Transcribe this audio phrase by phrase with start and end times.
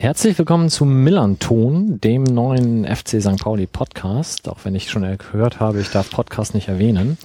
[0.00, 3.36] Herzlich willkommen zu Millanton, dem neuen FC St.
[3.36, 4.48] Pauli Podcast.
[4.48, 7.18] Auch wenn ich schon gehört habe, ich darf Podcast nicht erwähnen.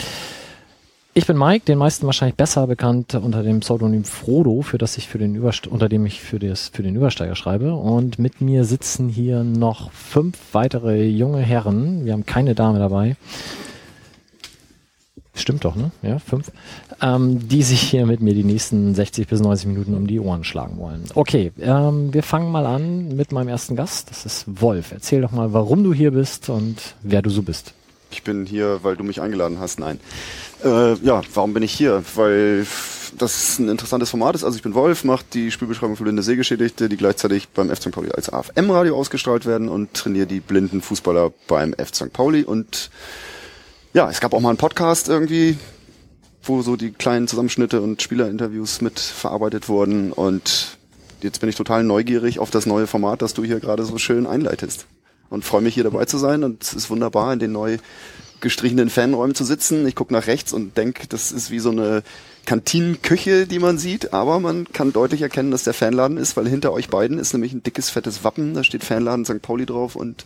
[1.13, 5.07] Ich bin Mike, den meisten wahrscheinlich besser bekannt unter dem Pseudonym Frodo, für das ich
[5.07, 7.73] für den Überste unter dem ich für, das, für den Übersteiger schreibe.
[7.75, 12.03] Und mit mir sitzen hier noch fünf weitere junge Herren.
[12.03, 13.15] Wir haben keine Dame dabei.
[15.35, 15.91] Stimmt doch, ne?
[16.01, 16.51] Ja, fünf.
[17.01, 20.45] Ähm, die sich hier mit mir die nächsten 60 bis 90 Minuten um die Ohren
[20.45, 21.03] schlagen wollen.
[21.13, 24.09] Okay, ähm, wir fangen mal an mit meinem ersten Gast.
[24.09, 24.93] Das ist Wolf.
[24.93, 27.73] Erzähl doch mal, warum du hier bist und wer du so bist.
[28.11, 29.77] Ich bin hier, weil du mich eingeladen hast.
[29.77, 29.99] Nein.
[30.63, 32.01] Äh, ja, warum bin ich hier?
[32.15, 32.65] Weil
[33.17, 34.45] das ein interessantes Format ist.
[34.45, 37.91] Also ich bin Wolf, mache die Spielbeschreibung für blinde Sehgeschädigte, die gleichzeitig beim FC St.
[37.91, 42.13] Pauli als AFM-Radio ausgestrahlt werden und trainiere die blinden Fußballer beim FC St.
[42.13, 42.89] Pauli und
[43.95, 45.57] ja, es gab auch mal einen Podcast irgendwie,
[46.43, 50.11] wo so die kleinen Zusammenschnitte und Spielerinterviews mit verarbeitet wurden.
[50.11, 50.77] Und
[51.21, 54.27] jetzt bin ich total neugierig auf das neue Format, das du hier gerade so schön
[54.27, 54.85] einleitest.
[55.29, 56.43] Und freue mich hier dabei zu sein.
[56.43, 57.77] Und es ist wunderbar, in den neu
[58.41, 59.87] gestrichenen Fanräumen zu sitzen.
[59.87, 62.03] Ich gucke nach rechts und denke, das ist wie so eine
[62.45, 66.73] Kantinenküche, die man sieht, aber man kann deutlich erkennen, dass der Fanladen ist, weil hinter
[66.73, 69.41] euch beiden ist nämlich ein dickes, fettes Wappen, da steht Fanladen St.
[69.41, 70.25] Pauli drauf und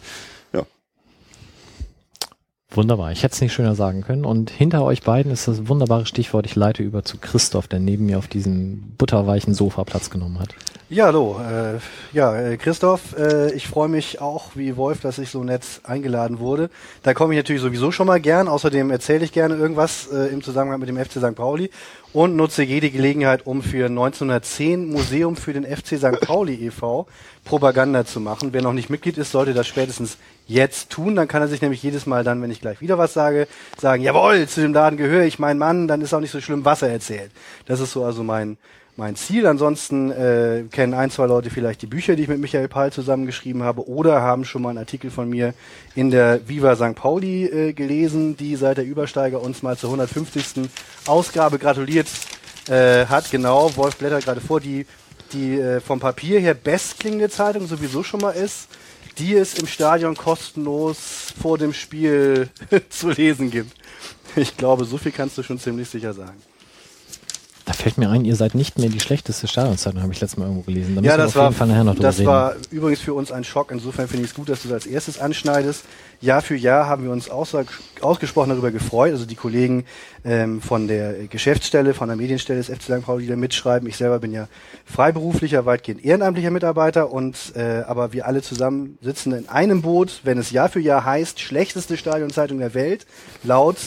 [2.72, 4.26] Wunderbar, ich hätte es nicht schöner sagen können.
[4.26, 8.06] Und hinter euch beiden ist das wunderbare Stichwort, ich leite über zu Christoph, der neben
[8.06, 10.54] mir auf diesem butterweichen Sofa Platz genommen hat.
[10.92, 11.40] Ja, hallo.
[11.40, 11.80] Äh,
[12.16, 16.40] ja, äh, Christoph, äh, ich freue mich auch wie Wolf, dass ich so nett eingeladen
[16.40, 16.72] wurde.
[17.04, 18.48] Da komme ich natürlich sowieso schon mal gern.
[18.48, 21.36] Außerdem erzähle ich gerne irgendwas äh, im Zusammenhang mit dem FC St.
[21.36, 21.70] Pauli
[22.12, 26.22] und nutze jede Gelegenheit, um für 1910 Museum für den FC St.
[26.22, 27.06] Pauli e.V.
[27.46, 28.50] Propaganda zu machen.
[28.52, 30.18] Wer noch nicht Mitglied ist, sollte das spätestens
[30.50, 31.16] jetzt tun.
[31.16, 33.48] Dann kann er sich nämlich jedes Mal dann, wenn ich gleich wieder was sage,
[33.80, 36.66] sagen, jawohl, zu dem Laden gehöre ich, mein Mann, dann ist auch nicht so schlimm,
[36.66, 37.32] was er erzählt.
[37.66, 38.58] Das ist so also mein,
[38.98, 39.46] mein Ziel.
[39.46, 43.64] Ansonsten äh, kennen ein, zwei Leute vielleicht die Bücher, die ich mit Michael Pall zusammengeschrieben
[43.64, 45.54] habe, oder haben schon mal einen Artikel von mir
[45.96, 46.96] in der Viva St.
[46.96, 50.70] Pauli äh, gelesen, die seit der Übersteiger uns mal zur 150.
[51.06, 52.08] Ausgabe gratuliert
[52.68, 53.30] äh, hat.
[53.30, 54.88] Genau, Wolf blättert gerade vor, die,
[55.32, 58.68] die äh, vom Papier her bestklingende Zeitung sowieso schon mal ist
[59.20, 62.50] die es im Stadion kostenlos vor dem Spiel
[62.90, 63.76] zu lesen gibt.
[64.36, 66.42] Ich glaube, so viel kannst du schon ziemlich sicher sagen.
[67.70, 70.46] Da fällt mir ein, ihr seid nicht mehr die schlechteste Stadionzeitung, habe ich letztes Mal
[70.46, 70.96] irgendwo gelesen.
[70.96, 73.70] Da ja, das war, das war übrigens für uns ein Schock.
[73.72, 75.84] Insofern finde ich es gut, dass du das als erstes anschneidest.
[76.20, 79.12] Jahr für Jahr haben wir uns ausgesprochen darüber gefreut.
[79.12, 79.86] Also die Kollegen
[80.26, 83.06] ähm, von der Geschäftsstelle, von der Medienstelle des FC St.
[83.06, 83.88] Pauli, die da mitschreiben.
[83.88, 84.48] Ich selber bin ja
[84.86, 90.40] freiberuflicher, weitgehend ehrenamtlicher Mitarbeiter und äh, aber wir alle zusammen sitzen in einem Boot, wenn
[90.40, 93.06] es Jahr für Jahr heißt, schlechteste Stadionzeitung der Welt,
[93.44, 93.78] laut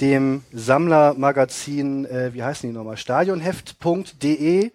[0.00, 4.70] dem Sammlermagazin, äh, wie heißen die nochmal, stadionheft.de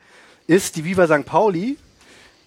[0.47, 1.25] ist die Viva St.
[1.25, 1.77] Pauli.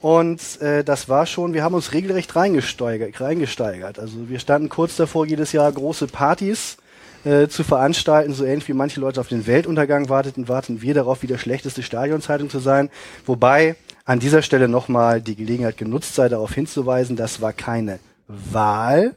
[0.01, 4.01] Und äh, das war schon, wir haben uns regelrecht reingesteigert, reingesteigert.
[4.01, 6.77] Also wir standen kurz davor, jedes Jahr große Partys
[7.25, 11.23] äh, zu veranstalten, so ähnlich wie manche Leute auf den Weltuntergang warteten, warten wir darauf,
[11.23, 12.91] wieder schlechteste Stadionzeitung zu sein.
[13.27, 19.17] Wobei an dieser Stelle nochmal die Gelegenheit genutzt sei, darauf hinzuweisen, das war keine Wahl,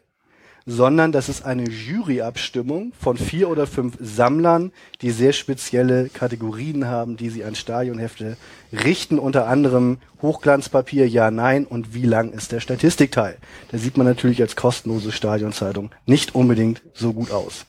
[0.66, 4.72] sondern das ist eine Juryabstimmung von vier oder fünf Sammlern,
[5.02, 8.36] die sehr spezielle Kategorien haben, die sie an Stadionhefte
[8.72, 13.38] richten, unter anderem Hochglanzpapier, ja, nein und wie lang ist der Statistikteil.
[13.72, 17.66] Da sieht man natürlich als kostenlose Stadionzeitung nicht unbedingt so gut aus.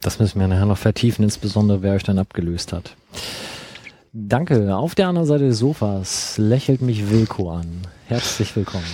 [0.00, 2.96] Das müssen wir nachher noch vertiefen, insbesondere wer euch dann abgelöst hat.
[4.12, 4.74] Danke.
[4.74, 7.82] Auf der anderen Seite des Sofas lächelt mich Wilko an.
[8.06, 8.84] Herzlich willkommen.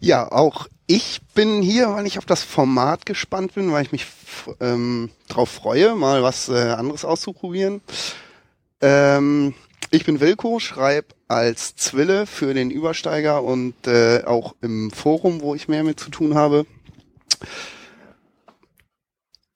[0.00, 4.06] Ja, auch ich bin hier, weil ich auf das Format gespannt bin, weil ich mich
[4.60, 7.80] ähm, drauf freue, mal was äh, anderes auszuprobieren.
[8.80, 9.54] Ähm,
[9.90, 15.54] ich bin Wilko, schreibe als Zwille für den Übersteiger und äh, auch im Forum, wo
[15.54, 16.66] ich mehr mit zu tun habe.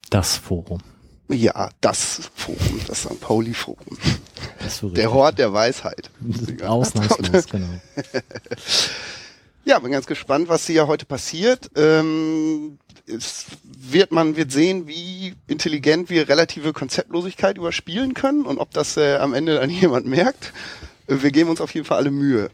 [0.09, 0.81] Das Forum.
[1.29, 3.21] Ja, das Forum, das St.
[3.21, 3.97] Pauli Forum.
[4.93, 6.11] Der Hort der Weisheit.
[6.61, 7.79] Ausnahmslos, genau.
[9.63, 11.69] Ja, bin ganz gespannt, was hier heute passiert.
[11.75, 18.71] Ähm, es wird man wird sehen, wie intelligent wir relative Konzeptlosigkeit überspielen können und ob
[18.71, 20.53] das äh, am Ende dann jemand merkt.
[21.07, 22.49] Wir geben uns auf jeden Fall alle Mühe.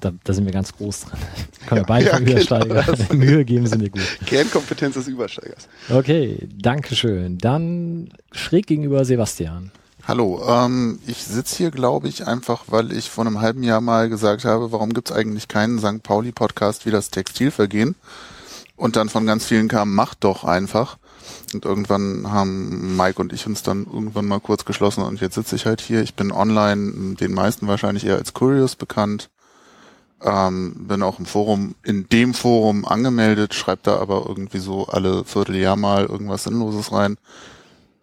[0.00, 1.20] Da, da sind wir ganz groß dran.
[1.66, 2.82] Können wir beide ja, Übersteiger.
[2.82, 4.02] Genau, Mühe geben sie mir gut.
[4.26, 5.68] Kernkompetenz des Übersteigers.
[5.88, 7.38] Okay, danke schön.
[7.38, 9.70] Dann schräg gegenüber Sebastian.
[10.04, 14.08] Hallo, ähm, ich sitze hier, glaube ich, einfach, weil ich vor einem halben Jahr mal
[14.08, 16.02] gesagt habe, warum gibt's eigentlich keinen St.
[16.02, 17.94] Pauli-Podcast wie das Textilvergehen?
[18.74, 20.98] Und dann von ganz vielen kam, macht doch einfach.
[21.54, 25.54] Und irgendwann haben Mike und ich uns dann irgendwann mal kurz geschlossen und jetzt sitze
[25.54, 26.02] ich halt hier.
[26.02, 29.30] Ich bin online, den meisten wahrscheinlich eher als Curious bekannt.
[30.20, 35.24] Ähm, bin auch im Forum, in dem Forum angemeldet, schreibe da aber irgendwie so alle
[35.24, 37.18] Vierteljahr mal irgendwas Sinnloses rein.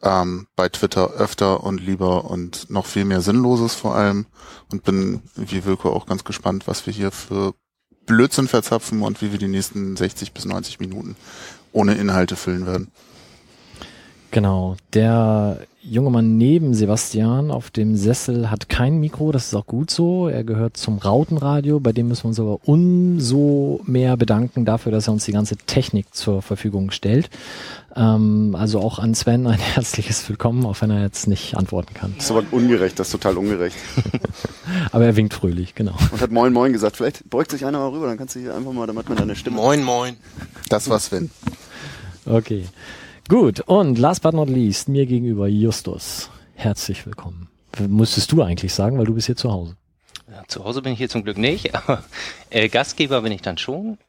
[0.01, 4.27] Ähm, bei Twitter öfter und lieber und noch viel mehr Sinnloses vor allem.
[4.71, 7.53] Und bin, wie Wilko, auch ganz gespannt, was wir hier für
[8.05, 11.15] Blödsinn verzapfen und wie wir die nächsten 60 bis 90 Minuten
[11.71, 12.91] ohne Inhalte füllen werden.
[14.31, 14.77] Genau.
[14.93, 15.59] Der
[15.89, 20.27] junge Mann neben Sebastian auf dem Sessel hat kein Mikro, das ist auch gut so.
[20.27, 25.07] Er gehört zum Rautenradio, bei dem müssen wir uns aber umso mehr bedanken dafür, dass
[25.07, 27.29] er uns die ganze Technik zur Verfügung stellt.
[27.95, 32.13] Ähm, also auch an Sven ein herzliches Willkommen, auch wenn er jetzt nicht antworten kann.
[32.15, 33.77] Das ist aber ungerecht, das ist total ungerecht.
[34.91, 35.95] aber er winkt fröhlich, genau.
[36.11, 36.97] Und hat Moin Moin gesagt.
[36.97, 39.35] Vielleicht beugt sich einer mal rüber, dann kannst du hier einfach mal, damit man deine
[39.35, 39.55] Stimme.
[39.55, 40.17] Moin Moin.
[40.69, 41.31] Das war Sven.
[42.25, 42.65] Okay.
[43.29, 46.31] Gut, und last but not least, mir gegenüber Justus.
[46.55, 47.47] Herzlich willkommen.
[47.77, 49.75] Müsstest du eigentlich sagen, weil du bist hier zu Hause.
[50.31, 52.03] Ja, zu Hause bin ich hier zum Glück nicht, aber
[52.49, 53.99] äh, Gastgeber bin ich dann schon.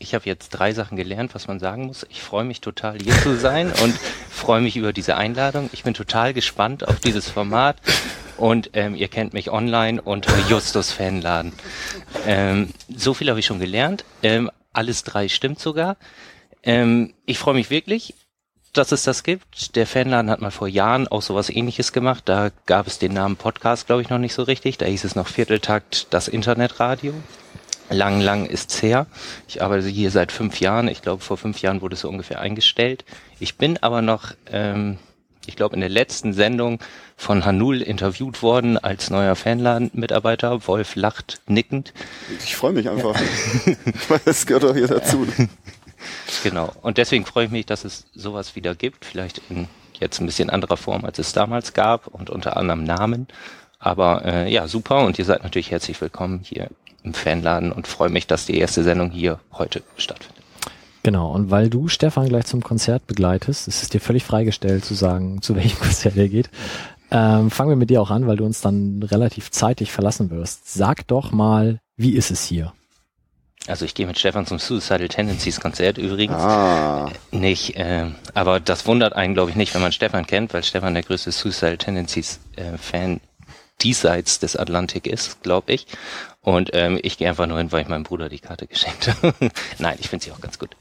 [0.00, 2.08] Ich habe jetzt drei Sachen gelernt, was man sagen muss.
[2.10, 3.94] Ich freue mich total, hier zu sein und
[4.30, 5.70] freue mich über diese Einladung.
[5.72, 7.76] Ich bin total gespannt auf dieses Format
[8.36, 11.52] und ähm, ihr kennt mich online unter Justus Fanladen.
[12.26, 14.04] Ähm, so viel habe ich schon gelernt.
[14.24, 15.96] Ähm, alles drei stimmt sogar.
[16.64, 18.14] Ähm, ich freue mich wirklich
[18.76, 19.76] dass es das gibt.
[19.76, 22.22] Der Fanladen hat mal vor Jahren auch sowas ähnliches gemacht.
[22.26, 24.78] Da gab es den Namen Podcast, glaube ich, noch nicht so richtig.
[24.78, 27.14] Da hieß es noch Vierteltakt das Internetradio.
[27.88, 29.06] Lang, lang ist's her.
[29.48, 30.88] Ich arbeite hier seit fünf Jahren.
[30.88, 33.04] Ich glaube, vor fünf Jahren wurde es so ungefähr eingestellt.
[33.38, 34.98] Ich bin aber noch, ähm,
[35.46, 36.80] ich glaube, in der letzten Sendung
[37.16, 40.66] von Hanul interviewt worden als neuer Fanladen-Mitarbeiter.
[40.66, 41.92] Wolf lacht nickend.
[42.44, 43.18] Ich freue mich einfach.
[44.24, 45.26] das gehört doch hier dazu.
[46.42, 46.72] Genau.
[46.82, 49.04] Und deswegen freue ich mich, dass es sowas wieder gibt.
[49.04, 49.68] Vielleicht in
[50.00, 53.26] jetzt ein bisschen anderer Form, als es damals gab und unter anderem Namen.
[53.78, 55.04] Aber äh, ja, super.
[55.04, 56.68] Und ihr seid natürlich herzlich willkommen hier
[57.02, 60.44] im Fanladen und freue mich, dass die erste Sendung hier heute stattfindet.
[61.02, 64.94] Genau, und weil du Stefan gleich zum Konzert begleitest, ist es dir völlig freigestellt zu
[64.94, 66.50] sagen, zu welchem Konzert er geht.
[67.12, 70.72] Ähm, fangen wir mit dir auch an, weil du uns dann relativ zeitig verlassen wirst.
[70.72, 72.72] Sag doch mal, wie ist es hier?
[73.66, 76.36] Also ich gehe mit Stefan zum Suicidal Tendencies Konzert übrigens.
[76.36, 77.10] Ah.
[77.32, 80.94] Nicht, äh, aber das wundert einen, glaube ich, nicht, wenn man Stefan kennt, weil Stefan
[80.94, 83.20] der größte Suicidal Tendencies äh, Fan
[83.82, 85.86] diesseits des Atlantik ist, glaube ich.
[86.40, 89.34] Und ähm, ich gehe einfach nur hin, weil ich meinem Bruder die Karte geschenkt habe.
[89.78, 90.76] Nein, ich finde sie auch ganz gut.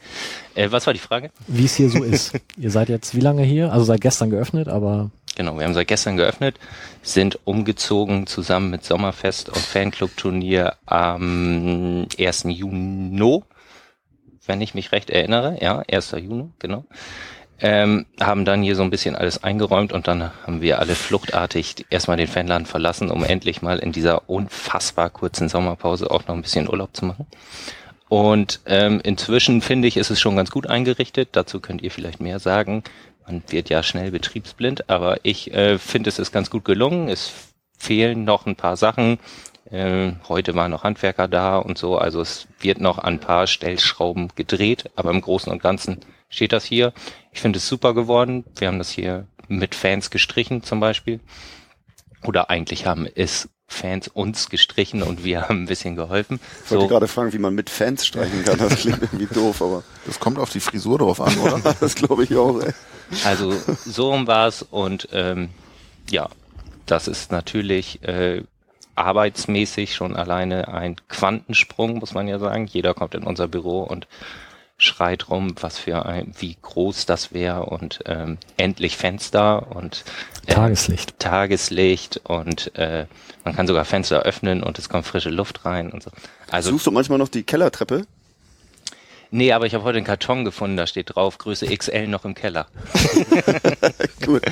[0.53, 1.31] Äh, was war die Frage?
[1.47, 2.33] Wie es hier so ist.
[2.57, 3.71] Ihr seid jetzt wie lange hier?
[3.71, 6.55] Also seit gestern geöffnet, aber Genau, wir haben seit gestern geöffnet,
[7.01, 12.43] sind umgezogen zusammen mit Sommerfest und Fanclub-Turnier am 1.
[12.47, 13.43] Juni,
[14.45, 15.57] wenn ich mich recht erinnere.
[15.61, 16.11] Ja, 1.
[16.11, 16.85] Juni, genau.
[17.61, 21.85] Ähm, haben dann hier so ein bisschen alles eingeräumt und dann haben wir alle fluchtartig
[21.89, 26.41] erstmal den Fanladen verlassen, um endlich mal in dieser unfassbar kurzen Sommerpause auch noch ein
[26.41, 27.27] bisschen Urlaub zu machen.
[28.09, 31.29] Und ähm, inzwischen finde ich, ist es schon ganz gut eingerichtet.
[31.31, 32.83] Dazu könnt ihr vielleicht mehr sagen
[33.27, 37.09] man wird ja schnell betriebsblind, aber ich äh, finde, es ist ganz gut gelungen.
[37.09, 37.31] Es
[37.77, 39.19] fehlen noch ein paar Sachen.
[39.69, 43.47] Äh, heute waren noch Handwerker da und so, also es wird noch an ein paar
[43.47, 46.93] Stellschrauben gedreht, aber im Großen und Ganzen steht das hier.
[47.35, 48.45] Ich finde es super geworden.
[48.55, 51.19] Wir haben das hier mit Fans gestrichen zum Beispiel.
[52.23, 56.39] Oder eigentlich haben es Fans uns gestrichen und wir haben ein bisschen geholfen.
[56.63, 56.87] Ich wollte so.
[56.87, 58.57] gerade fragen, wie man mit Fans streichen kann.
[58.57, 59.83] Das klingt irgendwie doof, aber.
[60.05, 61.75] Das kommt auf die Frisur drauf an, oder?
[61.81, 62.71] das glaube ich auch, ey.
[63.25, 63.53] Also
[63.85, 65.49] so rum war es und ähm,
[66.09, 66.29] ja,
[66.85, 68.43] das ist natürlich äh,
[68.95, 72.65] arbeitsmäßig schon alleine ein Quantensprung, muss man ja sagen.
[72.65, 74.07] Jeder kommt in unser Büro und
[74.77, 80.03] schreit rum, was für ein, wie groß das wäre und ähm, endlich Fenster und
[80.47, 81.17] äh, Tageslicht.
[81.19, 83.05] Tageslicht und äh,
[83.45, 86.11] man kann sogar Fenster öffnen und es kommt frische Luft rein und so.
[86.49, 88.05] Also suchst du manchmal noch die Kellertreppe?
[89.31, 92.35] Nee, aber ich habe heute einen Karton gefunden, da steht drauf, Größe XL noch im
[92.35, 92.67] Keller.
[94.25, 94.43] Gut.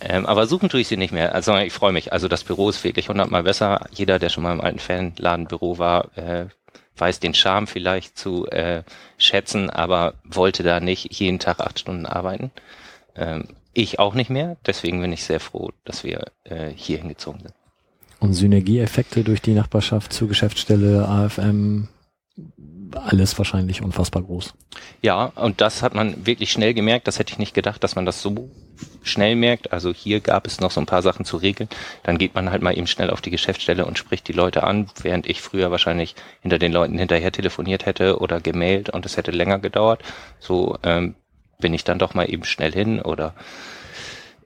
[0.00, 1.34] ähm, aber suchen tue ich sie nicht mehr.
[1.34, 2.12] Also ich freue mich.
[2.12, 3.86] Also das Büro ist wirklich hundertmal besser.
[3.90, 6.46] Jeder, der schon mal im alten Fanladenbüro war, äh,
[6.98, 8.82] weiß den Charme vielleicht zu äh,
[9.16, 12.50] schätzen, aber wollte da nicht jeden Tag acht Stunden arbeiten.
[13.14, 14.56] Ähm, ich auch nicht mehr.
[14.66, 17.54] Deswegen bin ich sehr froh, dass wir äh, hier hingezogen sind.
[18.20, 21.88] Und Synergieeffekte durch die Nachbarschaft zur Geschäftsstelle AFM
[22.94, 24.54] alles wahrscheinlich unfassbar groß.
[25.02, 27.06] Ja, und das hat man wirklich schnell gemerkt.
[27.06, 28.50] Das hätte ich nicht gedacht, dass man das so
[29.02, 29.72] schnell merkt.
[29.72, 31.68] Also hier gab es noch so ein paar Sachen zu regeln.
[32.02, 34.88] Dann geht man halt mal eben schnell auf die Geschäftsstelle und spricht die Leute an,
[35.02, 39.30] während ich früher wahrscheinlich hinter den Leuten hinterher telefoniert hätte oder gemailt und es hätte
[39.30, 40.02] länger gedauert.
[40.38, 41.14] So ähm,
[41.58, 43.34] bin ich dann doch mal eben schnell hin oder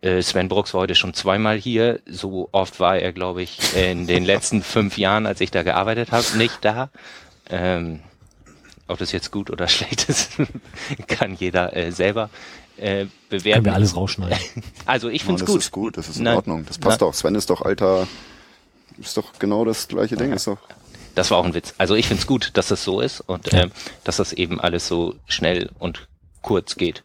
[0.03, 2.01] Äh, Sven Brooks war heute schon zweimal hier.
[2.07, 6.11] So oft war er, glaube ich, in den letzten fünf Jahren, als ich da gearbeitet
[6.11, 6.91] habe, nicht da.
[7.49, 8.01] Ähm,
[8.89, 10.33] ob das jetzt gut oder schlecht ist,
[11.09, 12.31] kann jeder äh, selber
[12.77, 13.55] äh, bewerten.
[13.55, 14.39] Können wir alles rausschneiden.
[14.87, 15.57] Also ich finde es gut.
[15.57, 16.65] Das ist gut, das ist in Na, Ordnung.
[16.67, 17.15] Das passt Na, auch.
[17.15, 18.09] Sven ist doch alter,
[18.99, 20.33] ist doch genau das gleiche Ding.
[20.33, 20.59] Ist doch
[21.15, 21.75] das war auch ein Witz.
[21.79, 23.71] Also ich finde es gut, dass das so ist und ähm,
[24.05, 26.09] dass das eben alles so schnell und
[26.41, 27.05] kurz geht.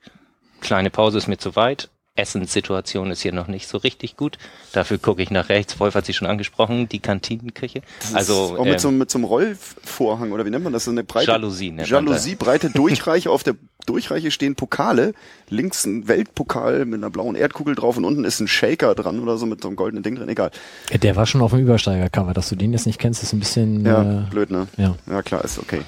[0.62, 1.90] Kleine Pause ist mir zu weit.
[2.18, 4.38] Essenssituation ist hier noch nicht so richtig gut.
[4.74, 5.80] Dafür gucke ich nach rechts.
[5.80, 7.82] Wolf hat sie schon angesprochen, die Kantinenküche.
[8.14, 10.86] Also auch mit, ähm, so, mit so einem Rollvorhang oder wie nennt man das?
[10.86, 11.76] So eine breite Jalousie.
[11.84, 13.30] Jalousie, breite Durchreiche.
[13.30, 13.56] Auf der
[13.86, 15.14] Durchreiche stehen Pokale.
[15.50, 19.38] Links ein Weltpokal mit einer blauen Erdkugel drauf und unten ist ein Shaker dran oder
[19.38, 20.30] so mit so einem goldenen Ding drin.
[20.30, 20.52] Egal.
[20.94, 22.34] Der war schon auf dem Übersteiger-Cover.
[22.34, 24.68] Dass du den jetzt nicht kennst, ist ein bisschen ja, äh, blöd, ne?
[24.78, 24.96] Ja.
[25.10, 25.82] ja, klar, ist okay.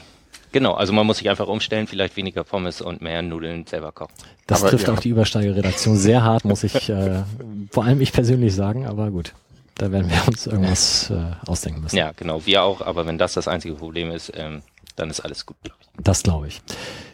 [0.51, 4.13] Genau, also man muss sich einfach umstellen, vielleicht weniger Pommes und mehr Nudeln selber kochen.
[4.48, 4.94] Das aber trifft ja.
[4.94, 7.24] auch die Übersteigerredaktion sehr hart, muss ich äh,
[7.72, 9.34] vor allem ich persönlich sagen, aber gut.
[9.75, 11.96] Da werden wir uns irgendwas äh, ausdenken müssen.
[11.96, 14.62] Ja, genau, wir auch, aber wenn das das einzige Problem ist, ähm,
[14.98, 16.03] dann ist alles gut, glaube ich.
[16.03, 16.62] Das glaube ich.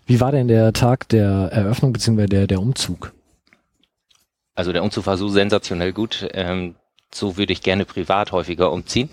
[0.07, 2.25] Wie war denn der Tag der Eröffnung bzw.
[2.25, 3.13] Der, der Umzug?
[4.55, 6.27] Also der Umzug war so sensationell gut.
[6.33, 6.75] Ähm,
[7.13, 9.09] so würde ich gerne privat häufiger umziehen.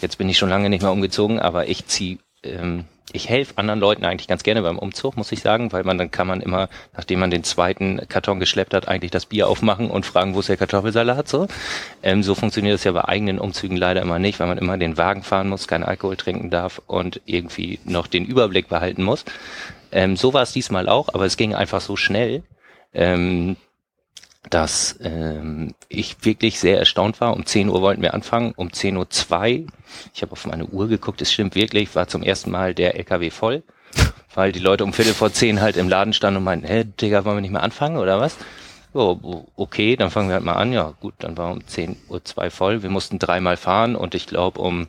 [0.00, 3.80] Jetzt bin ich schon lange nicht mehr umgezogen, aber ich ziehe ähm, ich helfe anderen
[3.80, 6.68] Leuten eigentlich ganz gerne beim Umzug, muss ich sagen, weil man dann kann man immer,
[6.96, 10.48] nachdem man den zweiten Karton geschleppt hat, eigentlich das Bier aufmachen und fragen, wo ist
[10.48, 11.46] der Kartoffelsalat so.
[12.02, 14.96] Ähm, so funktioniert das ja bei eigenen Umzügen leider immer nicht, weil man immer den
[14.96, 19.24] Wagen fahren muss, keinen Alkohol trinken darf und irgendwie noch den Überblick behalten muss.
[19.90, 22.42] Ähm, so war es diesmal auch, aber es ging einfach so schnell.
[22.94, 23.56] Ähm,
[24.50, 27.34] dass ähm, ich wirklich sehr erstaunt war.
[27.34, 29.66] Um 10 Uhr wollten wir anfangen, um 10.02 Uhr,
[30.14, 33.30] ich habe auf meine Uhr geguckt, es stimmt wirklich, war zum ersten Mal der LKW
[33.30, 33.62] voll,
[34.34, 37.24] weil die Leute um Viertel vor zehn halt im Laden standen und meinten, hä, Digga,
[37.24, 38.36] wollen wir nicht mehr anfangen oder was?
[38.94, 40.72] So, okay, dann fangen wir halt mal an.
[40.72, 42.82] Ja, gut, dann war um 10.02 Uhr zwei voll.
[42.82, 44.88] Wir mussten dreimal fahren und ich glaube um,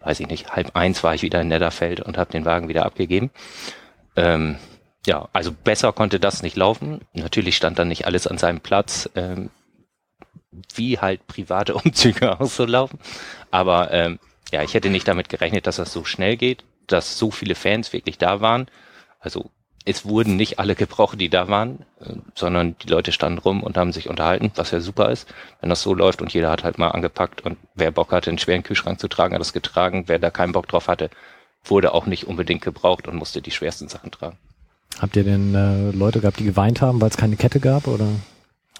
[0.00, 2.86] weiß ich nicht, halb eins war ich wieder in Netterfeld und habe den Wagen wieder
[2.86, 3.30] abgegeben.
[4.14, 4.56] Ähm,
[5.06, 7.00] ja, also besser konnte das nicht laufen.
[7.14, 9.50] Natürlich stand dann nicht alles an seinem Platz, ähm,
[10.74, 12.98] wie halt private Umzüge auch so laufen.
[13.50, 14.18] Aber ähm,
[14.52, 17.92] ja, ich hätte nicht damit gerechnet, dass das so schnell geht, dass so viele Fans
[17.92, 18.66] wirklich da waren.
[19.18, 19.50] Also
[19.84, 23.76] es wurden nicht alle gebrochen, die da waren, äh, sondern die Leute standen rum und
[23.76, 25.28] haben sich unterhalten, was ja super ist,
[25.60, 28.38] wenn das so läuft und jeder hat halt mal angepackt und wer Bock hatte, einen
[28.38, 30.04] schweren Kühlschrank zu tragen, hat das getragen.
[30.06, 31.08] Wer da keinen Bock drauf hatte,
[31.64, 34.38] wurde auch nicht unbedingt gebraucht und musste die schwersten Sachen tragen.
[34.98, 38.08] Habt ihr denn äh, Leute gehabt, die geweint haben, weil es keine Kette gab oder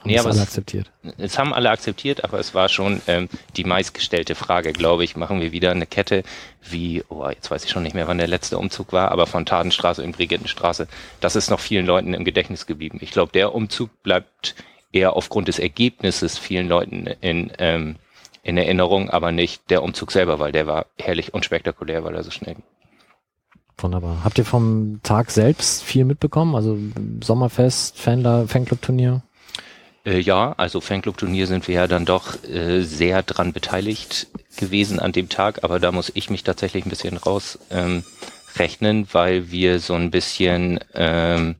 [0.07, 0.91] nee, aber alle es, akzeptiert?
[1.19, 5.17] Es haben alle akzeptiert, aber es war schon ähm, die meistgestellte Frage, glaube ich.
[5.17, 6.23] Machen wir wieder eine Kette
[6.63, 9.47] wie, oh, jetzt weiß ich schon nicht mehr, wann der letzte Umzug war, aber von
[9.47, 10.89] Tadenstraße in Brigittenstraße.
[11.21, 12.99] Das ist noch vielen Leuten im Gedächtnis geblieben.
[13.01, 14.55] Ich glaube, der Umzug bleibt
[14.93, 17.97] eher aufgrund des Ergebnisses vielen Leuten in, ähm,
[18.43, 22.31] in Erinnerung, aber nicht der Umzug selber, weil der war herrlich unspektakulär, weil er so
[22.31, 22.65] schnell ging.
[23.79, 24.25] Wunderbar.
[24.25, 26.55] Habt ihr vom Tag selbst viel mitbekommen?
[26.55, 26.79] Also
[27.23, 29.23] Sommerfest, Fanler, Fanclub-Turnier?
[30.07, 35.13] Äh, ja, also Fanclub-Turnier sind wir ja dann doch äh, sehr dran beteiligt gewesen an
[35.13, 38.05] dem Tag, aber da muss ich mich tatsächlich ein bisschen rausrechnen,
[38.81, 41.57] ähm, weil wir so ein bisschen, ähm,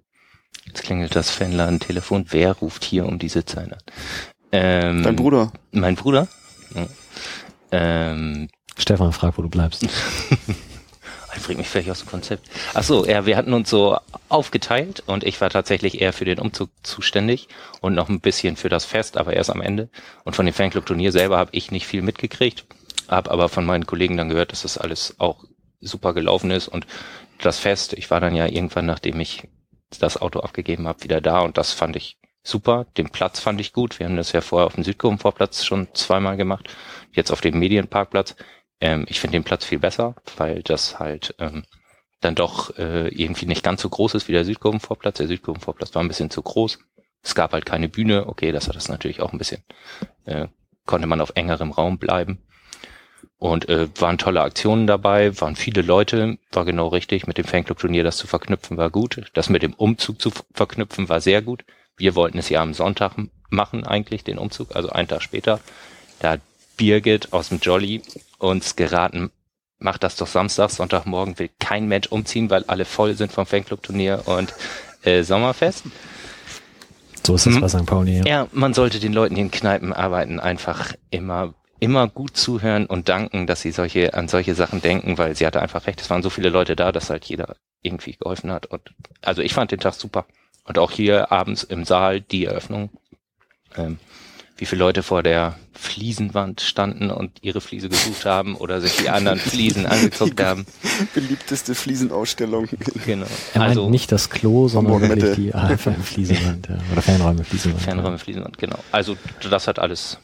[0.65, 3.79] jetzt klingelt das Fanler ein Telefon, wer ruft hier um diese Zeit an?
[4.53, 5.53] Ähm, Dein Bruder.
[5.73, 6.29] Mein Bruder?
[6.75, 6.87] Ja.
[7.73, 8.49] Ähm,
[8.79, 9.87] Stefan fragt, wo du bleibst.
[11.43, 12.49] bringt mich vielleicht aus dem Konzept.
[12.75, 16.39] Ach so, ja, wir hatten uns so aufgeteilt und ich war tatsächlich eher für den
[16.39, 17.49] Umzug zuständig
[17.81, 19.89] und noch ein bisschen für das Fest, aber erst am Ende.
[20.25, 22.67] Und von dem Fanclub-Turnier selber habe ich nicht viel mitgekriegt,
[23.09, 25.45] habe aber von meinen Kollegen dann gehört, dass das alles auch
[25.81, 26.87] super gelaufen ist und
[27.39, 29.49] das Fest, ich war dann ja irgendwann, nachdem ich
[30.01, 32.87] das Auto abgegeben habe, wieder da und das fand ich super.
[32.97, 33.99] Den Platz fand ich gut.
[33.99, 36.69] Wir haben das ja vorher auf dem Südkurvenvorplatz schon zweimal gemacht.
[37.13, 38.37] Jetzt auf dem Medienparkplatz.
[38.81, 41.65] Ähm, ich finde den Platz viel besser, weil das halt ähm,
[42.21, 45.19] dann doch äh, irgendwie nicht ganz so groß ist wie der Südkurvenvorplatz.
[45.19, 46.79] Der Südkurvenvorplatz war ein bisschen zu groß.
[47.23, 48.27] Es gab halt keine Bühne.
[48.27, 49.63] Okay, das hat das natürlich auch ein bisschen.
[50.25, 50.49] Äh,
[50.87, 52.43] konnte man auf engerem Raum bleiben.
[53.39, 57.27] Und äh, waren tolle Aktionen dabei, waren viele Leute, war genau richtig.
[57.27, 59.31] Mit dem Fanclub-Turnier das zu verknüpfen war gut.
[59.35, 61.65] Das mit dem Umzug zu verknüpfen war sehr gut.
[61.99, 63.15] Wir wollten es ja am Sonntag
[63.51, 65.61] machen eigentlich, den Umzug, also einen Tag später.
[66.21, 66.39] Da
[66.77, 68.03] Birgit aus dem Jolly
[68.39, 69.31] uns geraten,
[69.79, 74.23] macht das doch Samstag, Sonntagmorgen will kein Mensch umziehen, weil alle voll sind vom Fanclub-Turnier
[74.27, 74.55] und
[75.03, 75.85] äh, Sommerfest.
[77.27, 77.61] So ist es mhm.
[77.61, 77.87] bei St.
[77.87, 78.19] Pauli.
[78.19, 78.25] Ja.
[78.25, 83.09] ja, man sollte den Leuten, die in Kneipen arbeiten, einfach immer immer gut zuhören und
[83.09, 86.01] danken, dass sie solche an solche Sachen denken, weil sie hatte einfach recht.
[86.01, 88.67] Es waren so viele Leute da, dass halt jeder irgendwie geholfen hat.
[88.67, 90.27] Und also ich fand den Tag super.
[90.65, 92.91] Und auch hier abends im Saal die Eröffnung
[93.77, 93.99] ähm,
[94.57, 99.11] wie viele Leute vor der Fliesenwand standen und ihre Fliese gesucht haben oder sich die
[99.11, 100.67] anderen Fliesen angeguckt haben.
[101.15, 102.69] Beliebteste Fliesenausstellung.
[103.05, 103.27] Genau.
[103.53, 106.79] Er also meint nicht das Klo, sondern wirklich die ah, Fliesenwand ja.
[106.93, 107.83] oder Fernräume Fliesenwand.
[107.83, 108.79] Fernräume Fliesenwand, genau.
[108.93, 109.17] Also
[109.51, 110.19] das hat alles.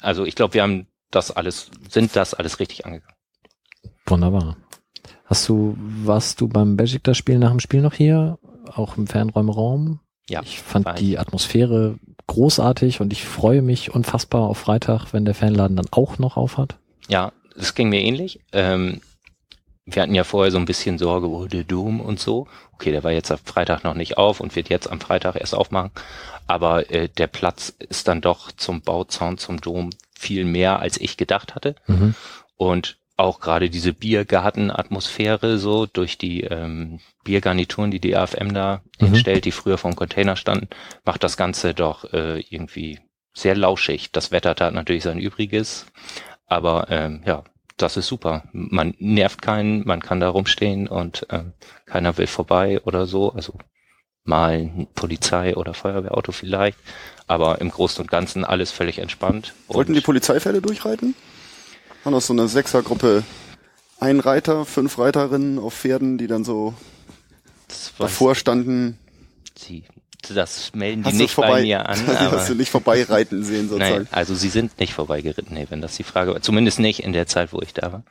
[0.00, 3.14] Also ich glaube, wir haben das alles, sind das alles richtig angegangen.
[4.06, 4.56] Wunderbar.
[5.24, 8.38] Hast du, warst du beim Besiktas-Spiel nach dem Spiel noch hier?
[8.72, 10.00] Auch im Fernräumraum?
[10.28, 10.42] Ja.
[10.42, 15.76] Ich fand die Atmosphäre großartig und ich freue mich unfassbar auf Freitag, wenn der Fanladen
[15.76, 16.76] dann auch noch aufhat.
[17.08, 18.40] Ja, das ging mir ähnlich.
[18.52, 19.00] Ähm,
[19.84, 22.48] wir hatten ja vorher so ein bisschen Sorge, wo der Dom und so.
[22.72, 25.54] Okay, der war jetzt am Freitag noch nicht auf und wird jetzt am Freitag erst
[25.54, 25.92] aufmachen.
[26.48, 31.16] Aber äh, der Platz ist dann doch zum Bauzaun, zum Dom viel mehr, als ich
[31.16, 31.76] gedacht hatte.
[31.86, 32.14] Mhm.
[32.56, 39.08] Und auch gerade diese Biergarten-Atmosphäre so durch die ähm, Biergarnituren, die die AFM da mhm.
[39.08, 40.68] entstellt, die früher vom Container standen,
[41.04, 43.00] macht das Ganze doch äh, irgendwie
[43.32, 44.12] sehr lauschig.
[44.12, 45.86] Das Wetter tat natürlich sein Übriges,
[46.46, 47.44] aber ähm, ja,
[47.76, 48.44] das ist super.
[48.52, 51.52] Man nervt keinen, man kann da rumstehen und ähm,
[51.84, 53.32] keiner will vorbei oder so.
[53.32, 53.54] Also
[54.24, 56.78] mal ein Polizei- oder Feuerwehrauto vielleicht,
[57.26, 59.54] aber im Großen und Ganzen alles völlig entspannt.
[59.68, 61.14] Wollten die Polizeifälle durchreiten?
[62.06, 63.24] War noch so eine Sechsergruppe.
[63.98, 66.72] Ein Reiter, fünf Reiterinnen auf Pferden, die dann so
[67.98, 68.96] davor standen.
[69.58, 69.82] Sie,
[70.32, 72.08] das melden die nicht vorbei, bei mir an.
[72.16, 74.04] Aber hast du nicht vorbeireiten sehen sozusagen?
[74.04, 76.40] Nein, also sie sind nicht vorbeigeritten, nee, wenn das die Frage war.
[76.42, 78.04] Zumindest nicht in der Zeit, wo ich da war.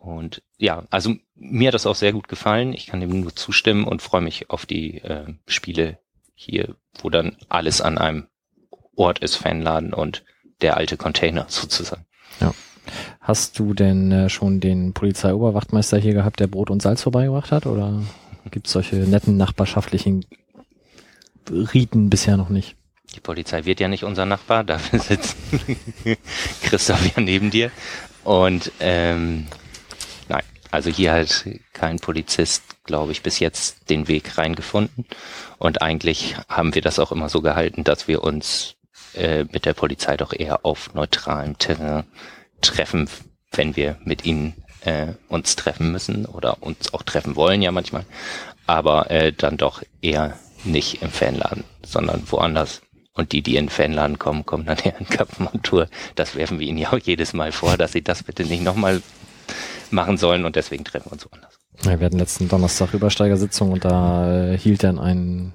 [0.00, 2.72] Und ja, also mir hat das auch sehr gut gefallen.
[2.72, 6.00] Ich kann dem nur zustimmen und freue mich auf die äh, Spiele
[6.34, 8.26] hier, wo dann alles an einem
[8.96, 10.24] Ort ist, Fanladen und
[10.60, 12.04] der alte Container sozusagen.
[12.40, 12.52] Ja.
[13.20, 17.66] Hast du denn äh, schon den Polizeioberwachtmeister hier gehabt, der Brot und Salz vorbeigebracht hat?
[17.66, 18.02] Oder
[18.50, 20.24] gibt es solche netten nachbarschaftlichen
[21.50, 22.76] Riten bisher noch nicht?
[23.14, 25.36] Die Polizei wird ja nicht unser Nachbar, dafür sitzt
[26.62, 27.70] Christoph ja neben dir.
[28.24, 29.46] Und ähm,
[30.28, 35.06] nein, also hier hat kein Polizist, glaube ich, bis jetzt den Weg reingefunden.
[35.58, 38.76] Und eigentlich haben wir das auch immer so gehalten, dass wir uns
[39.14, 42.04] äh, mit der Polizei doch eher auf neutralem Terrain
[42.62, 43.08] treffen,
[43.52, 48.04] wenn wir mit ihnen äh, uns treffen müssen oder uns auch treffen wollen ja manchmal,
[48.66, 52.82] aber äh, dann doch eher nicht im Fanladen, sondern woanders.
[53.14, 55.88] Und die, die in den Fanladen kommen, kommen dann eher in Kappenmontur.
[56.14, 59.02] Das werfen wir ihnen ja auch jedes Mal vor, dass sie das bitte nicht nochmal
[59.90, 61.58] machen sollen und deswegen treffen wir uns woanders.
[61.84, 65.52] Ja, wir hatten letzten Donnerstag Übersteigersitzung und da äh, hielt dann ein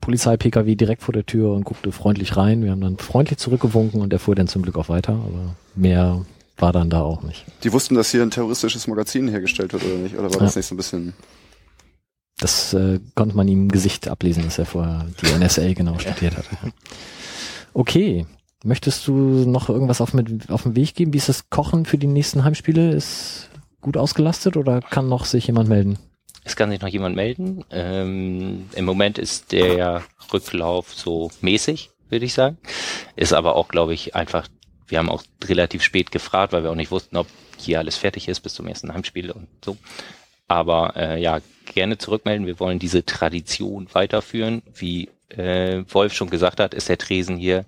[0.00, 2.62] Polizei-PKW direkt vor der Tür und guckte freundlich rein.
[2.62, 6.24] Wir haben dann freundlich zurückgewunken und der fuhr dann zum Glück auch weiter, aber mehr
[6.58, 7.44] war dann da auch nicht.
[7.62, 10.14] Die wussten, dass hier ein terroristisches Magazin hergestellt wird oder nicht?
[10.16, 10.44] Oder war ja.
[10.44, 11.14] das nicht so ein bisschen...
[12.38, 16.36] Das äh, konnte man ihm im Gesicht ablesen, dass er vorher die NSA genau studiert
[16.36, 16.44] hat.
[17.72, 18.26] Okay.
[18.64, 21.12] Möchtest du noch irgendwas auf, mit, auf den Weg geben?
[21.12, 22.90] Wie ist das Kochen für die nächsten Heimspiele?
[22.90, 25.98] Ist gut ausgelastet oder kann noch sich jemand melden?
[26.42, 27.64] Es kann sich noch jemand melden.
[27.70, 32.58] Ähm, Im Moment ist der Rücklauf so mäßig, würde ich sagen.
[33.14, 34.48] Ist aber auch, glaube ich, einfach
[34.88, 38.28] wir haben auch relativ spät gefragt, weil wir auch nicht wussten, ob hier alles fertig
[38.28, 39.76] ist bis zum ersten Heimspiel und so.
[40.48, 42.46] Aber äh, ja, gerne zurückmelden.
[42.46, 44.62] Wir wollen diese Tradition weiterführen.
[44.74, 47.64] Wie äh, Wolf schon gesagt hat, ist der Tresen hier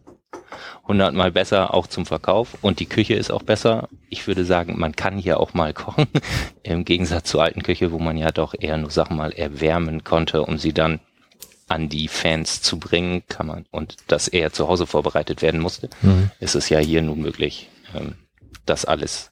[0.87, 3.89] hundertmal besser auch zum Verkauf und die Küche ist auch besser.
[4.09, 6.07] Ich würde sagen, man kann hier auch mal kochen,
[6.63, 10.43] im Gegensatz zur alten Küche, wo man ja doch eher nur Sachen mal erwärmen konnte,
[10.43, 11.01] um sie dann
[11.69, 15.89] an die Fans zu bringen, kann man, und dass er zu Hause vorbereitet werden musste,
[16.03, 16.31] mhm.
[16.41, 18.15] ist es ja hier nun möglich, ähm,
[18.67, 19.31] das alles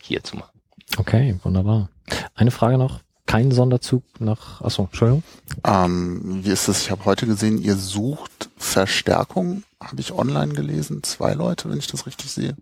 [0.00, 0.60] hier zu machen.
[0.96, 1.90] Okay, wunderbar.
[2.34, 3.00] Eine Frage noch.
[3.26, 5.22] Kein Sonderzug nach, achso, Entschuldigung.
[5.64, 6.82] Ähm, wie ist es?
[6.82, 11.02] Ich habe heute gesehen, ihr sucht Verstärkung, habe ich online gelesen.
[11.02, 12.54] Zwei Leute, wenn ich das richtig sehe.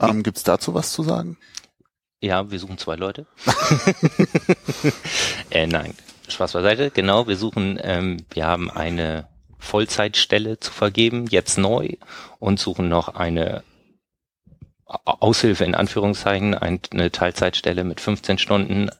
[0.00, 1.36] Ähm, Gibt es dazu was zu sagen?
[2.20, 3.26] Ja, wir suchen zwei Leute.
[5.50, 5.92] äh, nein,
[6.28, 6.90] Spaß beiseite.
[6.90, 11.90] Genau, wir suchen, ähm, wir haben eine Vollzeitstelle zu vergeben, jetzt neu,
[12.38, 13.62] und suchen noch eine
[14.86, 18.90] Aushilfe in Anführungszeichen, eine Teilzeitstelle mit 15 Stunden,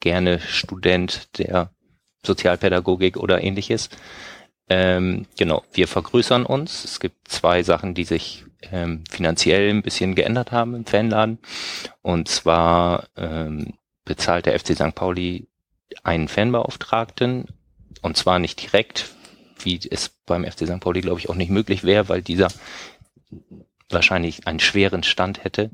[0.00, 1.70] gerne Student der
[2.24, 3.90] Sozialpädagogik oder ähnliches.
[4.68, 6.84] Ähm, genau, wir vergrößern uns.
[6.84, 11.38] Es gibt zwei Sachen, die sich ähm, finanziell ein bisschen geändert haben im Fanladen.
[12.00, 14.94] Und zwar ähm, bezahlt der FC St.
[14.94, 15.48] Pauli
[16.02, 17.46] einen Fanbeauftragten
[18.02, 19.14] und zwar nicht direkt,
[19.60, 20.80] wie es beim FC St.
[20.80, 22.48] Pauli, glaube ich, auch nicht möglich wäre, weil dieser
[23.90, 25.70] wahrscheinlich einen schweren Stand hätte,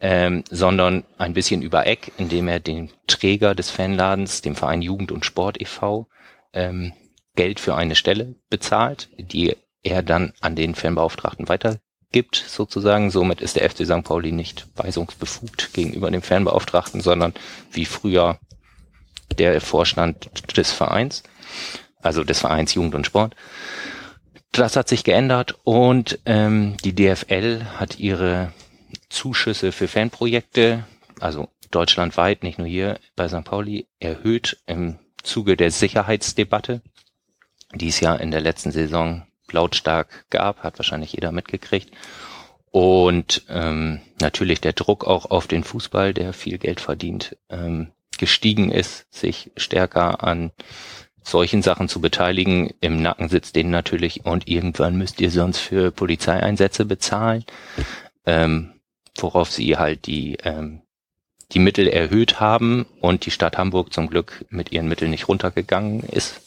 [0.00, 5.12] ähm, sondern ein bisschen über Eck, indem er den Träger des Fanladens, dem Verein Jugend
[5.12, 6.08] und Sport e.V.,
[6.52, 6.92] ähm,
[7.34, 13.10] Geld für eine Stelle bezahlt, die er dann an den Fanbeauftragten weitergibt, sozusagen.
[13.10, 14.02] Somit ist der FC St.
[14.02, 17.34] Pauli nicht weisungsbefugt gegenüber dem Fanbeauftragten, sondern
[17.70, 18.40] wie früher
[19.38, 21.22] der Vorstand des Vereins,
[22.00, 23.34] also des Vereins Jugend und Sport.
[24.52, 28.52] Das hat sich geändert und ähm, die DFL hat ihre
[29.08, 30.84] Zuschüsse für Fanprojekte,
[31.20, 33.44] also deutschlandweit, nicht nur hier bei St.
[33.44, 36.82] Pauli, erhöht im Zuge der Sicherheitsdebatte,
[37.74, 41.90] die es ja in der letzten Saison lautstark gab, hat wahrscheinlich jeder mitgekriegt.
[42.70, 48.70] Und ähm, natürlich der Druck auch auf den Fußball, der viel Geld verdient, ähm, gestiegen
[48.70, 50.52] ist, sich stärker an
[51.22, 52.72] solchen Sachen zu beteiligen.
[52.80, 57.44] Im Nacken sitzt denen natürlich und irgendwann müsst ihr sonst für Polizeieinsätze bezahlen,
[58.26, 58.72] ähm,
[59.16, 60.82] worauf sie halt die ähm,
[61.52, 66.00] die Mittel erhöht haben und die Stadt Hamburg zum Glück mit ihren Mitteln nicht runtergegangen
[66.00, 66.40] ist,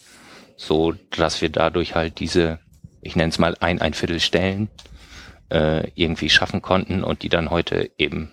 [0.57, 2.60] so dass wir dadurch halt diese,
[3.01, 4.69] ich nenne es mal ein, ein Viertel Stellen
[5.49, 8.31] äh, irgendwie schaffen konnten und die dann heute eben,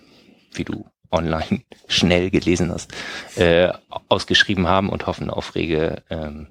[0.53, 2.93] wie du online schnell gelesen hast,
[3.35, 3.69] äh,
[4.07, 6.47] ausgeschrieben haben und hoffen auf rege ähm,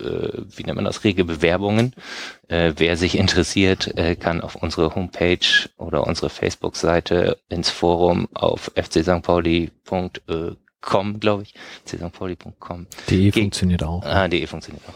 [0.00, 1.94] äh, wie nennt man das, rege Bewerbungen.
[2.48, 8.70] Äh, wer sich interessiert, äh, kann auf unsere Homepage oder unsere Facebook-Seite ins Forum auf
[8.74, 12.86] fcstpauli.com, glaube ich, fcstpauli.com.
[13.10, 14.04] DE funktioniert auch.
[14.04, 14.94] Ah, DE funktioniert auch.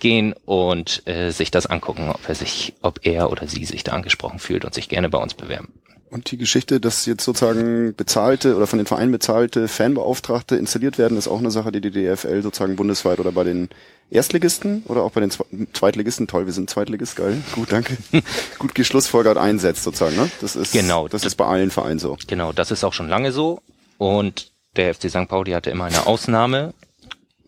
[0.00, 3.92] Gehen und äh, sich das angucken, ob er sich, ob er oder sie sich da
[3.92, 5.72] angesprochen fühlt und sich gerne bei uns bewerben.
[6.14, 11.18] Und die Geschichte, dass jetzt sozusagen bezahlte oder von den Vereinen bezahlte Fanbeauftragte installiert werden,
[11.18, 13.68] ist auch eine Sache, die die DFL sozusagen bundesweit oder bei den
[14.12, 15.32] Erstligisten oder auch bei den
[15.72, 17.96] Zweitligisten, toll, wir sind Zweitligist, geil, gut, danke,
[18.60, 20.30] gut geschlussfolgert einsetzt sozusagen, ne?
[20.40, 22.16] Das ist, genau, das, das ist bei allen Vereinen so.
[22.28, 23.60] Genau, das ist auch schon lange so
[23.98, 25.26] und der FC St.
[25.26, 26.74] Pauli hatte immer eine Ausnahme,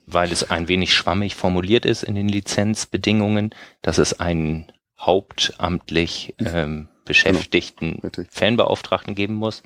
[0.07, 3.50] weil es ein wenig schwammig formuliert ist in den Lizenzbedingungen,
[3.83, 8.29] dass es einen hauptamtlich ähm, beschäftigten genau.
[8.31, 9.62] Fanbeauftragten geben muss.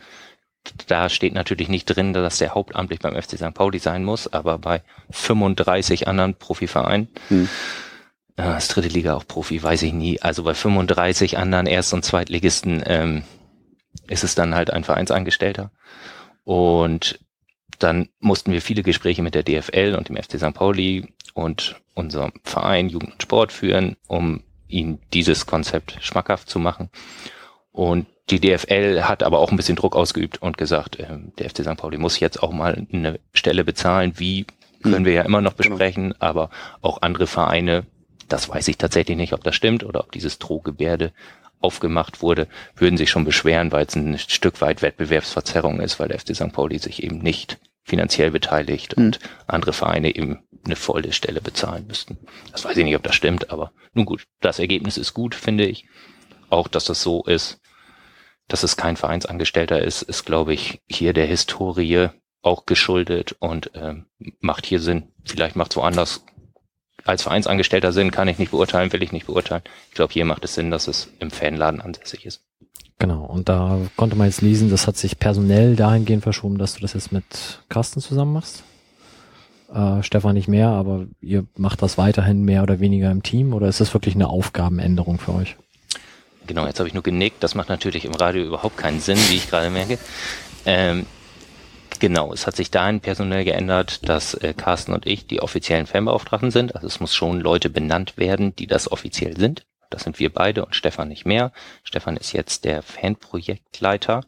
[0.87, 3.55] Da steht natürlich nicht drin, dass der hauptamtlich beim FC St.
[3.55, 7.49] Pauli sein muss, aber bei 35 anderen Profivereinen, hm.
[8.37, 12.05] äh, das dritte Liga auch Profi, weiß ich nie, also bei 35 anderen Erst- und
[12.05, 13.25] Zweitligisten ähm,
[14.07, 15.71] ist es dann halt ein Vereinsangestellter.
[16.45, 17.19] Und
[17.79, 20.53] dann mussten wir viele Gespräche mit der DFL und dem FC St.
[20.53, 26.91] Pauli und unserem Verein Jugend und Sport führen, um ihnen dieses Konzept schmackhaft zu machen.
[27.73, 31.59] Und die DFL hat aber auch ein bisschen Druck ausgeübt und gesagt, äh, der FC
[31.63, 31.77] St.
[31.77, 34.15] Pauli muss jetzt auch mal eine Stelle bezahlen.
[34.17, 34.47] Wie
[34.83, 35.05] können hm.
[35.05, 35.71] wir ja immer noch genau.
[35.77, 37.85] besprechen, aber auch andere Vereine,
[38.29, 41.13] das weiß ich tatsächlich nicht, ob das stimmt oder ob dieses Drohgebärde
[41.61, 46.19] aufgemacht wurde, würden sich schon beschweren, weil es ein Stück weit Wettbewerbsverzerrung ist, weil der
[46.19, 46.53] FC St.
[46.53, 49.07] Pauli sich eben nicht finanziell beteiligt mhm.
[49.07, 52.19] und andere Vereine eben eine volle Stelle bezahlen müssten.
[52.53, 55.67] Das weiß ich nicht, ob das stimmt, aber nun gut, das Ergebnis ist gut, finde
[55.67, 55.87] ich.
[56.49, 57.61] Auch, dass das so ist,
[58.49, 62.09] dass es kein Vereinsangestellter ist, ist, glaube ich, hier der Historie
[62.43, 64.07] auch geschuldet und ähm,
[64.41, 65.13] macht hier Sinn.
[65.25, 66.25] Vielleicht macht es woanders
[67.05, 69.63] als Vereinsangestellter Sinn, kann ich nicht beurteilen, will ich nicht beurteilen.
[69.89, 72.43] Ich glaube, hier macht es Sinn, dass es im Fanladen ansässig ist.
[72.99, 76.81] Genau, und da konnte man jetzt lesen, das hat sich personell dahingehend verschoben, dass du
[76.81, 78.63] das jetzt mit Carsten zusammen machst.
[79.73, 83.69] Äh, Stefan nicht mehr, aber ihr macht das weiterhin mehr oder weniger im Team oder
[83.69, 85.57] ist das wirklich eine Aufgabenänderung für euch?
[86.47, 87.43] Genau, jetzt habe ich nur genickt.
[87.43, 89.99] Das macht natürlich im Radio überhaupt keinen Sinn, wie ich gerade merke.
[90.67, 91.07] Ähm,
[92.01, 96.51] genau, es hat sich dahin personell geändert, dass äh, Carsten und ich die offiziellen Fanbeauftragten
[96.51, 96.75] sind.
[96.75, 99.63] Also es muss schon Leute benannt werden, die das offiziell sind.
[99.91, 101.53] Das sind wir beide und Stefan nicht mehr.
[101.85, 104.23] Stefan ist jetzt der Fanprojektleiter.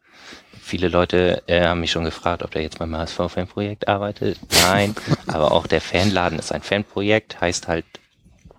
[0.65, 4.39] Viele Leute äh, haben mich schon gefragt, ob der jetzt beim HSV Fanprojekt arbeitet.
[4.63, 4.95] Nein,
[5.27, 7.85] aber auch der Fanladen ist ein Fanprojekt, heißt halt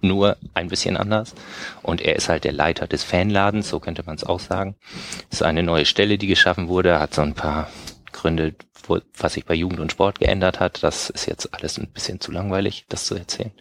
[0.02, 1.34] nur ein bisschen anders.
[1.82, 4.76] Und er ist halt der Leiter des Fanladens, so könnte man es auch sagen.
[5.32, 7.70] Es ist eine neue Stelle, die geschaffen wurde, hat so ein paar
[8.12, 8.54] Gründe,
[8.86, 10.84] wo, was sich bei Jugend und Sport geändert hat.
[10.84, 13.54] Das ist jetzt alles ein bisschen zu langweilig, das zu erzählen.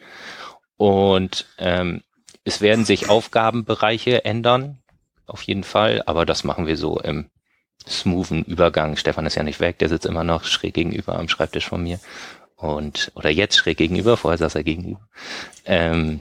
[0.76, 2.02] Und ähm,
[2.42, 4.82] es werden sich Aufgabenbereiche ändern,
[5.26, 7.30] auf jeden Fall, aber das machen wir so im
[7.88, 8.96] smoothen Übergang.
[8.96, 12.00] Stefan ist ja nicht weg, der sitzt immer noch schräg gegenüber am Schreibtisch von mir.
[12.56, 15.00] Und, oder jetzt schräg gegenüber, vorher saß er gegenüber.
[15.64, 16.20] Ähm,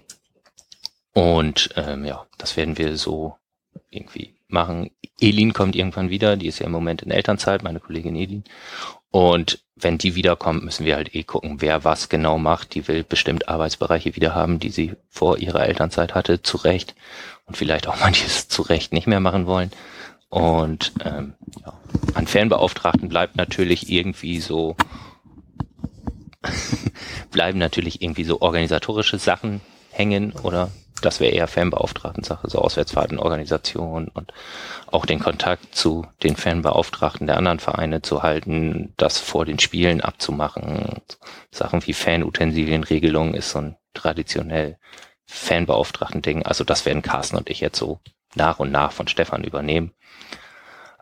[1.14, 3.36] und ähm, ja, das werden wir so
[3.90, 4.92] irgendwie machen.
[5.20, 8.44] Elin kommt irgendwann wieder, die ist ja im Moment in Elternzeit, meine Kollegin Elin.
[9.12, 12.76] Und wenn die wiederkommt, müssen wir halt eh gucken, wer was genau macht.
[12.76, 16.96] Die will bestimmt Arbeitsbereiche wieder haben, die sie vor ihrer Elternzeit hatte, zu Recht.
[17.46, 19.72] Und vielleicht auch manches zu Recht nicht mehr machen wollen.
[20.32, 21.74] Und ähm, ja,
[22.14, 24.78] an Fernbeauftragten bleibt natürlich irgendwie so,
[27.32, 29.60] bleiben natürlich irgendwie so organisatorische Sachen
[29.92, 34.32] hängen oder das wäre eher Fanbeauftragten-Sache, so Auswärtsfahrtenorganisation und
[34.88, 40.00] auch den Kontakt zu den Fanbeauftragten der anderen Vereine zu halten, das vor den Spielen
[40.00, 41.02] abzumachen.
[41.52, 44.78] Sachen wie Fanutensilienregelung ist so ein traditionell
[45.26, 46.46] Fanbeauftragten-Ding.
[46.46, 48.00] Also das werden Carsten und ich jetzt so
[48.36, 49.92] nach und nach von Stefan übernehmen.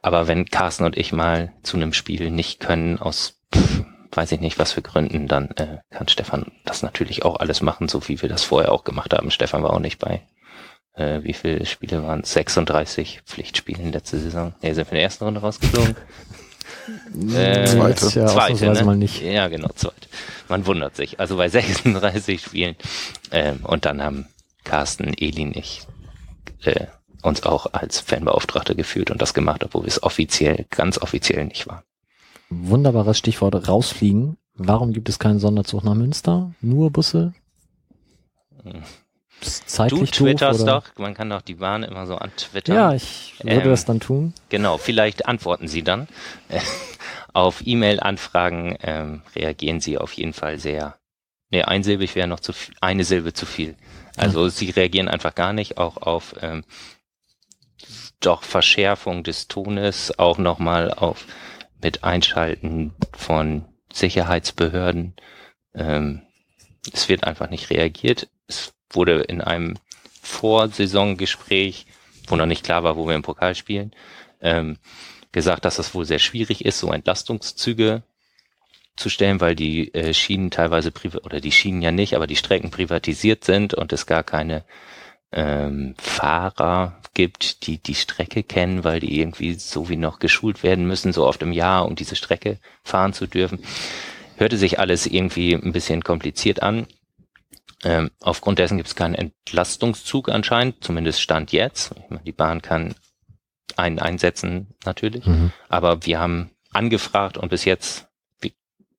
[0.01, 4.39] Aber wenn Carsten und ich mal zu einem Spiel nicht können, aus pff, weiß ich
[4.39, 8.21] nicht was für Gründen, dann äh, kann Stefan das natürlich auch alles machen, so wie
[8.21, 9.31] wir das vorher auch gemacht haben.
[9.31, 10.21] Stefan war auch nicht bei.
[10.93, 12.33] Äh, wie viele Spiele waren es?
[12.33, 14.53] 36 Pflichtspielen letzte Saison.
[14.61, 15.95] Nee, sind wir in der ersten Runde rausgeflogen.
[17.35, 18.19] äh, zweite.
[18.19, 18.83] Ja, zweite, ne?
[18.83, 19.21] mal nicht.
[19.21, 20.07] Ja, genau, zweite.
[20.47, 21.19] Man wundert sich.
[21.19, 22.75] Also bei 36 Spielen.
[23.31, 24.27] Ähm, und dann haben
[24.63, 25.83] Carsten, Elin, ich
[26.63, 26.87] äh,
[27.21, 31.83] uns auch als Fanbeauftragte gefühlt und das gemacht, obwohl es offiziell, ganz offiziell nicht war.
[32.49, 34.37] Wunderbares Stichwort rausfliegen.
[34.55, 36.51] Warum gibt es keinen Sonderzug nach Münster?
[36.61, 37.33] Nur Busse?
[39.41, 42.75] Ist Du twitterst doof, doch, man kann doch die Bahn immer so antwittern.
[42.75, 44.33] Ja, ich würde Ähm, das dann tun.
[44.49, 46.07] Genau, vielleicht antworten Sie dann.
[47.33, 50.97] auf E-Mail-Anfragen ähm, reagieren Sie auf jeden Fall sehr.
[51.51, 53.75] Nee, einsilbig wäre noch zu viel, eine Silbe zu viel.
[54.17, 56.63] Also Sie reagieren einfach gar nicht, auch auf ähm,
[58.19, 61.25] doch Verschärfung des Tones, auch nochmal auf
[61.81, 65.15] mit Einschalten von Sicherheitsbehörden.
[65.73, 66.21] Ähm,
[66.93, 68.27] es wird einfach nicht reagiert.
[68.47, 69.77] Es wurde in einem
[70.21, 71.85] Vorsaisongespräch,
[72.27, 73.93] wo noch nicht klar war, wo wir im Pokal spielen,
[74.41, 74.77] ähm,
[75.31, 78.03] gesagt, dass es wohl sehr schwierig ist, so Entlastungszüge
[78.95, 82.35] zu stellen, weil die äh, Schienen teilweise privat oder die Schienen ja nicht, aber die
[82.35, 84.65] Strecken privatisiert sind und es gar keine
[85.31, 90.85] ähm, Fahrer gibt, die die Strecke kennen, weil die irgendwie so wie noch geschult werden
[90.87, 93.59] müssen, so oft im Jahr, um diese Strecke fahren zu dürfen.
[94.37, 96.87] Hörte sich alles irgendwie ein bisschen kompliziert an.
[97.83, 101.93] Ähm, aufgrund dessen gibt es keinen Entlastungszug anscheinend, zumindest Stand jetzt.
[102.09, 102.95] Meine, die Bahn kann
[103.77, 105.51] einen einsetzen natürlich, Mhm.
[105.69, 108.08] aber wir haben angefragt und bis jetzt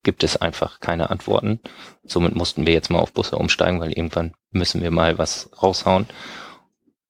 [0.02, 1.60] gibt es einfach keine Antworten.
[2.04, 6.06] Somit mussten wir jetzt mal auf Busse umsteigen, weil irgendwann müssen wir mal was raushauen.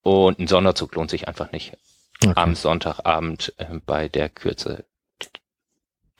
[0.02, 1.76] Und ein Sonderzug lohnt sich einfach nicht.
[2.22, 2.32] Okay.
[2.36, 4.84] Am Sonntagabend äh, bei der Kürze,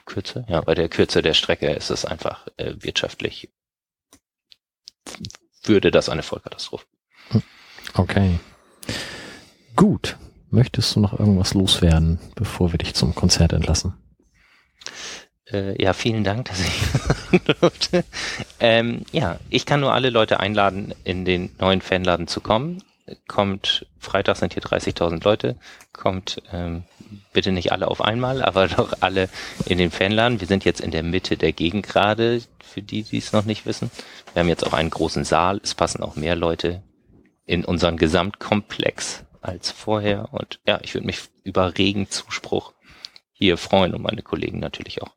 [0.07, 0.45] Kürze?
[0.49, 3.51] Ja, bei der Kürze der Strecke ist es einfach äh, wirtschaftlich,
[5.63, 6.87] würde das eine Vollkatastrophe.
[7.95, 8.39] Okay.
[9.77, 10.17] Gut.
[10.53, 13.95] Möchtest du noch irgendwas loswerden, bevor wir dich zum Konzert entlassen?
[15.53, 18.05] Äh, ja, vielen Dank, dass ich durfte.
[18.59, 22.83] Ähm, ja, ich kann nur alle Leute einladen, in den neuen Fanladen zu kommen.
[23.27, 25.57] Kommt, Freitag sind hier 30.000 Leute.
[25.93, 26.85] Kommt ähm,
[27.33, 29.29] bitte nicht alle auf einmal, aber doch alle
[29.67, 30.41] in den Fanladen.
[30.41, 33.67] Wir sind jetzt in der Mitte der Gegend gerade, für die, die es noch nicht
[33.67, 33.91] wissen.
[34.33, 35.61] Wir haben jetzt auch einen großen Saal.
[35.63, 36.83] Es passen auch mehr Leute
[37.47, 40.29] in unseren Gesamtkomplex als vorher.
[40.33, 42.75] Und ja, ich würde mich über regen Zuspruch
[43.33, 45.11] hier freuen und meine Kollegen natürlich auch.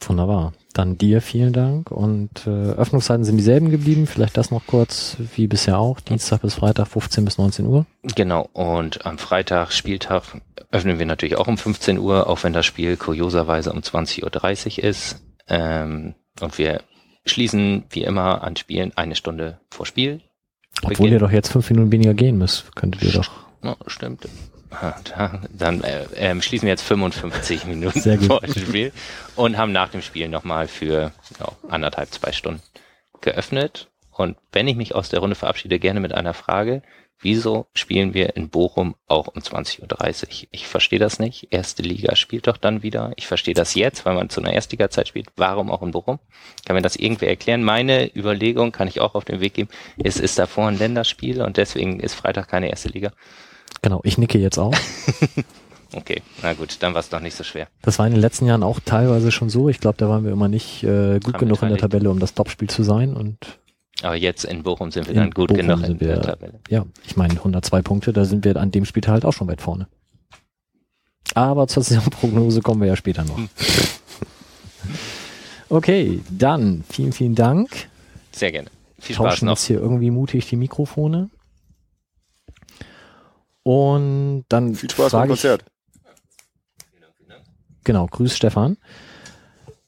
[0.00, 0.52] Wunderbar.
[0.72, 4.06] Dann dir vielen Dank und äh, Öffnungszeiten sind dieselben geblieben.
[4.06, 6.00] Vielleicht das noch kurz, wie bisher auch.
[6.00, 7.86] Dienstag bis Freitag 15 bis 19 Uhr.
[8.14, 12.66] Genau, und am Freitag, Spieltag, öffnen wir natürlich auch um 15 Uhr, auch wenn das
[12.66, 15.22] Spiel kurioserweise um 20.30 Uhr ist.
[15.48, 16.82] Ähm, und wir
[17.24, 20.20] schließen wie immer an Spielen eine Stunde vor Spiel.
[20.82, 21.12] Obwohl Beginn.
[21.12, 23.30] ihr doch jetzt fünf Minuten weniger gehen müsst, könntet ihr doch.
[23.62, 24.28] Ja, stimmt.
[24.80, 28.92] Ah, da- Dann äh, ähm, schließen wir jetzt 55 Minuten vor dem Spiel
[29.36, 32.62] und haben nach dem Spiel nochmal für ja, anderthalb, zwei Stunden
[33.20, 33.88] geöffnet.
[34.10, 36.82] Und wenn ich mich aus der Runde verabschiede, gerne mit einer Frage.
[37.20, 40.48] Wieso spielen wir in Bochum auch um 20.30 Uhr?
[40.50, 41.48] Ich verstehe das nicht.
[41.52, 43.12] Erste Liga spielt doch dann wieder.
[43.16, 45.28] Ich verstehe das jetzt, weil man zu einer Erstliga-Zeit spielt.
[45.36, 46.18] Warum auch in Bochum?
[46.66, 47.62] Kann mir das irgendwer erklären?
[47.62, 49.70] Meine Überlegung kann ich auch auf den Weg geben.
[49.96, 53.10] Es ist davor ein Länderspiel und deswegen ist Freitag keine erste Liga.
[53.82, 54.74] Genau, ich nicke jetzt auch.
[55.96, 57.68] Okay, na gut, dann war es doch nicht so schwer.
[57.82, 59.68] Das war in den letzten Jahren auch teilweise schon so.
[59.68, 61.78] Ich glaube, da waren wir immer nicht äh, gut Dran genug in der.
[61.78, 63.14] Tabelle, um das Topspiel zu sein.
[63.14, 63.38] Und
[64.02, 66.58] Aber jetzt in Bochum sind wir dann gut Bochum genug in sind der wir- Tabelle.
[66.68, 69.62] ja, ich meine 102 Punkte, da sind wir an dem Spiel halt auch schon weit
[69.62, 69.86] vorne.
[71.34, 73.38] Aber zur Saisonprognose kommen wir ja später noch.
[75.68, 77.88] Okay, dann vielen, vielen Dank.
[78.32, 78.68] Sehr gerne.
[78.98, 79.52] Viel Spaß tauschen noch.
[79.52, 81.30] jetzt hier irgendwie mutig die Mikrofone.
[83.64, 85.64] Und dann Viel Spaß beim frage ich, Konzert.
[87.82, 88.76] Genau, grüß Stefan.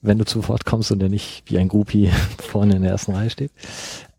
[0.01, 3.15] Wenn du zu Wort kommst und der nicht wie ein Groupie vorne in der ersten
[3.15, 3.53] Reihe steht.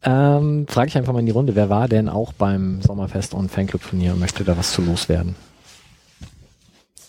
[0.04, 3.50] Ähm, frage ich einfach mal in die Runde, wer war denn auch beim Sommerfest und
[3.50, 5.36] Fanclub-Turnier und möchte da was zu loswerden?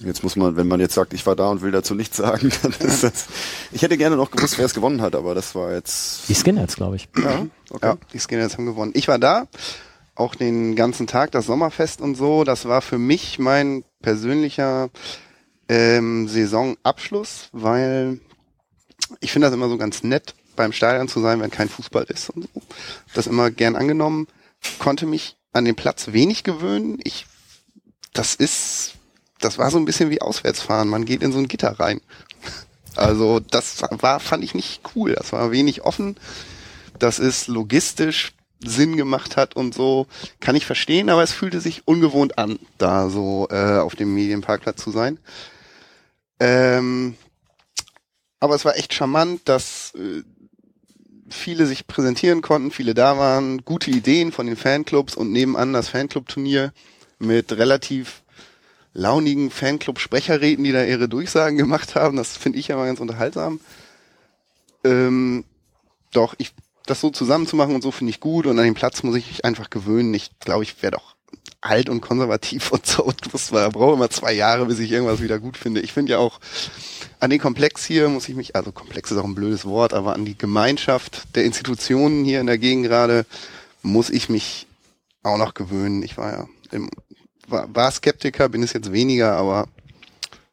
[0.01, 2.51] Jetzt muss man, wenn man jetzt sagt, ich war da und will dazu nichts sagen,
[2.63, 3.27] dann ist das.
[3.73, 6.29] Ich hätte gerne noch gewusst, wer es gewonnen hat, aber das war jetzt.
[6.29, 7.09] Die Skinheads, glaube ich.
[7.23, 7.87] Ja, okay.
[7.87, 8.93] Ja, die Skinheads haben gewonnen.
[8.95, 9.49] Ich war da.
[10.19, 12.45] Auch den ganzen Tag das Sommerfest und so.
[12.45, 14.91] Das war für mich mein persönlicher
[15.69, 18.21] ähm, Saisonabschluss, weil
[19.21, 22.31] ich finde das immer so ganz nett, beim Stadion zu sein, wenn kein Fußball ist
[22.31, 22.63] und so.
[23.15, 24.27] Das immer gern angenommen.
[24.81, 26.99] Konnte mich an den Platz wenig gewöhnen.
[27.05, 27.27] Ich,
[28.13, 28.95] das ist,
[29.41, 30.89] das war so ein bisschen wie Auswärtsfahren.
[30.89, 32.01] Man geht in so ein Gitter rein.
[32.97, 35.15] Also das war, fand ich nicht cool.
[35.15, 36.17] Das war wenig offen.
[36.99, 38.33] Das ist logistisch
[38.65, 40.07] Sinn gemacht hat und so,
[40.41, 44.83] kann ich verstehen, aber es fühlte sich ungewohnt an, da so äh, auf dem Medienparkplatz
[44.83, 45.19] zu sein.
[46.41, 47.17] Ähm,
[48.41, 50.23] aber es war echt charmant, dass äh,
[51.29, 55.89] viele sich präsentieren konnten, viele da waren, gute Ideen von den Fanclubs und nebenan das
[55.89, 56.73] Fanclub-Turnier
[57.19, 58.23] mit relativ
[58.95, 62.17] launigen Fanclub-Sprecherräten, die da ihre Durchsagen gemacht haben.
[62.17, 63.61] Das finde ich ja mal ganz unterhaltsam.
[64.85, 65.45] Ähm,
[66.13, 66.53] doch, ich,
[66.91, 69.45] das so zusammenzumachen und so finde ich gut und an den Platz muss ich mich
[69.45, 70.15] einfach gewöhnen.
[70.15, 71.15] Ich glaube, ich werde auch
[71.61, 75.39] alt und konservativ und so und muss, brauche immer zwei Jahre, bis ich irgendwas wieder
[75.39, 75.81] gut finde.
[75.81, 76.41] Ich finde ja auch
[77.21, 80.15] an den Komplex hier muss ich mich, also Komplex ist auch ein blödes Wort, aber
[80.15, 83.27] an die Gemeinschaft der Institutionen hier in der Gegend gerade
[83.83, 84.67] muss ich mich
[85.23, 86.03] auch noch gewöhnen.
[86.03, 86.91] Ich war ja im,
[87.49, 89.69] war, war Skeptiker, bin es jetzt weniger, aber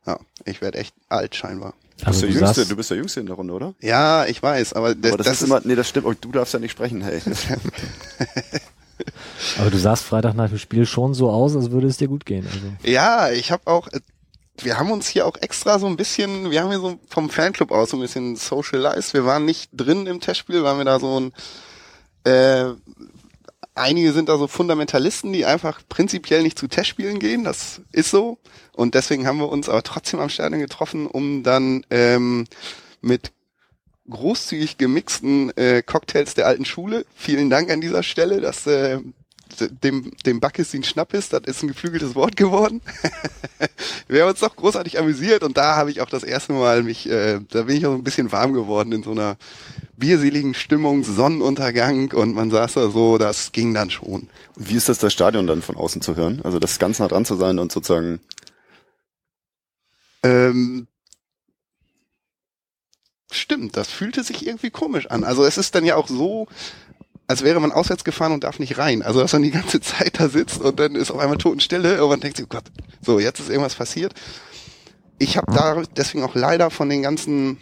[0.06, 1.74] ja, ich werde echt alt scheinbar.
[2.04, 3.74] Also du, bist der Jüngste, du bist der Jüngste in der Runde, oder?
[3.80, 6.54] Ja, ich weiß, aber, das, aber das, das, ist immer, nee, das stimmt, du darfst
[6.54, 7.22] ja nicht sprechen, hey.
[9.60, 12.26] aber du sahst Freitag nach dem Spiel schon so aus, als würde es dir gut
[12.26, 12.46] gehen.
[12.46, 12.92] Also.
[12.92, 13.88] Ja, ich habe auch,
[14.62, 17.72] wir haben uns hier auch extra so ein bisschen, wir haben hier so vom Fanclub
[17.72, 19.14] aus so ein bisschen socialized.
[19.14, 21.34] Wir waren nicht drin im Testspiel, waren wir da so ein,
[22.26, 22.74] äh,
[23.76, 27.44] einige sind da so Fundamentalisten, die einfach prinzipiell nicht zu Testspielen gehen.
[27.44, 28.40] Das ist so.
[28.74, 32.46] Und deswegen haben wir uns aber trotzdem am Stadion getroffen, um dann ähm,
[33.02, 33.32] mit
[34.10, 37.06] großzügig gemixten äh, Cocktails der alten Schule.
[37.16, 39.00] Vielen Dank an dieser Stelle, dass äh,
[39.84, 42.82] dem, dem Backes den Schnappes, das ist ein geflügeltes Wort geworden.
[44.08, 47.10] Wir haben uns doch großartig amüsiert und da habe ich auch das erste Mal mich,
[47.10, 49.38] äh, da bin ich auch ein bisschen warm geworden in so einer
[49.98, 54.30] bierseligen Stimmung, Sonnenuntergang und man saß da so, das ging dann schon.
[54.56, 56.42] Wie ist das, das Stadion dann von außen zu hören?
[56.44, 58.20] Also das ganz nah dran zu sein und sozusagen
[60.24, 60.88] ähm,
[63.32, 65.24] Stimmt, das fühlte sich irgendwie komisch an.
[65.24, 66.48] Also es ist dann ja auch so,
[67.28, 69.02] als wäre man auswärts gefahren und darf nicht rein.
[69.02, 72.10] Also dass man die ganze Zeit da sitzt und dann ist auf einmal Totenstille und
[72.10, 72.66] man denkt sich, oh Gott,
[73.02, 74.14] so, jetzt ist irgendwas passiert.
[75.18, 77.58] Ich habe da deswegen auch leider von den ganzen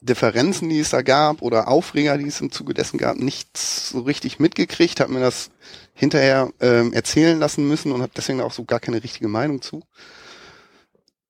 [0.00, 4.00] Differenzen, die es da gab oder Aufreger, die es im Zuge dessen gab, nichts so
[4.00, 5.50] richtig mitgekriegt, habe mir das
[5.94, 9.82] hinterher ähm, erzählen lassen müssen und habe deswegen auch so gar keine richtige Meinung zu.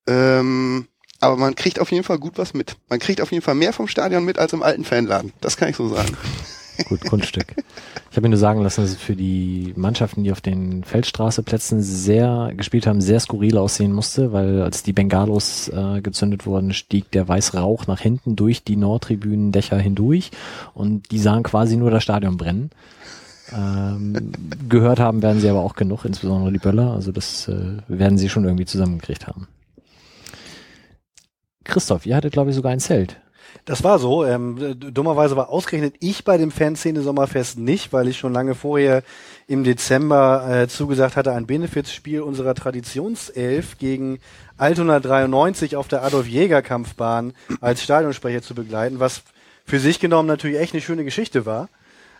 [0.05, 0.87] Ähm,
[1.19, 2.75] aber man kriegt auf jeden Fall gut was mit.
[2.89, 5.33] Man kriegt auf jeden Fall mehr vom Stadion mit als im alten Fanladen.
[5.41, 6.15] Das kann ich so sagen.
[6.85, 7.55] Gut, Kunststück.
[8.11, 11.81] Ich habe mir nur sagen lassen, dass es für die Mannschaften, die auf den Feldstraßeplätzen
[11.81, 17.11] sehr gespielt haben, sehr skurril aussehen musste, weil als die Bengalos äh, gezündet wurden, stieg
[17.11, 20.31] der weiße Rauch nach hinten durch die Nordtribünendächer hindurch
[20.73, 22.69] und die sahen quasi nur das Stadion brennen.
[23.55, 24.31] Ähm,
[24.67, 26.91] gehört haben werden sie aber auch genug, insbesondere die Böller.
[26.91, 29.47] Also das äh, werden sie schon irgendwie zusammengekriegt haben.
[31.63, 33.17] Christoph, ihr hattet, glaube ich, sogar ein Zelt.
[33.67, 34.23] Das war so.
[34.23, 39.03] Ähm, dummerweise war ausgerechnet ich bei dem Fanszene Sommerfest nicht, weil ich schon lange vorher
[39.45, 44.19] im Dezember äh, zugesagt hatte, ein Benefizspiel unserer Traditionself gegen
[44.55, 49.23] Altona 93 auf der Adolf Jäger Kampfbahn als Stadionsprecher zu begleiten, was
[49.65, 51.67] für sich genommen natürlich echt eine schöne Geschichte war.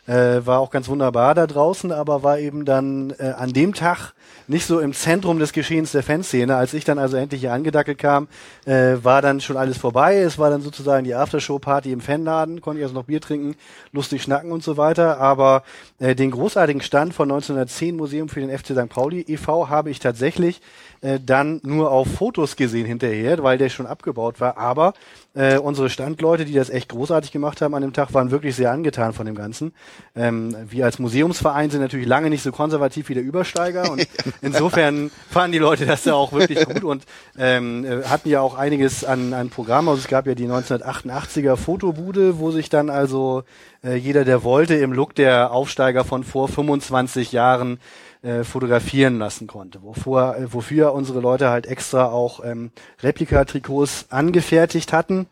[0.07, 4.13] Äh, war auch ganz wunderbar da draußen, aber war eben dann äh, an dem Tag
[4.47, 6.55] nicht so im Zentrum des Geschehens der Fanszene.
[6.55, 8.29] Als ich dann also endlich hier angedackelt kam,
[8.65, 10.17] äh, war dann schon alles vorbei.
[10.19, 13.55] Es war dann sozusagen die Aftershow-Party im Fanladen, konnte ich also noch Bier trinken,
[13.91, 15.19] lustig schnacken und so weiter.
[15.19, 15.63] Aber
[15.99, 18.87] äh, den großartigen Stand von 1910 Museum für den FC St.
[18.87, 19.67] Pauli e.V.
[19.67, 20.61] habe ich tatsächlich
[21.01, 24.57] äh, dann nur auf Fotos gesehen hinterher, weil der schon abgebaut war.
[24.57, 24.93] Aber
[25.33, 28.71] äh, unsere Standleute, die das echt großartig gemacht haben an dem Tag, waren wirklich sehr
[28.71, 29.73] angetan von dem Ganzen.
[30.15, 34.07] Ähm, wir als Museumsverein sind natürlich lange nicht so konservativ wie der Übersteiger und
[34.41, 37.03] insofern fanden die Leute das ja auch wirklich gut und
[37.37, 39.87] ähm, äh, hatten ja auch einiges an, an Programm.
[39.89, 43.43] Also es gab ja die 1988er Fotobude, wo sich dann also
[43.83, 47.79] äh, jeder, der wollte, im Look der Aufsteiger von vor 25 Jahren
[48.21, 54.93] äh, fotografieren lassen konnte, wovor, äh, wofür unsere Leute halt extra auch ähm, Replikatrikots angefertigt
[54.93, 55.27] hatten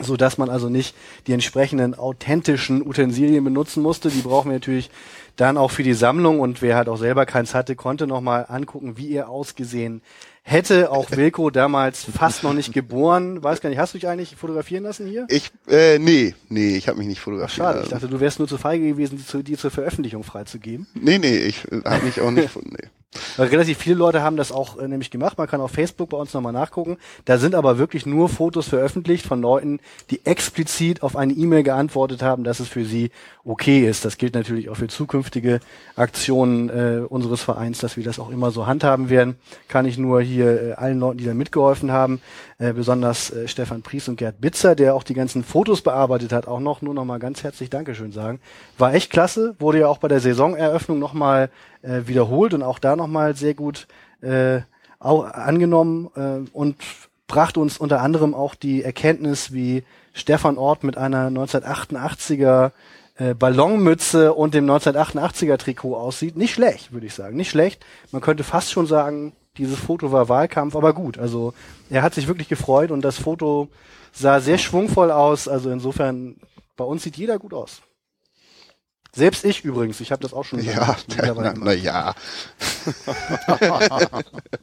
[0.00, 0.94] so dass man also nicht
[1.26, 4.10] die entsprechenden authentischen Utensilien benutzen musste.
[4.10, 4.90] Die brauchen wir natürlich
[5.36, 8.96] dann auch für die Sammlung und wer halt auch selber keins hatte, konnte nochmal angucken,
[8.96, 10.02] wie ihr ausgesehen
[10.48, 13.42] hätte auch Wilko damals fast noch nicht geboren.
[13.42, 15.26] Weiß gar nicht, hast du dich eigentlich fotografieren lassen hier?
[15.28, 17.66] Ich, äh, nee, nee, ich habe mich nicht fotografiert.
[17.66, 20.86] Schade, ich dachte, du wärst nur zu feige gewesen, die, zu, die zur Veröffentlichung freizugeben.
[20.94, 22.88] Nee, nee, ich habe mich auch nicht, nee.
[23.38, 25.38] Relativ viele Leute haben das auch äh, nämlich gemacht.
[25.38, 26.98] Man kann auf Facebook bei uns nochmal nachgucken.
[27.24, 29.80] Da sind aber wirklich nur Fotos veröffentlicht von Leuten,
[30.10, 33.10] die explizit auf eine E-Mail geantwortet haben, dass es für sie
[33.44, 34.04] okay ist.
[34.04, 35.60] Das gilt natürlich auch für zukünftige
[35.96, 39.36] Aktionen äh, unseres Vereins, dass wir das auch immer so handhaben werden.
[39.68, 42.20] Kann ich nur hier äh, allen Leuten, die da mitgeholfen haben,
[42.58, 46.46] äh, besonders äh, Stefan Pries und Gerd Bitzer, der auch die ganzen Fotos bearbeitet hat,
[46.46, 48.40] auch noch nur noch mal ganz herzlich Dankeschön sagen.
[48.76, 51.48] War echt klasse, wurde ja auch bei der Saisoneröffnung noch mal
[51.82, 53.86] äh, wiederholt und auch da noch mal sehr gut
[54.20, 54.60] äh,
[54.98, 56.76] auch angenommen äh, und
[57.26, 62.72] brachte uns unter anderem auch die Erkenntnis, wie Stefan Ort mit einer 1988er
[63.16, 66.36] äh, Ballonmütze und dem 1988er Trikot aussieht.
[66.36, 67.36] Nicht schlecht, würde ich sagen.
[67.36, 67.84] Nicht schlecht.
[68.10, 71.18] Man könnte fast schon sagen, dieses Foto war Wahlkampf, aber gut.
[71.18, 71.52] Also
[71.90, 73.68] er hat sich wirklich gefreut und das Foto
[74.12, 75.48] sah sehr schwungvoll aus.
[75.48, 76.36] Also insofern,
[76.76, 77.82] bei uns sieht jeder gut aus.
[79.14, 80.96] Selbst ich übrigens, ich habe das auch schon Ja,
[81.34, 82.14] na, na ja.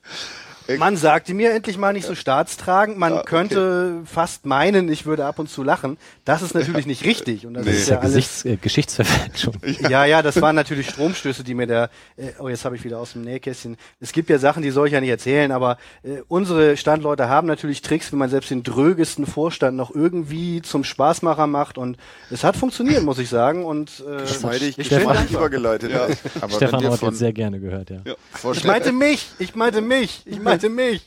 [0.77, 2.97] Man sagte mir endlich mal nicht so staatstragend.
[2.97, 3.25] Man Ah, okay.
[3.29, 5.97] könnte fast meinen, ich würde ab und zu lachen.
[6.25, 7.45] Das ist natürlich nicht richtig.
[7.45, 7.71] Und das Nee.
[7.71, 8.45] ist ja ja alles.
[8.45, 9.55] Äh, Geschichtsverfälschung.
[9.89, 11.89] Ja, ja, das waren natürlich Stromstöße, die mir da.
[12.17, 13.77] Äh, oh, jetzt habe ich wieder aus dem Nähkästchen.
[13.99, 17.45] Es gibt ja Sachen, die soll ich ja nicht erzählen, aber äh, unsere Standleute haben
[17.47, 21.77] natürlich Tricks, wie man selbst den drögesten Vorstand noch irgendwie zum Spaßmacher macht.
[21.77, 21.97] Und
[22.31, 23.65] es hat funktioniert, muss ich sagen.
[23.65, 25.91] Und äh, Geschmeidig, ich, geschmeidig übergeleitet.
[25.91, 26.07] Ja.
[26.41, 27.99] Aber Stefan Ort von jetzt sehr gerne gehört, ja.
[28.53, 31.01] ich meinte mich, ich meinte mich, ich meinte mich.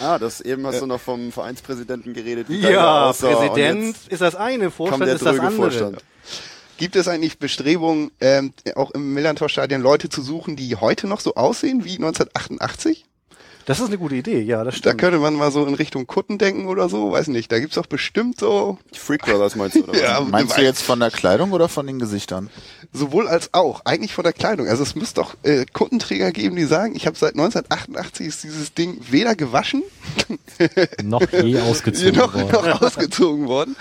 [0.00, 2.48] Ah, das eben hast du noch vom Vereinspräsidenten geredet.
[2.48, 5.52] wie geil der Ja, Präsident ist das eine, Vorstand der ist das andere.
[5.52, 6.04] Vorstand.
[6.76, 11.34] Gibt es eigentlich Bestrebungen, ähm, auch im Millantor-Stadion Leute zu suchen, die heute noch so
[11.36, 13.04] aussehen wie 1988?
[13.66, 15.00] Das ist eine gute Idee, ja, das Da stimmt.
[15.00, 17.50] könnte man mal so in Richtung Kutten denken oder so, weiß nicht.
[17.50, 20.00] Da gibt's doch bestimmt so, Freak Brothers meinst du, oder was?
[20.02, 22.50] Ja, Meinst du jetzt von der Kleidung oder von den Gesichtern?
[22.92, 24.68] sowohl als auch, eigentlich von der Kleidung.
[24.68, 28.72] Also es müsste doch äh, Kundenträger geben, die sagen, ich habe seit 1988 ist dieses
[28.74, 29.82] Ding weder gewaschen,
[31.02, 32.68] Noch je ausgezogen noch, worden.
[32.70, 33.74] noch ausgezogen worden.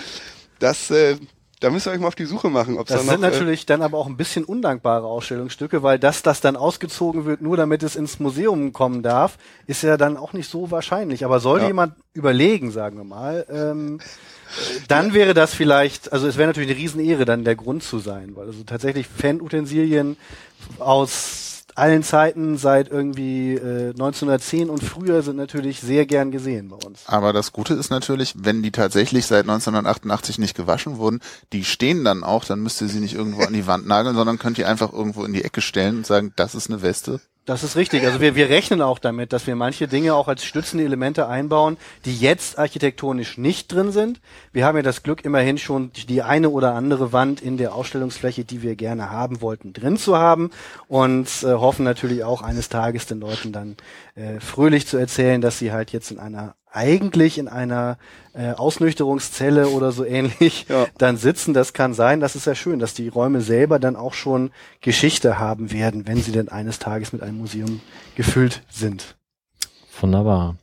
[0.60, 1.18] Das, äh,
[1.64, 2.78] da müsst ihr euch mal auf die Suche machen.
[2.78, 5.98] Ob's Das da sind noch, äh, natürlich dann aber auch ein bisschen undankbare Ausstellungsstücke, weil
[5.98, 10.18] dass das dann ausgezogen wird, nur damit es ins Museum kommen darf, ist ja dann
[10.18, 11.24] auch nicht so wahrscheinlich.
[11.24, 11.70] Aber sollte Ja.
[11.70, 14.00] jemand überlegen, sagen wir mal, ähm,
[14.88, 18.36] dann wäre das vielleicht, also es wäre natürlich eine Riesenehre, dann der Grund zu sein,
[18.36, 20.18] weil also tatsächlich Fanutensilien
[20.80, 21.43] aus
[21.76, 27.04] allen Zeiten seit irgendwie äh, 1910 und früher sind natürlich sehr gern gesehen bei uns.
[27.06, 31.20] Aber das Gute ist natürlich, wenn die tatsächlich seit 1988 nicht gewaschen wurden,
[31.52, 34.40] die stehen dann auch, dann müsst ihr sie nicht irgendwo an die Wand nageln, sondern
[34.40, 37.20] könnt ihr einfach irgendwo in die Ecke stellen und sagen, das ist eine Weste.
[37.46, 38.06] Das ist richtig.
[38.06, 41.76] Also wir, wir rechnen auch damit, dass wir manche Dinge auch als stützende Elemente einbauen,
[42.06, 44.22] die jetzt architektonisch nicht drin sind.
[44.54, 48.46] Wir haben ja das Glück, immerhin schon die eine oder andere Wand in der Ausstellungsfläche,
[48.46, 50.52] die wir gerne haben wollten, drin zu haben
[50.88, 53.76] und äh, hoffen natürlich auch eines Tages den Leuten dann
[54.16, 57.98] äh, fröhlich zu erzählen, dass sie halt jetzt in einer eigentlich in einer
[58.34, 60.88] äh, Ausnüchterungszelle oder so ähnlich Ja.
[60.98, 61.54] dann sitzen.
[61.54, 62.20] Das kann sein.
[62.20, 64.52] Das ist ja schön, dass die Räume selber dann auch schon
[64.82, 67.82] Geschichte haben werden, wenn sie denn eines Tages mit einem Museum
[68.16, 69.16] gefüllt sind.
[70.02, 70.56] Wunderbar.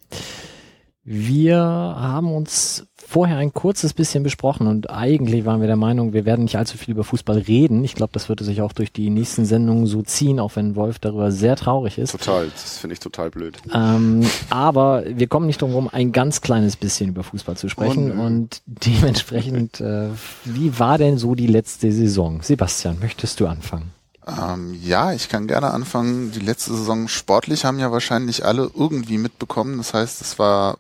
[1.03, 6.25] Wir haben uns vorher ein kurzes bisschen besprochen und eigentlich waren wir der Meinung, wir
[6.27, 7.83] werden nicht allzu viel über Fußball reden.
[7.83, 10.99] Ich glaube, das würde sich auch durch die nächsten Sendungen so ziehen, auch wenn Wolf
[10.99, 12.13] darüber sehr traurig ist.
[12.13, 13.57] Total, das finde ich total blöd.
[13.75, 18.19] Ähm, aber wir kommen nicht drum herum, ein ganz kleines bisschen über Fußball zu sprechen
[18.19, 20.09] Oh, und dementsprechend, äh,
[20.45, 22.43] wie war denn so die letzte Saison?
[22.43, 23.91] Sebastian, möchtest du anfangen?
[24.27, 26.31] Ähm, ja, ich kann gerne anfangen.
[26.33, 29.79] Die letzte Saison sportlich haben ja wahrscheinlich alle irgendwie mitbekommen.
[29.79, 30.79] Das heißt, es war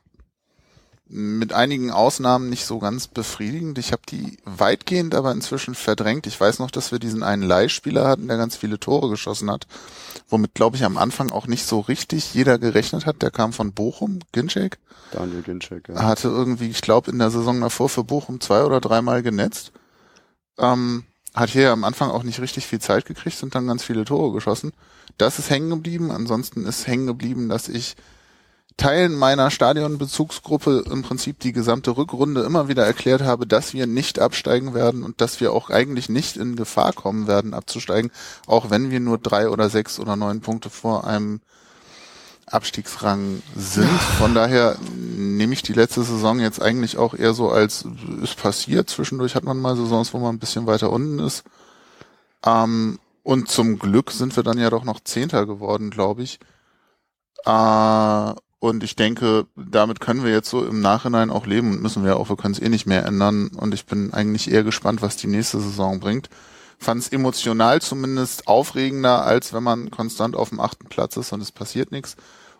[1.12, 3.78] mit einigen Ausnahmen nicht so ganz befriedigend.
[3.78, 6.28] Ich habe die weitgehend aber inzwischen verdrängt.
[6.28, 9.66] Ich weiß noch, dass wir diesen einen Leihspieler hatten, der ganz viele Tore geschossen hat,
[10.28, 13.22] womit, glaube ich, am Anfang auch nicht so richtig jeder gerechnet hat.
[13.22, 14.78] Der kam von Bochum, Ginczek,
[15.10, 16.02] Daniel Ginczek, ja.
[16.04, 19.72] hatte irgendwie, ich glaube, in der Saison davor für Bochum zwei oder dreimal genetzt.
[20.58, 21.04] Ähm,
[21.34, 24.32] hat hier am Anfang auch nicht richtig viel Zeit gekriegt und dann ganz viele Tore
[24.32, 24.72] geschossen.
[25.18, 26.10] Das ist hängen geblieben.
[26.12, 27.96] Ansonsten ist hängen geblieben, dass ich
[28.80, 34.18] Teilen meiner Stadionbezugsgruppe im Prinzip die gesamte Rückrunde immer wieder erklärt habe, dass wir nicht
[34.18, 38.10] absteigen werden und dass wir auch eigentlich nicht in Gefahr kommen werden, abzusteigen,
[38.46, 41.42] auch wenn wir nur drei oder sechs oder neun Punkte vor einem
[42.46, 44.00] Abstiegsrang sind.
[44.18, 47.84] Von daher nehme ich die letzte Saison jetzt eigentlich auch eher so als
[48.22, 48.88] ist passiert.
[48.88, 51.44] Zwischendurch hat man mal Saisons, wo man ein bisschen weiter unten ist.
[52.46, 56.40] Ähm, und zum Glück sind wir dann ja doch noch Zehnter geworden, glaube ich.
[57.44, 62.04] Äh, Und ich denke, damit können wir jetzt so im Nachhinein auch leben und müssen
[62.04, 63.48] wir auch, wir können es eh nicht mehr ändern.
[63.56, 66.28] Und ich bin eigentlich eher gespannt, was die nächste Saison bringt.
[66.78, 71.40] Fand es emotional zumindest aufregender, als wenn man konstant auf dem achten Platz ist und
[71.40, 72.16] es passiert nichts.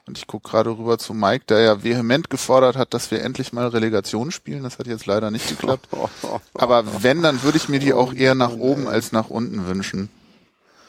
[0.07, 3.53] Und ich gucke gerade rüber zu Mike, der ja vehement gefordert hat, dass wir endlich
[3.53, 4.63] mal Relegation spielen.
[4.63, 5.87] Das hat jetzt leider nicht geklappt.
[6.55, 10.09] Aber wenn, dann würde ich mir die auch eher nach oben als nach unten wünschen.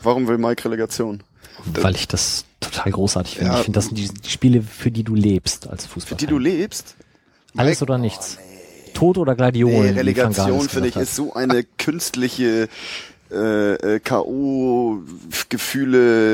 [0.01, 1.21] Warum will Mike Relegation?
[1.65, 3.51] Weil ich das total großartig finde.
[3.51, 3.57] Ja.
[3.57, 6.19] Ich finde, das sind die, die, Spiele, für die du lebst als Fußballer.
[6.19, 6.95] Für die du lebst?
[7.55, 7.91] Alles Mike?
[7.91, 8.37] oder nichts.
[8.39, 8.91] Oh, nee.
[8.93, 9.93] Tod oder Gladiolen.
[9.93, 12.69] Nee, Relegation finde ich ist so eine künstliche
[13.31, 15.01] äh, äh, K.O.-Gefühle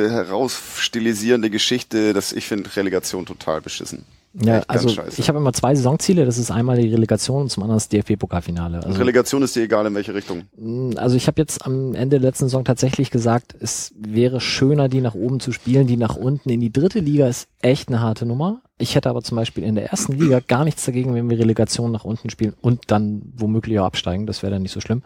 [0.09, 4.05] herausstilisierende Geschichte, dass ich finde Relegation total beschissen.
[4.39, 6.25] Ja, also ich habe immer zwei Saisonziele.
[6.25, 8.85] Das ist einmal die Relegation und zum anderen das DFB-Pokalfinale.
[8.85, 10.43] Also, Relegation ist dir egal in welche Richtung?
[10.55, 14.89] Mm, also ich habe jetzt am Ende der letzten Saison tatsächlich gesagt, es wäre schöner,
[14.89, 15.87] die nach oben zu spielen.
[15.87, 18.61] Die nach unten in die dritte Liga ist echt eine harte Nummer.
[18.77, 21.91] Ich hätte aber zum Beispiel in der ersten Liga gar nichts dagegen, wenn wir Relegation
[21.91, 24.27] nach unten spielen und dann womöglich auch absteigen.
[24.27, 25.01] Das wäre dann nicht so schlimm.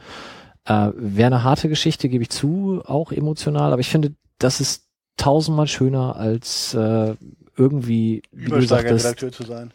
[0.66, 3.72] Äh, wäre eine harte Geschichte, gebe ich zu, auch emotional.
[3.72, 4.84] Aber ich finde, das ist
[5.16, 7.16] tausendmal schöner als äh,
[7.58, 9.72] irgendwie, wie du sagtest, Redakteur zu sein.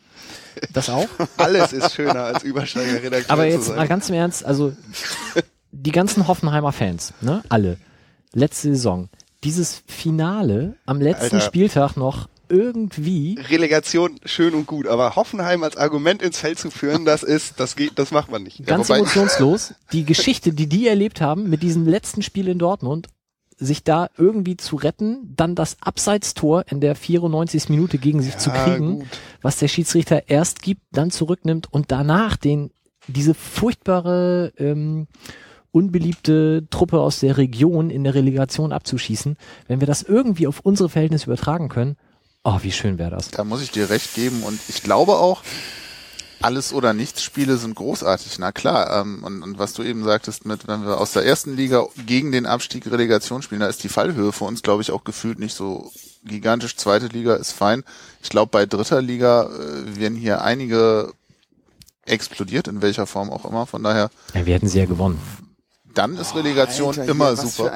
[0.72, 1.08] Das auch?
[1.36, 3.30] Alles ist schöner als Übersteiger-Redakteur zu sein.
[3.30, 4.72] Aber jetzt mal ganz im Ernst, also
[5.72, 7.76] die ganzen Hoffenheimer Fans, ne, alle,
[8.32, 9.08] letzte Saison,
[9.44, 11.40] dieses Finale am letzten Alter.
[11.40, 13.38] Spieltag noch irgendwie.
[13.48, 17.76] Relegation schön und gut, aber Hoffenheim als Argument ins Feld zu führen, das ist, das
[17.76, 18.64] geht, das macht man nicht.
[18.66, 19.74] Ganz ja, emotionslos.
[19.92, 23.08] Die Geschichte, die die erlebt haben mit diesem letzten Spiel in Dortmund
[23.58, 27.68] sich da irgendwie zu retten, dann das Abseitstor in der 94.
[27.70, 29.06] Minute gegen sich ja, zu kriegen, gut.
[29.42, 32.70] was der Schiedsrichter erst gibt, dann zurücknimmt und danach den
[33.08, 35.06] diese furchtbare ähm,
[35.70, 39.36] unbeliebte Truppe aus der Region in der Relegation abzuschießen,
[39.68, 41.96] wenn wir das irgendwie auf unsere Verhältnisse übertragen können,
[42.44, 43.30] oh, wie schön wäre das.
[43.30, 45.42] Da muss ich dir recht geben und ich glaube auch,
[46.40, 49.00] alles oder nichts Spiele sind großartig, na klar.
[49.00, 52.32] Ähm, und, und was du eben sagtest, mit wenn wir aus der ersten Liga gegen
[52.32, 55.54] den Abstieg Relegation spielen, da ist die Fallhöhe für uns, glaube ich, auch gefühlt nicht
[55.54, 55.90] so
[56.24, 56.76] gigantisch.
[56.76, 57.84] Zweite Liga ist fein.
[58.22, 61.12] Ich glaube, bei dritter Liga äh, werden hier einige
[62.04, 63.66] explodiert, in welcher Form auch immer.
[63.66, 64.10] Von daher.
[64.34, 65.20] Ja, wir hätten sie ja gewonnen.
[65.96, 67.72] Dann ist Relegation oh, Alter, immer hier, super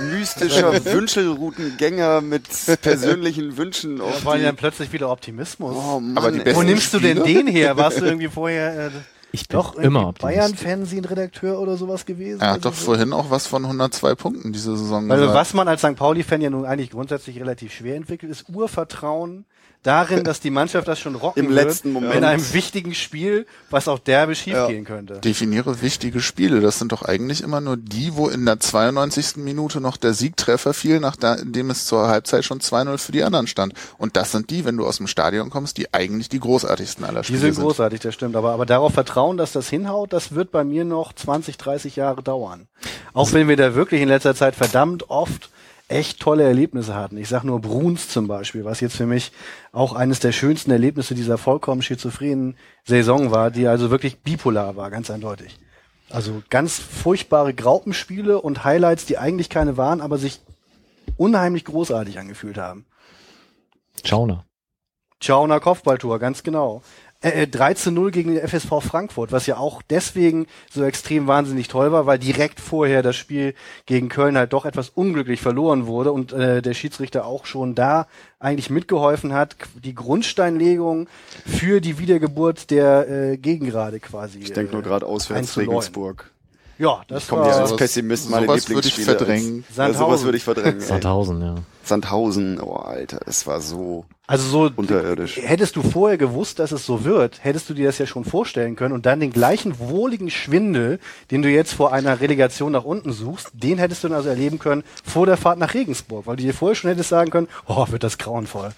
[0.00, 2.42] mystischer Wünschelroutengänger mit
[2.82, 3.98] persönlichen Wünschen.
[3.98, 5.76] Ja, war ja plötzlich wieder Optimismus.
[5.76, 7.76] Oh, Mann, Aber Wo nimmst du denn den her?
[7.76, 8.90] Warst du irgendwie vorher äh,
[9.30, 12.40] ich bin doch immer Bayern-Fernsehen-Redakteur oder sowas gewesen?
[12.40, 12.86] Er hat doch so?
[12.86, 15.38] vorhin auch was von 102 Punkten diese Saison Also gesagt.
[15.38, 15.96] was man als St.
[15.96, 19.44] Pauli-Fan ja nun eigentlich grundsätzlich relativ schwer entwickelt, ist Urvertrauen
[19.82, 22.14] darin, dass die Mannschaft das schon rocken Im letzten Moment.
[22.14, 24.68] in einem wichtigen Spiel, was auch derbe schief ja.
[24.82, 25.20] könnte.
[25.20, 26.60] Definiere wichtige Spiele.
[26.60, 29.36] Das sind doch eigentlich immer nur die, wo in der 92.
[29.36, 33.74] Minute noch der Siegtreffer fiel, nachdem es zur Halbzeit schon 2-0 für die anderen stand.
[33.98, 37.24] Und das sind die, wenn du aus dem Stadion kommst, die eigentlich die großartigsten aller
[37.24, 37.48] Spiele sind.
[37.50, 38.36] Die sind großartig, das stimmt.
[38.36, 42.22] Aber, aber darauf vertrauen, dass das hinhaut, das wird bei mir noch 20, 30 Jahre
[42.22, 42.68] dauern.
[43.14, 45.50] Auch wenn wir da wirklich in letzter Zeit verdammt oft
[45.88, 47.16] echt tolle Erlebnisse hatten.
[47.16, 49.32] Ich sag nur Bruns zum Beispiel, was jetzt für mich
[49.72, 54.90] auch eines der schönsten Erlebnisse dieser vollkommen schizophrenen Saison war, die also wirklich bipolar war,
[54.90, 55.58] ganz eindeutig.
[56.10, 60.40] Also ganz furchtbare Graupenspiele und Highlights, die eigentlich keine waren, aber sich
[61.16, 62.84] unheimlich großartig angefühlt haben.
[64.04, 64.44] Schauner.
[65.20, 66.82] Schauner Kopfballtor, ganz genau
[67.20, 71.26] äh, 3 äh, zu 0 gegen den FSV Frankfurt, was ja auch deswegen so extrem
[71.26, 73.54] wahnsinnig toll war, weil direkt vorher das Spiel
[73.86, 78.06] gegen Köln halt doch etwas unglücklich verloren wurde und äh, der Schiedsrichter auch schon da
[78.38, 81.08] eigentlich mitgeholfen hat, die Grundsteinlegung
[81.44, 84.38] für die Wiedergeburt der äh, Gegengrade quasi.
[84.38, 86.30] Ich denke nur gerade äh, auswärts Regensburg.
[86.78, 89.06] Ja, das ich komme ja als Pessimist meine sowas Lieblingsspiele.
[89.06, 89.64] Würde ich verdrängen.
[89.76, 90.80] Ja, sowas würde ich verdrängen.
[90.80, 91.54] Sandhausen, ja.
[91.82, 95.38] Sandhausen, oh Alter, es war so also so unterirdisch.
[95.38, 98.76] Hättest du vorher gewusst, dass es so wird, hättest du dir das ja schon vorstellen
[98.76, 100.98] können und dann den gleichen wohligen Schwindel,
[101.30, 104.58] den du jetzt vor einer Relegation nach unten suchst, den hättest du dann also erleben
[104.58, 107.86] können vor der Fahrt nach Regensburg, weil du dir vorher schon hättest sagen können, oh,
[107.88, 108.72] wird das grauenvoll.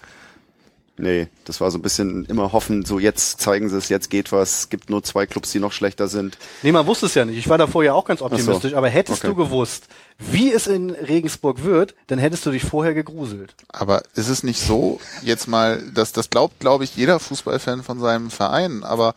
[1.01, 4.31] Nee, das war so ein bisschen immer hoffen, so jetzt zeigen sie es, jetzt geht
[4.31, 4.59] was.
[4.59, 6.37] Es gibt nur zwei Clubs, die noch schlechter sind.
[6.61, 7.39] Nee, man wusste es ja nicht.
[7.39, 8.77] Ich war da vorher auch ganz optimistisch, so.
[8.77, 9.33] aber hättest okay.
[9.33, 9.87] du gewusst,
[10.19, 13.55] wie es in Regensburg wird, dann hättest du dich vorher gegruselt.
[13.69, 17.99] Aber ist es nicht so, jetzt mal, dass das glaubt, glaube ich, jeder Fußballfan von
[17.99, 19.15] seinem Verein, aber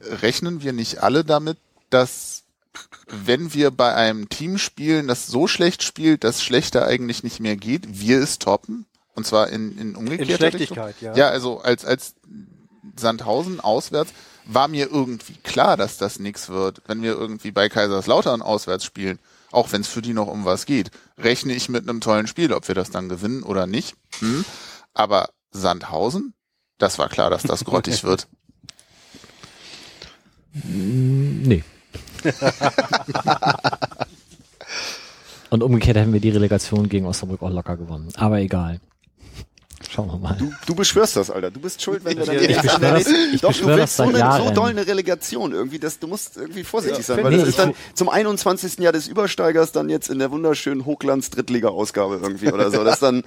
[0.00, 1.58] rechnen wir nicht alle damit,
[1.90, 2.44] dass
[3.06, 7.56] wenn wir bei einem Team spielen, das so schlecht spielt, dass schlechter eigentlich nicht mehr
[7.56, 8.86] geht, wir es toppen?
[9.14, 11.08] Und zwar in, in umgekehrter in Schlechtigkeit, Richtung.
[11.08, 11.16] ja.
[11.16, 12.14] Ja, also als, als
[12.96, 14.12] Sandhausen auswärts
[14.44, 16.82] war mir irgendwie klar, dass das nichts wird.
[16.86, 19.18] Wenn wir irgendwie bei Kaiserslautern auswärts spielen,
[19.50, 22.52] auch wenn es für die noch um was geht, rechne ich mit einem tollen Spiel,
[22.52, 23.94] ob wir das dann gewinnen oder nicht.
[24.18, 24.44] Hm.
[24.94, 26.34] Aber Sandhausen,
[26.78, 28.26] Das war klar, dass das grottig wird.
[30.64, 31.62] Nee.
[35.50, 38.08] Und umgekehrt hätten wir die Relegation gegen Osnabrück auch locker gewonnen.
[38.16, 38.80] Aber egal.
[39.90, 40.36] Schauen wir mal.
[40.38, 41.50] Du, du beschwörst das, Alter.
[41.50, 44.02] Du bist schuld, wenn wir dann Ich beschwöre das, ich Doch, du das willst so,
[44.04, 47.38] eine, so doll eine Relegation irgendwie, dass du musst irgendwie vorsichtig sein, Ja, weil nee,
[47.38, 48.78] das ist dann zum 21.
[48.78, 52.84] Jahr des Übersteigers dann jetzt in der wunderschönen Hochglanz Drittliga-Ausgabe irgendwie oder so.
[52.84, 53.22] Das dann,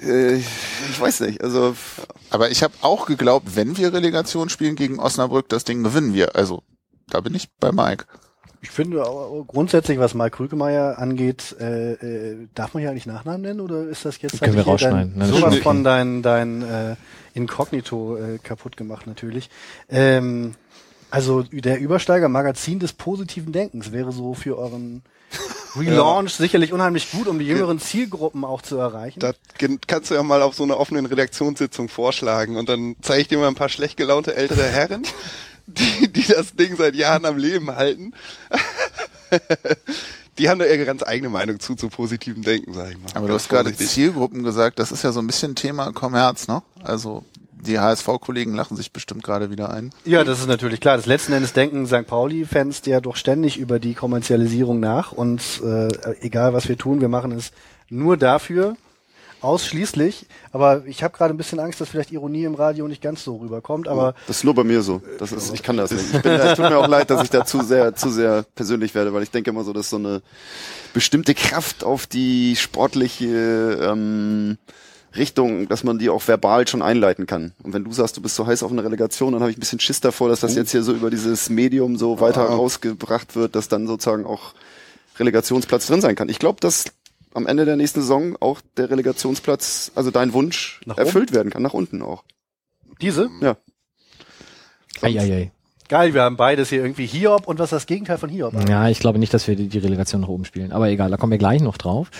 [0.00, 1.74] äh, ich weiß nicht, also
[2.30, 6.36] Aber ich habe auch geglaubt, wenn wir Relegation spielen gegen Osnabrück, das Ding gewinnen wir.
[6.36, 6.62] Also
[7.08, 8.06] da bin ich bei Mike.
[8.66, 13.42] Ich finde aber grundsätzlich, was Mike Krügemeier angeht, äh, äh, darf man hier eigentlich Nachnamen
[13.42, 15.12] nennen oder ist das jetzt Können wir rausschneiden.
[15.12, 15.62] Dein, Nein, sowas okay.
[15.62, 16.96] von dein, dein äh,
[17.32, 19.50] Inkognito äh, kaputt gemacht natürlich.
[19.88, 20.56] Ähm,
[21.12, 25.02] also der Übersteiger Magazin des positiven Denkens wäre so für euren
[25.76, 29.20] Relaunch sicherlich unheimlich gut, um die jüngeren Zielgruppen auch zu erreichen.
[29.20, 29.36] Das
[29.86, 33.38] kannst du ja mal auf so einer offenen Redaktionssitzung vorschlagen und dann zeige ich dir
[33.38, 35.04] mal ein paar schlecht gelaunte ältere Herren,
[35.66, 38.12] die, die das Ding seit Jahren am Leben halten.
[40.38, 43.08] Die haben da ihre ganz eigene Meinung zu, zu positivem Denken, sag ich mal.
[43.14, 43.74] Aber du hast gerade.
[43.74, 46.62] Zielgruppen gesagt, das ist ja so ein bisschen Thema Kommerz, ne?
[46.82, 49.90] Also die HSV-Kollegen lachen sich bestimmt gerade wieder ein.
[50.04, 50.96] Ja, das ist natürlich klar.
[50.96, 52.06] Das letzten Endes denken St.
[52.06, 55.88] Pauli-Fans ja doch ständig über die Kommerzialisierung nach und äh,
[56.20, 57.52] egal was wir tun, wir machen es
[57.88, 58.76] nur dafür,
[59.40, 60.26] ausschließlich.
[60.52, 63.36] Aber ich habe gerade ein bisschen Angst, dass vielleicht Ironie im Radio nicht ganz so
[63.36, 63.88] rüberkommt.
[63.88, 65.02] Aber das ist nur bei mir so.
[65.18, 66.14] Das ist, ich kann das nicht.
[66.14, 68.94] Ich bin, es tut mir auch leid, dass ich da zu sehr, zu sehr persönlich
[68.94, 70.22] werde, weil ich denke immer so, dass so eine
[70.94, 74.58] bestimmte Kraft auf die sportliche ähm,
[75.16, 77.52] Richtung, dass man die auch verbal schon einleiten kann.
[77.62, 79.60] Und wenn du sagst, du bist so heiß auf eine Relegation, dann habe ich ein
[79.60, 83.54] bisschen Schiss davor, dass das jetzt hier so über dieses Medium so weiter rausgebracht wird,
[83.56, 84.54] dass dann sozusagen auch
[85.18, 86.28] Relegationsplatz drin sein kann.
[86.28, 86.84] Ich glaube, dass
[87.36, 91.62] am Ende der nächsten Saison auch der Relegationsplatz, also dein Wunsch, Nach erfüllt werden kann,
[91.62, 92.24] nach unten auch.
[93.00, 93.56] diese, Ja.
[95.02, 95.52] Eieiei.
[95.88, 98.54] geil, wir haben beides hier irgendwie Hiob und was ist das Gegenteil von Hiob?
[98.68, 100.72] Ja, ich glaube nicht, dass wir die, die Relegation nach oben spielen.
[100.72, 102.10] Aber egal, da kommen wir gleich noch drauf.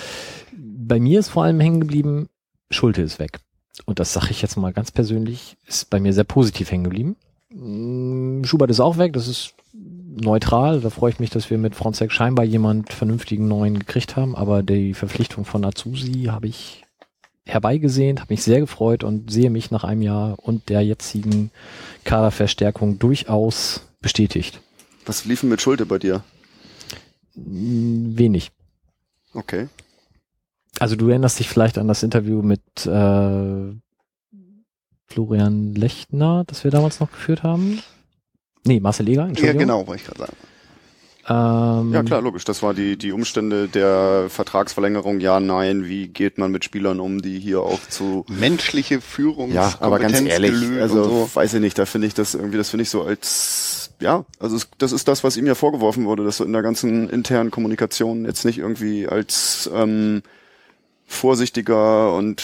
[0.54, 2.28] Bei mir ist vor allem hängen geblieben,
[2.70, 3.38] Schulte ist weg.
[3.86, 7.16] Und das sage ich jetzt mal ganz persönlich, ist bei mir sehr positiv hängen geblieben.
[7.50, 9.54] Mm, Schubert ist auch weg, das ist
[10.16, 10.80] neutral.
[10.80, 14.34] Da freue ich mich, dass wir mit Fronzek scheinbar jemand vernünftigen neuen gekriegt haben.
[14.34, 16.84] Aber die Verpflichtung von Azusi habe ich
[17.44, 21.50] herbeigesehnt, habe mich sehr gefreut und sehe mich nach einem Jahr und der jetzigen
[22.04, 24.60] Kaderverstärkung durchaus bestätigt.
[25.04, 26.24] Was lief denn mit Schulte bei dir?
[27.34, 28.50] Wenig.
[29.32, 29.68] Okay.
[30.78, 33.72] Also du erinnerst dich vielleicht an das Interview mit äh,
[35.06, 37.80] Florian Lechner, das wir damals noch geführt haben.
[38.66, 40.36] Nee, Marcel Eger, Ja, genau, wollte ich gerade sagen.
[41.28, 42.44] Ähm, Ja, klar, logisch.
[42.44, 45.18] Das war die, die Umstände der Vertragsverlängerung.
[45.20, 45.84] Ja, nein.
[45.86, 50.20] Wie geht man mit Spielern um, die hier auch zu Menschliche Führung, Ja, aber ganz
[50.20, 51.30] ehrlich, also so.
[51.34, 54.54] weiß ich nicht, da finde ich das irgendwie, das finde ich so als, ja, also
[54.56, 57.50] es, das ist das, was ihm ja vorgeworfen wurde, dass so in der ganzen internen
[57.50, 60.22] Kommunikation jetzt nicht irgendwie als ähm,
[61.06, 62.42] vorsichtiger und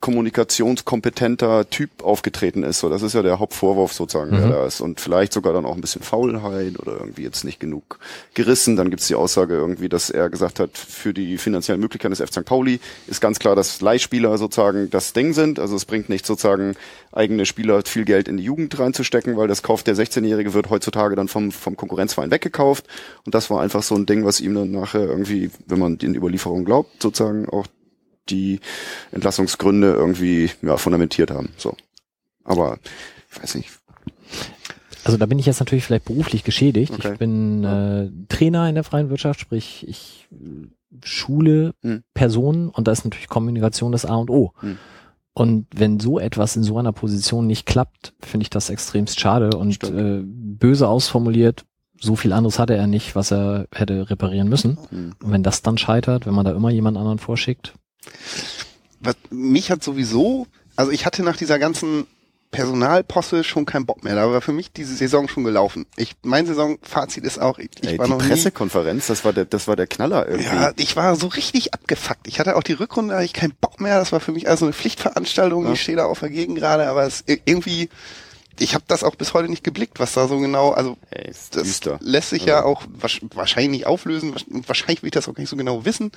[0.00, 2.80] kommunikationskompetenter Typ aufgetreten ist.
[2.80, 4.50] So, das ist ja der Hauptvorwurf sozusagen, der Mhm.
[4.50, 4.80] da ist.
[4.80, 7.98] Und vielleicht sogar dann auch ein bisschen Faulheit oder irgendwie jetzt nicht genug
[8.32, 8.76] gerissen.
[8.76, 12.30] Dann gibt's die Aussage irgendwie, dass er gesagt hat, für die finanziellen Möglichkeiten des F.
[12.30, 12.46] St.
[12.46, 15.58] Pauli ist ganz klar, dass Leihspieler sozusagen das Ding sind.
[15.58, 16.76] Also es bringt nichts sozusagen
[17.12, 21.14] eigene Spieler viel Geld in die Jugend reinzustecken, weil das kauft der 16-Jährige wird heutzutage
[21.14, 22.86] dann vom, vom Konkurrenzverein weggekauft.
[23.26, 26.14] Und das war einfach so ein Ding, was ihm dann nachher irgendwie, wenn man den
[26.14, 27.66] Überlieferungen glaubt, sozusagen auch
[28.30, 28.60] die
[29.12, 31.50] Entlassungsgründe irgendwie ja, fundamentiert haben.
[31.56, 31.76] So.
[32.44, 32.78] Aber
[33.30, 33.70] ich weiß nicht.
[35.04, 36.92] Also da bin ich jetzt natürlich vielleicht beruflich geschädigt.
[36.92, 37.12] Okay.
[37.12, 40.66] Ich bin äh, Trainer in der freien Wirtschaft, sprich ich äh,
[41.04, 42.02] schule Hm.
[42.14, 44.52] Personen und da ist natürlich Kommunikation das A und O.
[44.60, 44.76] Hm.
[45.32, 49.56] Und wenn so etwas in so einer Position nicht klappt, finde ich das extremst schade
[49.56, 49.98] und Stimmt.
[49.98, 51.64] äh, böse ausformuliert.
[51.98, 54.78] So viel anderes hatte er nicht, was er hätte reparieren müssen.
[54.90, 55.14] Hm.
[55.22, 57.74] Und wenn das dann scheitert, wenn man da immer jemand anderen vorschickt,
[59.00, 60.46] was mich hat sowieso,
[60.76, 62.06] also ich hatte nach dieser ganzen
[62.50, 64.16] Personalposse schon keinen Bock mehr.
[64.16, 65.86] Da war für mich diese Saison schon gelaufen.
[65.96, 69.32] Ich, mein Saisonfazit ist auch, ich, ich Ey, war die noch nie, Pressekonferenz, das war
[69.32, 70.46] der, das war der Knaller irgendwie.
[70.48, 72.26] ja, ich war so richtig abgefuckt.
[72.26, 73.98] Ich hatte auch die Rückrunde, da hatte ich keinen Bock mehr.
[73.98, 75.66] Das war für mich also eine Pflichtveranstaltung.
[75.66, 75.72] Ja.
[75.72, 77.88] Ich stehe da auf der Gegend gerade, aber es irgendwie,
[78.60, 81.56] ich habe das auch bis heute nicht geblickt, was da so genau, also Ey, ist
[81.56, 81.98] das düster.
[82.02, 82.82] lässt sich ja auch
[83.34, 84.34] wahrscheinlich nicht auflösen.
[84.66, 86.12] Wahrscheinlich will ich das auch gar nicht so genau wissen.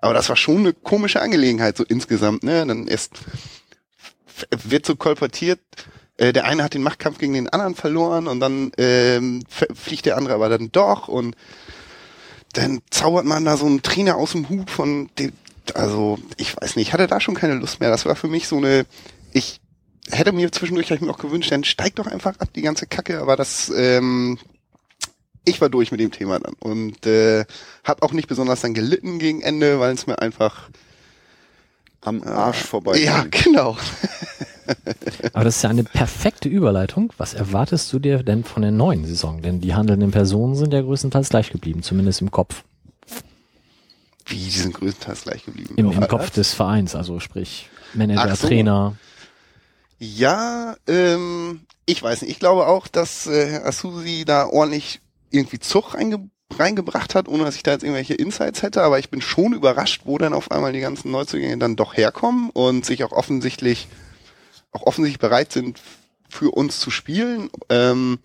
[0.00, 2.42] Aber das war schon eine komische Angelegenheit so insgesamt.
[2.44, 2.64] Ne?
[2.66, 3.12] Dann erst
[4.28, 5.60] f- wird so kolportiert,
[6.16, 9.42] äh, der eine hat den Machtkampf gegen den anderen verloren und dann ähm,
[9.74, 11.36] fliegt der andere aber dann doch und
[12.54, 15.32] dann zaubert man da so einen Trainer aus dem Hut von dem,
[15.74, 17.90] also ich weiß nicht, ich hatte da schon keine Lust mehr.
[17.90, 18.86] Das war für mich so eine,
[19.32, 19.60] ich
[20.10, 23.20] hätte mir zwischendurch ich mir auch gewünscht, dann steig doch einfach ab die ganze Kacke,
[23.20, 24.38] aber das ähm,
[25.44, 27.44] ich war durch mit dem Thema dann und äh,
[27.84, 30.68] habe auch nicht besonders dann gelitten gegen Ende, weil es mir einfach
[32.00, 32.98] am Arsch vorbei.
[32.98, 33.76] Ja, genau.
[35.32, 37.12] Aber das ist ja eine perfekte Überleitung.
[37.16, 39.40] Was erwartest du dir denn von der neuen Saison?
[39.40, 42.64] Denn die handelnden Personen sind ja größtenteils gleich geblieben, zumindest im Kopf.
[44.26, 45.74] Wie, die sind größtenteils gleich geblieben?
[45.76, 48.46] Im, im Kopf des Vereins, also sprich Manager, so.
[48.46, 48.94] Trainer.
[49.98, 52.30] Ja, ähm, ich weiß nicht.
[52.30, 57.44] Ich glaube auch, dass äh, Herr Asusi da ordentlich irgendwie Zug reinge reingebracht hat, ohne
[57.44, 60.50] dass ich da jetzt irgendwelche Insights hätte, aber ich bin schon überrascht, wo dann auf
[60.50, 63.86] einmal die ganzen Neuzugänge dann doch herkommen und sich auch offensichtlich
[64.72, 65.80] auch offensichtlich bereit sind,
[66.28, 67.50] für uns zu spielen.
[67.68, 68.18] Ähm,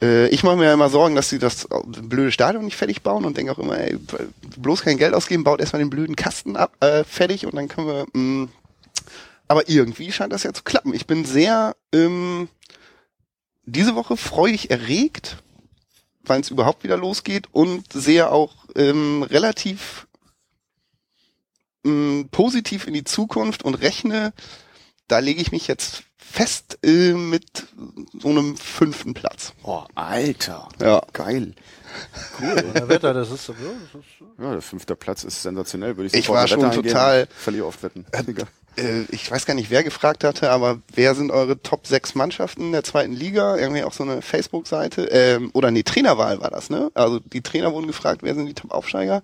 [0.00, 3.24] äh, ich mache mir ja immer Sorgen, dass sie das blöde Stadion nicht fertig bauen
[3.24, 3.98] und denke auch immer, ey,
[4.56, 7.86] bloß kein Geld ausgeben, baut erstmal den blöden Kasten ab, äh, fertig und dann können
[7.86, 8.06] wir.
[8.12, 8.48] Mh, mm,
[9.52, 10.94] aber irgendwie scheint das ja zu klappen.
[10.94, 12.48] Ich bin sehr ähm,
[13.64, 15.42] diese Woche freudig erregt,
[16.22, 20.06] weil es überhaupt wieder losgeht und sehr auch ähm, relativ
[21.84, 24.32] ähm, positiv in die Zukunft und rechne,
[25.06, 27.66] da lege ich mich jetzt fest äh, mit
[28.18, 29.52] so einem fünften Platz.
[29.64, 30.70] Oh, Alter.
[30.80, 31.02] Ja.
[31.12, 31.54] Geil.
[32.40, 32.54] Cool.
[32.74, 36.12] Der Wetter, das ist, ja, das ist ja, der fünfte Platz ist sensationell, würde ich
[36.12, 36.22] sagen.
[36.22, 37.26] Ich war schon total.
[37.36, 38.06] Verliere oft Wetten.
[38.76, 42.72] Äh, ich weiß gar nicht, wer gefragt hatte, aber wer sind eure Top 6 Mannschaften
[42.72, 43.56] der zweiten Liga?
[43.56, 45.04] Irgendwie auch so eine Facebook-Seite.
[45.10, 46.90] Ähm, oder nee, Trainerwahl war das, ne?
[46.94, 49.22] Also die Trainer wurden gefragt, wer sind die Top-Aufsteiger?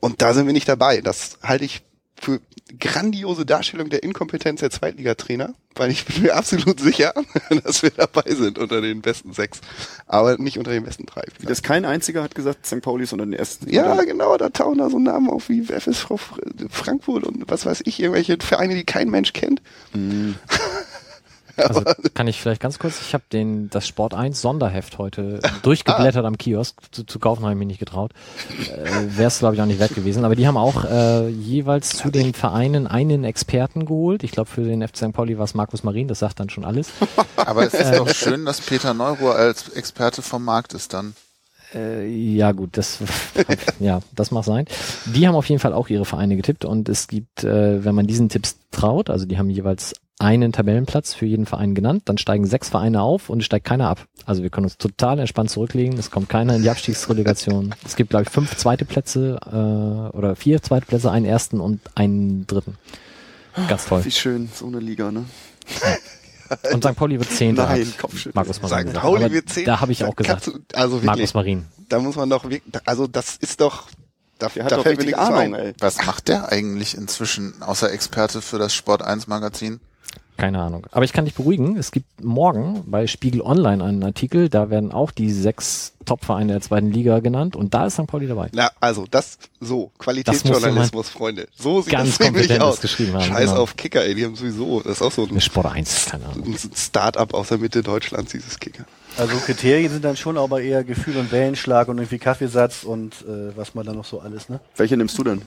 [0.00, 1.00] Und da sind wir nicht dabei.
[1.00, 1.82] Das halte ich
[2.20, 2.40] für
[2.80, 7.14] grandiose Darstellung der Inkompetenz der Zweitligatrainer, weil ich bin mir absolut sicher,
[7.64, 9.60] dass wir dabei sind unter den besten sechs,
[10.06, 11.22] aber nicht unter den besten drei.
[11.38, 12.80] Wie das kein einziger hat gesagt, St.
[12.80, 13.68] Pauli ist unter den ersten.
[13.70, 14.04] Ja, oder?
[14.04, 16.12] genau, da tauchen da so Namen auf wie FSV
[16.70, 19.62] Frankfurt und was weiß ich, irgendwelche Vereine, die kein Mensch kennt.
[19.94, 20.32] Mm.
[21.56, 21.82] Also
[22.14, 26.28] kann ich vielleicht ganz kurz, ich habe den das Sport 1 Sonderheft heute durchgeblättert ah.
[26.28, 28.12] am Kiosk, zu, zu kaufen habe ich mich nicht getraut.
[28.68, 31.96] Äh, Wäre es glaube ich auch nicht wert gewesen, aber die haben auch äh, jeweils
[31.96, 34.22] zu den Vereinen einen Experten geholt.
[34.22, 35.12] Ich glaube für den FC St.
[35.12, 36.90] Pauli war es Markus Marin, das sagt dann schon alles.
[37.36, 41.14] Aber es ist äh, doch schön, dass Peter Neuruhr als Experte vom Markt ist dann.
[41.74, 42.98] Äh, ja gut, das
[43.80, 44.66] ja, das mag sein.
[45.06, 48.06] Die haben auf jeden Fall auch ihre Vereine getippt und es gibt, äh, wenn man
[48.06, 52.46] diesen Tipps traut, also die haben jeweils einen Tabellenplatz für jeden Verein genannt, dann steigen
[52.46, 54.06] sechs Vereine auf und es steigt keiner ab.
[54.24, 57.74] Also wir können uns total entspannt zurücklegen, es kommt keiner in die Abstiegsrelegation.
[57.84, 61.80] es gibt, glaube ich, fünf zweite Plätze äh, oder vier zweite Plätze, einen ersten und
[61.94, 62.78] einen dritten.
[63.68, 64.04] Ganz toll.
[64.04, 65.24] Wie schön, so eine Liga, ne?
[66.72, 66.94] Und St.
[66.94, 67.66] Pauli wird Zehnter.
[67.66, 68.32] Nein, Kopfschüttel.
[68.34, 68.88] Markus Marin.
[68.88, 68.94] St.
[68.94, 69.72] Pauli wird Zehnter.
[69.72, 70.46] Da habe ich auch gesagt.
[70.46, 71.66] Du, also wirklich, Markus Marin.
[71.88, 73.88] Da muss man doch wirklich, also das ist doch,
[74.38, 75.74] da, der hat da doch fällt mir Ahnung, ey.
[75.78, 79.80] Was macht der eigentlich inzwischen außer Experte für das Sport 1 Magazin?
[80.36, 80.86] Keine Ahnung.
[80.90, 81.76] Aber ich kann dich beruhigen.
[81.76, 86.60] Es gibt morgen bei Spiegel Online einen Artikel, da werden auch die sechs Top-Vereine der
[86.60, 88.06] zweiten Liga genannt und da ist St.
[88.06, 88.48] Pauli dabei.
[88.52, 91.48] Na, also das so, Qualitätsjournalismus, Freunde.
[91.56, 92.80] So sieht ganz das nämlich aus.
[92.80, 93.62] Geschrieben haben, Scheiß genau.
[93.62, 96.26] auf Kicker, ey, die haben sowieso, das ist auch so ein, Eine Sport 1, keine
[96.26, 96.46] Ahnung.
[96.46, 98.84] ein Start-up aus der Mitte Deutschlands, dieses Kicker.
[99.18, 103.56] Also Kriterien sind dann schon aber eher Gefühl und Wellenschlag und irgendwie Kaffeesatz und äh,
[103.56, 104.60] was man da noch so alles, ne?
[104.76, 105.42] Welche nimmst du denn?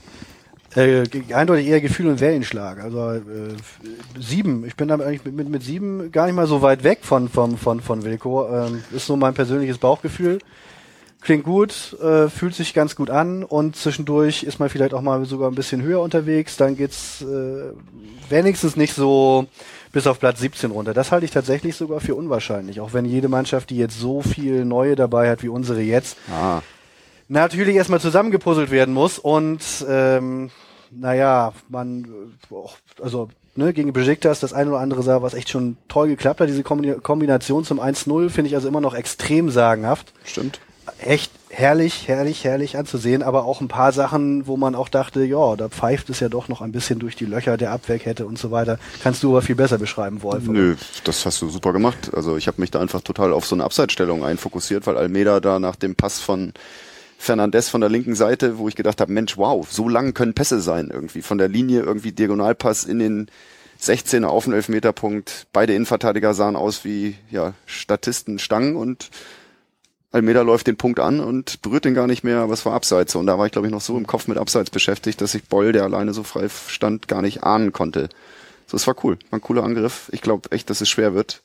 [0.75, 1.03] Äh,
[1.33, 2.79] eindeutig eher Gefühl und Wellenschlag.
[2.79, 3.21] Also äh,
[4.19, 4.65] sieben.
[4.65, 7.27] Ich bin da eigentlich mit, mit, mit sieben gar nicht mal so weit weg von
[7.27, 8.47] von von von Wilco.
[8.47, 10.39] Ähm, ist so mein persönliches Bauchgefühl.
[11.21, 15.25] Klingt gut, äh, fühlt sich ganz gut an und zwischendurch ist man vielleicht auch mal
[15.25, 16.55] sogar ein bisschen höher unterwegs.
[16.55, 17.73] Dann geht's äh,
[18.29, 19.47] wenigstens nicht so
[19.91, 20.93] bis auf Platz 17 runter.
[20.93, 22.79] Das halte ich tatsächlich sogar für unwahrscheinlich.
[22.79, 26.61] Auch wenn jede Mannschaft, die jetzt so viel Neue dabei hat wie unsere jetzt, ah
[27.29, 30.49] natürlich erstmal zusammengepuzzelt werden muss und ähm,
[30.91, 32.33] naja, man,
[33.01, 36.49] also ne, gegen Besiktas das eine oder andere sah, was echt schon toll geklappt hat.
[36.49, 40.13] Diese Kombination zum 1-0 finde ich also immer noch extrem sagenhaft.
[40.25, 40.59] Stimmt.
[40.97, 45.55] Echt herrlich, herrlich, herrlich anzusehen, aber auch ein paar Sachen, wo man auch dachte, ja,
[45.55, 48.49] da pfeift es ja doch noch ein bisschen durch die Löcher der Abwehrkette und so
[48.49, 48.79] weiter.
[49.03, 50.45] Kannst du aber viel besser beschreiben, Wolf.
[50.47, 52.11] Nö, das hast du super gemacht.
[52.15, 55.59] Also ich habe mich da einfach total auf so eine Abseitsstellung einfokussiert, weil Almeida da
[55.59, 56.53] nach dem Pass von
[57.21, 60.61] Fernandez von der linken Seite, wo ich gedacht habe, Mensch, wow, so lang können Pässe
[60.61, 61.21] sein irgendwie.
[61.21, 63.27] Von der Linie irgendwie Diagonalpass in den
[63.79, 65.47] 16er auf den Elfmeterpunkt.
[65.51, 69.09] Beide Innenverteidiger sahen aus wie ja, Statisten Stangen und
[70.13, 73.13] Almeida läuft den Punkt an und berührt den gar nicht mehr, es war Abseits.
[73.15, 75.43] Und da war ich, glaube ich, noch so im Kopf mit Abseits beschäftigt, dass ich
[75.43, 78.07] Boll, der alleine so frei stand, gar nicht ahnen konnte.
[78.65, 79.19] So, es war cool.
[79.29, 80.09] War ein cooler Angriff.
[80.13, 81.41] Ich glaube echt, dass es schwer wird.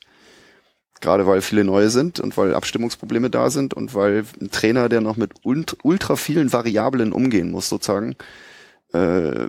[1.05, 5.01] Gerade weil viele neue sind und weil Abstimmungsprobleme da sind und weil ein Trainer, der
[5.01, 8.15] noch mit ultra vielen Variablen umgehen muss, sozusagen,
[8.91, 9.45] äh,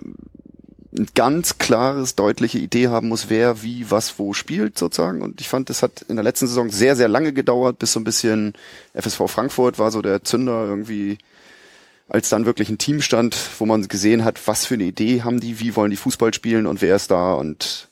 [0.95, 5.23] ein ganz klares, deutliche Idee haben muss, wer wie was wo spielt sozusagen.
[5.23, 7.99] Und ich fand, das hat in der letzten Saison sehr, sehr lange gedauert, bis so
[7.99, 8.53] ein bisschen
[8.93, 11.17] FSV Frankfurt war so der Zünder irgendwie,
[12.07, 15.39] als dann wirklich ein Team stand, wo man gesehen hat, was für eine Idee haben
[15.39, 17.33] die, wie wollen die Fußball spielen und wer ist da.
[17.33, 17.89] Und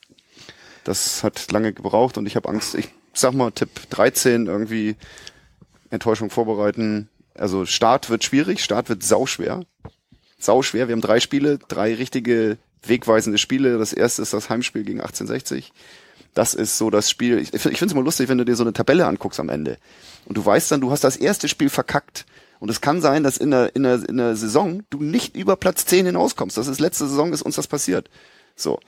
[0.84, 4.96] das hat lange gebraucht und ich habe Angst, ich sag mal Tipp 13 irgendwie
[5.90, 7.08] Enttäuschung vorbereiten.
[7.34, 9.64] Also Start wird schwierig, Start wird sauschwer.
[10.38, 10.88] Sauschwer.
[10.88, 13.78] Wir haben drei Spiele, drei richtige wegweisende Spiele.
[13.78, 15.72] Das erste ist das Heimspiel gegen 1860.
[16.34, 17.38] Das ist so das Spiel.
[17.38, 19.78] Ich, ich finde es immer lustig, wenn du dir so eine Tabelle anguckst am Ende.
[20.26, 22.26] Und du weißt dann, du hast das erste Spiel verkackt.
[22.58, 25.56] Und es kann sein, dass in der, in der, in der Saison du nicht über
[25.56, 26.56] Platz 10 hinauskommst.
[26.56, 28.10] Das ist letzte Saison, ist uns das passiert.
[28.54, 28.78] So.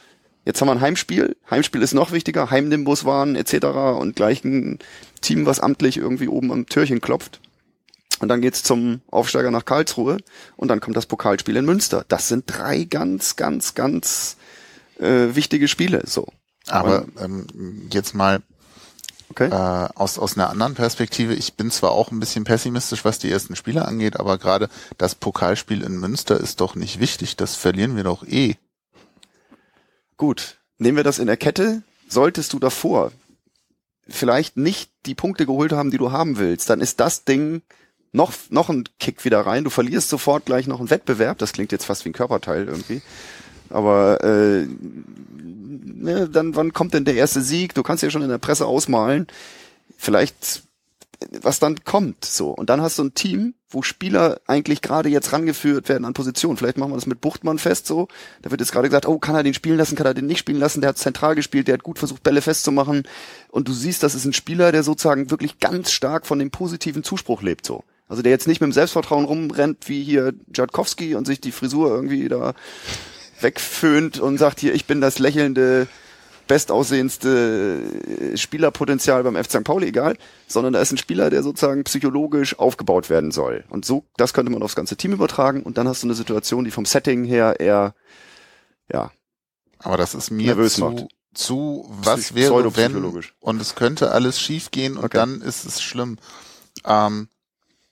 [0.48, 1.36] Jetzt haben wir ein Heimspiel.
[1.50, 2.50] Heimspiel ist noch wichtiger.
[2.50, 3.66] Heimnimbus waren etc.
[4.00, 4.78] und gleich ein
[5.20, 7.40] Team, was amtlich irgendwie oben am Türchen klopft.
[8.20, 10.16] Und dann geht's zum Aufsteiger nach Karlsruhe
[10.56, 12.06] und dann kommt das Pokalspiel in Münster.
[12.08, 14.38] Das sind drei ganz, ganz, ganz
[14.98, 16.04] äh, wichtige Spiele.
[16.06, 16.26] So.
[16.66, 17.46] Aber ähm,
[17.92, 18.40] jetzt mal
[19.28, 19.48] okay.
[19.50, 21.34] äh, aus, aus einer anderen Perspektive.
[21.34, 25.14] Ich bin zwar auch ein bisschen pessimistisch, was die ersten Spiele angeht, aber gerade das
[25.14, 27.36] Pokalspiel in Münster ist doch nicht wichtig.
[27.36, 28.56] Das verlieren wir doch eh.
[30.18, 31.82] Gut, nehmen wir das in der Kette.
[32.08, 33.12] Solltest du davor
[34.08, 37.62] vielleicht nicht die Punkte geholt haben, die du haben willst, dann ist das Ding
[38.12, 39.64] noch, noch ein Kick wieder rein.
[39.64, 41.38] Du verlierst sofort gleich noch einen Wettbewerb.
[41.38, 43.02] Das klingt jetzt fast wie ein Körperteil irgendwie.
[43.68, 47.74] Aber äh, ne, dann wann kommt denn der erste Sieg?
[47.74, 49.26] Du kannst ja schon in der Presse ausmalen.
[49.98, 50.62] Vielleicht
[51.42, 55.32] was dann kommt so und dann hast du ein Team, wo Spieler eigentlich gerade jetzt
[55.32, 56.56] rangeführt werden an Positionen.
[56.56, 58.08] Vielleicht machen wir das mit Buchtmann fest so.
[58.40, 60.38] Da wird jetzt gerade gesagt, oh, kann er den spielen lassen, kann er den nicht
[60.38, 60.80] spielen lassen?
[60.80, 63.02] Der hat zentral gespielt, der hat gut versucht Bälle festzumachen
[63.50, 67.02] und du siehst, das ist ein Spieler, der sozusagen wirklich ganz stark von dem positiven
[67.02, 67.84] Zuspruch lebt so.
[68.08, 71.90] Also der jetzt nicht mit dem Selbstvertrauen rumrennt wie hier Jadkowski und sich die Frisur
[71.90, 72.54] irgendwie da
[73.40, 75.88] wegföhnt und sagt hier, ich bin das lächelnde,
[76.48, 79.64] bestaussehendste Spielerpotenzial beim FC St.
[79.64, 80.16] Pauli, egal,
[80.48, 83.64] sondern da ist ein Spieler, der sozusagen psychologisch aufgebaut werden soll.
[83.68, 86.64] Und so, das könnte man aufs ganze Team übertragen und dann hast du eine Situation,
[86.64, 87.94] die vom Setting her eher,
[88.92, 89.12] ja.
[89.78, 91.06] Aber das ist mir zu, macht.
[91.34, 95.18] zu, was wäre wenn, und es könnte alles schiefgehen und okay.
[95.18, 96.18] dann ist es schlimm.
[96.84, 97.28] Ähm,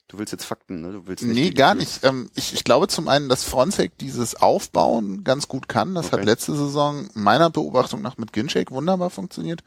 [0.09, 0.93] Du willst jetzt Fakten, ne?
[0.93, 2.05] Du willst nicht nee, gar nicht.
[2.05, 5.95] Ähm, ich, ich glaube zum einen, dass Fronzek dieses Aufbauen ganz gut kann.
[5.95, 6.19] Das okay.
[6.19, 9.65] hat letzte Saison meiner Beobachtung nach mit Ginchek wunderbar funktioniert.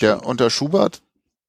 [0.00, 1.00] Der unter Schubert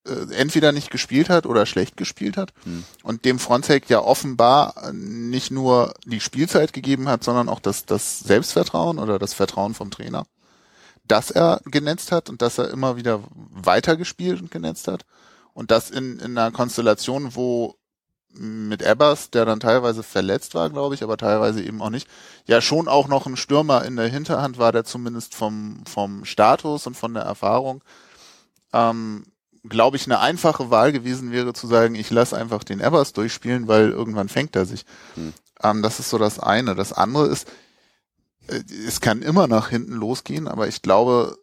[0.08, 2.86] äh, entweder nicht gespielt hat oder schlecht gespielt hat hm.
[3.04, 8.20] und dem Fronzek ja offenbar nicht nur die Spielzeit gegeben hat, sondern auch das, das
[8.20, 10.26] Selbstvertrauen oder das Vertrauen vom Trainer,
[11.06, 15.04] dass er genetzt hat und dass er immer wieder weitergespielt und genetzt hat.
[15.54, 17.76] Und das in, in einer Konstellation, wo
[18.34, 22.08] mit Ebbers, der dann teilweise verletzt war, glaube ich, aber teilweise eben auch nicht,
[22.46, 26.86] ja schon auch noch ein Stürmer in der Hinterhand war, der zumindest vom, vom Status
[26.86, 27.84] und von der Erfahrung,
[28.72, 29.26] ähm,
[29.68, 33.68] glaube ich, eine einfache Wahl gewesen wäre zu sagen, ich lasse einfach den Ebbers durchspielen,
[33.68, 34.86] weil irgendwann fängt er sich.
[35.16, 35.34] Hm.
[35.64, 36.76] Ähm, das ist so das eine.
[36.76, 37.48] Das andere ist,
[38.48, 41.39] äh, es kann immer nach hinten losgehen, aber ich glaube,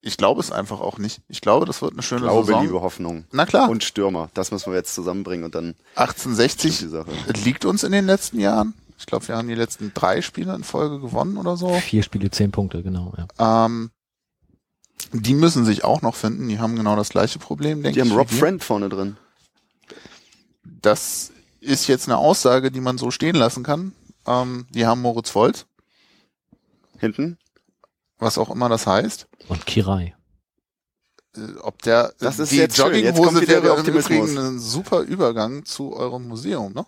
[0.00, 1.20] ich glaube es einfach auch nicht.
[1.28, 2.62] Ich glaube, das wird eine schöne glaube, Saison.
[2.62, 3.24] Liebe Hoffnung.
[3.32, 3.68] Na klar.
[3.68, 4.30] Und Stürmer.
[4.34, 5.74] Das müssen wir jetzt zusammenbringen und dann.
[5.96, 6.86] 1860
[7.44, 8.74] liegt uns in den letzten Jahren.
[8.98, 11.72] Ich glaube, wir haben die letzten drei Spiele in Folge gewonnen oder so.
[11.74, 13.14] Vier Spiele, zehn Punkte, genau.
[13.16, 13.66] Ja.
[13.66, 13.90] Ähm,
[15.12, 16.48] die müssen sich auch noch finden.
[16.48, 18.04] Die haben genau das gleiche Problem, denke ich.
[18.04, 19.16] Die haben Rob Friend vorne drin.
[20.64, 23.92] Das ist jetzt eine Aussage, die man so stehen lassen kann.
[24.26, 25.66] Ähm, die haben Moritz Volt.
[26.98, 27.38] Hinten?
[28.18, 29.26] Was auch immer das heißt.
[29.48, 30.14] Und Kirai.
[31.36, 35.94] Äh, ob der das ist die jetzt Jogginghose wäre im Übrigen ein super Übergang zu
[35.94, 36.84] eurem Museum, ne?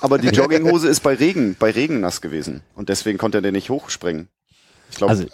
[0.00, 3.52] Aber die Jogginghose ist bei Regen, bei Regen nass gewesen und deswegen konnte er den
[3.52, 4.28] nicht hochspringen.
[4.90, 5.26] Ich glaube, also,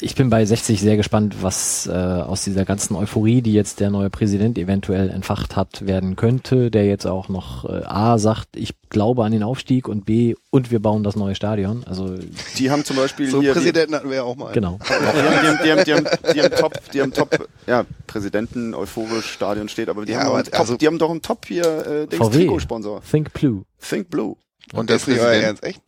[0.00, 3.90] ich bin bei 60 sehr gespannt, was äh, aus dieser ganzen Euphorie, die jetzt der
[3.90, 8.74] neue Präsident eventuell entfacht hat, werden könnte, der jetzt auch noch äh, A sagt, ich
[8.90, 11.84] glaube an den Aufstieg und B und wir bauen das neue Stadion.
[11.84, 12.16] Also
[12.56, 14.52] die haben zum Beispiel so hier Präsidenten hatten wir ja auch mal.
[14.52, 14.78] Genau.
[14.88, 19.30] die, haben, die, haben, die, haben, die haben Top, die haben Top, ja Präsidenten euphorisch
[19.30, 21.64] Stadion steht, aber die ja, haben aber, Top, also die haben doch einen Top hier
[21.64, 23.02] äh, Dings Trikotsponsor.
[23.02, 23.64] Think Blue.
[23.80, 24.36] Think Blue.
[24.72, 25.62] Und, und der Präsident.
[25.62, 25.82] Echt?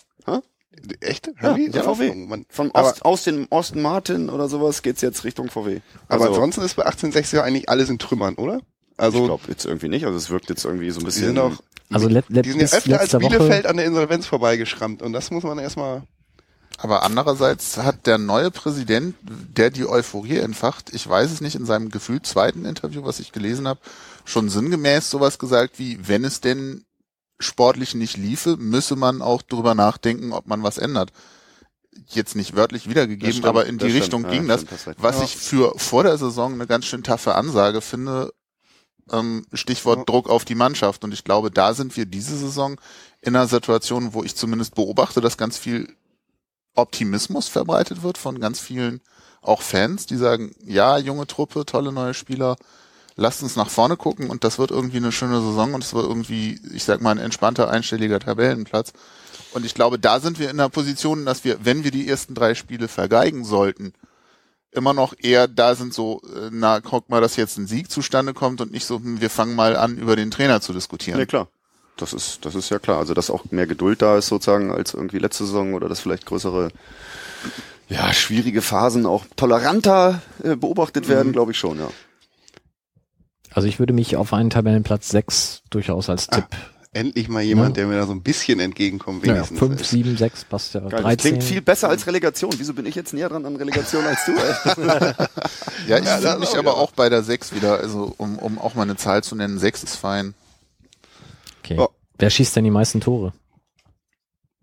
[1.00, 1.30] Echt?
[1.42, 2.14] Ja, ja, VW.
[2.14, 5.80] Man, Von Ost, aus dem Osten Martin oder sowas geht's jetzt Richtung VW.
[6.08, 8.60] Also, aber ansonsten ist bei 1860 ja eigentlich alles in Trümmern, oder?
[8.96, 10.04] Also ich glaube jetzt irgendwie nicht.
[10.04, 11.22] Also es wirkt jetzt irgendwie so ein bisschen.
[11.22, 11.52] Die sind, auch,
[11.90, 13.68] also let, let, die sind ja öfter als Bielefeld Woche.
[13.68, 16.02] an der Insolvenz vorbeigeschrammt und das muss man erstmal.
[16.78, 21.66] Aber andererseits hat der neue Präsident, der die Euphorie entfacht, ich weiß es nicht, in
[21.66, 23.80] seinem gefühlt zweiten Interview, was ich gelesen habe,
[24.24, 26.84] schon sinngemäß sowas gesagt wie, wenn es denn
[27.40, 31.12] sportlich nicht liefe, müsse man auch drüber nachdenken, ob man was ändert.
[32.08, 34.32] jetzt nicht wörtlich wiedergegeben, stimmt, aber in die Richtung stimmt.
[34.32, 35.24] ging ja, das, stimmt, was ja.
[35.24, 38.32] ich für vor der Saison eine ganz schön taffe Ansage finde,
[39.10, 41.04] ähm, Stichwort Druck auf die Mannschaft.
[41.04, 42.80] Und ich glaube, da sind wir diese Saison
[43.20, 45.94] in einer Situation, wo ich zumindest beobachte, dass ganz viel
[46.74, 49.00] Optimismus verbreitet wird von ganz vielen
[49.42, 52.56] auch Fans, die sagen, ja, junge Truppe, tolle neue Spieler,
[53.20, 56.06] lasst uns nach vorne gucken und das wird irgendwie eine schöne Saison und es wird
[56.06, 58.92] irgendwie, ich sag mal, ein entspannter, einstelliger Tabellenplatz.
[59.52, 62.34] Und ich glaube, da sind wir in der Position, dass wir, wenn wir die ersten
[62.34, 63.92] drei Spiele vergeigen sollten,
[64.72, 68.32] immer noch eher da sind so, äh, na, guck mal, dass jetzt ein Sieg zustande
[68.32, 71.18] kommt und nicht so, hm, wir fangen mal an, über den Trainer zu diskutieren.
[71.18, 71.48] Ja, klar.
[71.98, 72.98] Das ist, das ist ja klar.
[72.98, 76.24] Also, dass auch mehr Geduld da ist sozusagen als irgendwie letzte Saison oder dass vielleicht
[76.24, 76.70] größere,
[77.88, 81.32] ja, schwierige Phasen auch toleranter äh, beobachtet werden, mhm.
[81.32, 81.90] glaube ich schon, ja.
[83.52, 86.56] Also ich würde mich auf einen Tabellenplatz 6 durchaus als ah, Tipp
[86.92, 87.82] endlich mal jemand, ja.
[87.82, 89.60] der mir da so ein bisschen entgegenkommt, wenigstens.
[89.60, 90.80] Ja, 5, 7, 6 passt ja.
[90.80, 91.18] Geil, 13.
[91.18, 92.52] klingt viel besser als Relegation.
[92.56, 94.32] Wieso bin ich jetzt näher dran an Relegation als du?
[95.88, 98.82] ja, ich ja, mich aber auch bei der 6 wieder, also um, um auch mal
[98.82, 100.34] eine Zahl zu nennen, 6 ist fein.
[101.62, 101.76] Okay.
[101.78, 101.88] Oh.
[102.18, 103.32] Wer schießt denn die meisten Tore?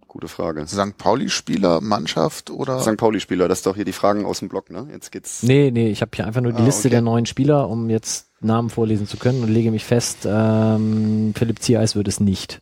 [0.08, 0.66] Gute Frage.
[0.68, 0.98] St.
[0.98, 2.82] Pauli-Spieler, Mannschaft oder?
[2.82, 2.98] St.
[2.98, 4.88] Pauli-Spieler, das ist doch hier die Fragen aus dem Blog, ne?
[4.92, 5.44] Jetzt geht's.
[5.44, 6.90] Nee, nee, ich habe hier einfach nur die ah, Liste okay.
[6.90, 11.62] der neuen Spieler, um jetzt Namen vorlesen zu können und lege mich fest, ähm, Philipp
[11.62, 12.62] Ziereis wird es nicht.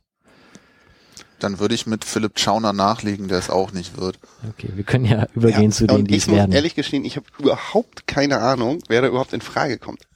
[1.39, 4.19] Dann würde ich mit Philipp Schauner nachlegen, der es auch nicht wird.
[4.49, 6.39] Okay, wir können ja übergehen ja, zu denen, die es werden.
[6.39, 10.07] Ich muss ehrlich gestehen, ich habe überhaupt keine Ahnung, wer da überhaupt in Frage kommt.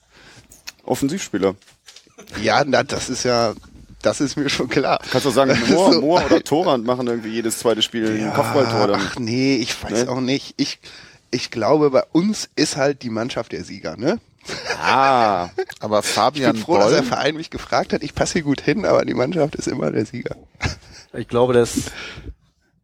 [0.84, 1.56] Offensivspieler.
[2.42, 3.54] Ja, na, das ist ja,
[4.02, 5.00] das ist mir schon klar.
[5.12, 6.02] Kannst du sagen, Moore, so.
[6.02, 8.88] Moore oder Torand machen irgendwie jedes zweite Spiel ja, ein Kopfballtor.
[8.88, 9.02] Dann.
[9.02, 10.10] Ach nee, ich weiß ne?
[10.10, 10.54] auch nicht.
[10.58, 10.80] Ich,
[11.32, 14.20] ich glaube, bei uns ist halt die Mannschaft der Sieger, ne?
[14.82, 18.04] Ah, aber Fabian ich bin froh, Boll, dass der Verein mich gefragt hat.
[18.04, 20.36] Ich passe hier gut hin, aber die Mannschaft ist immer der Sieger.
[21.14, 21.92] Ich glaube, dass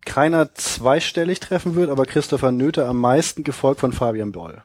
[0.06, 4.64] keiner zweistellig treffen wird, aber Christopher Nöte am meisten gefolgt von Fabian Boll.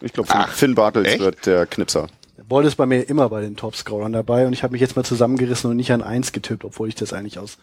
[0.00, 1.20] Ich glaube, Finn Bartels echt?
[1.20, 2.08] wird der Knipser.
[2.48, 5.04] Boll ist bei mir immer bei den Topscorern dabei und ich habe mich jetzt mal
[5.04, 7.58] zusammengerissen und nicht an eins getippt, obwohl ich das eigentlich aus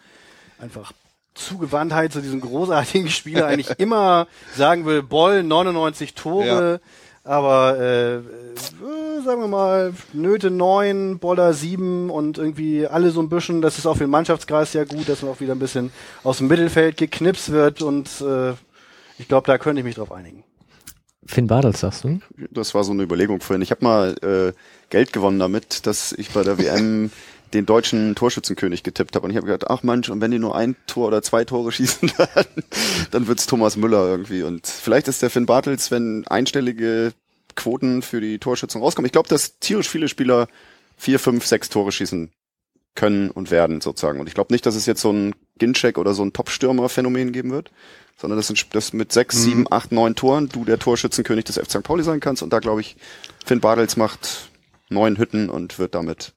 [0.58, 0.92] einfach
[1.34, 4.26] Zugewandtheit zu diesem großartigen Spieler eigentlich immer
[4.56, 6.90] sagen will, Boll 99 Tore, ja.
[7.22, 8.20] Aber äh, äh,
[9.24, 13.86] sagen wir mal, Nöte neun, Boller sieben und irgendwie alle so ein bisschen, das ist
[13.86, 15.92] auch für den Mannschaftskreis ja gut, dass man auch wieder ein bisschen
[16.24, 18.52] aus dem Mittelfeld geknipst wird und äh,
[19.18, 20.44] ich glaube, da könnte ich mich drauf einigen.
[21.26, 22.20] Finn Badels, sagst du?
[22.50, 23.62] Das war so eine Überlegung vorhin.
[23.62, 24.52] Ich habe mal äh,
[24.88, 27.10] Geld gewonnen damit, dass ich bei der WM
[27.52, 29.24] den deutschen Torschützenkönig getippt habe.
[29.24, 31.72] Und ich habe gedacht, ach Mensch, und wenn die nur ein Tor oder zwei Tore
[31.72, 32.44] schießen, dann,
[33.10, 34.42] dann wird's Thomas Müller irgendwie.
[34.42, 37.12] Und vielleicht ist der Finn Bartels, wenn einstellige
[37.56, 39.06] Quoten für die Torschützen rauskommen.
[39.06, 40.48] Ich glaube, dass tierisch viele Spieler
[40.96, 42.30] vier, fünf, sechs Tore schießen
[42.94, 44.20] können und werden sozusagen.
[44.20, 47.50] Und ich glaube nicht, dass es jetzt so ein Ginchek oder so ein Top-Stürmer-Phänomen geben
[47.50, 47.70] wird,
[48.16, 49.42] sondern dass, das mit sechs, mhm.
[49.42, 51.70] sieben, acht, neun Toren du der Torschützenkönig des F.
[51.70, 51.82] St.
[51.82, 52.42] Pauli sein kannst.
[52.42, 52.96] Und da glaube ich,
[53.44, 54.50] Finn Bartels macht
[54.90, 56.34] neun Hütten und wird damit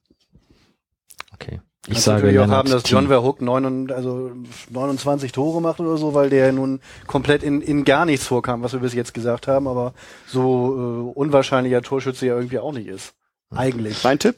[1.34, 1.60] Okay.
[1.86, 4.32] Ich also sage wir auch haben, dass John Verhook neun, also
[4.70, 8.72] 29 Tore macht oder so, weil der nun komplett in, in gar nichts vorkam, was
[8.72, 9.92] wir bis jetzt gesagt haben, aber
[10.26, 13.14] so äh, unwahrscheinlicher Torschütze ja irgendwie auch nicht ist.
[13.50, 14.00] Eigentlich.
[14.00, 14.36] Dein Tipp?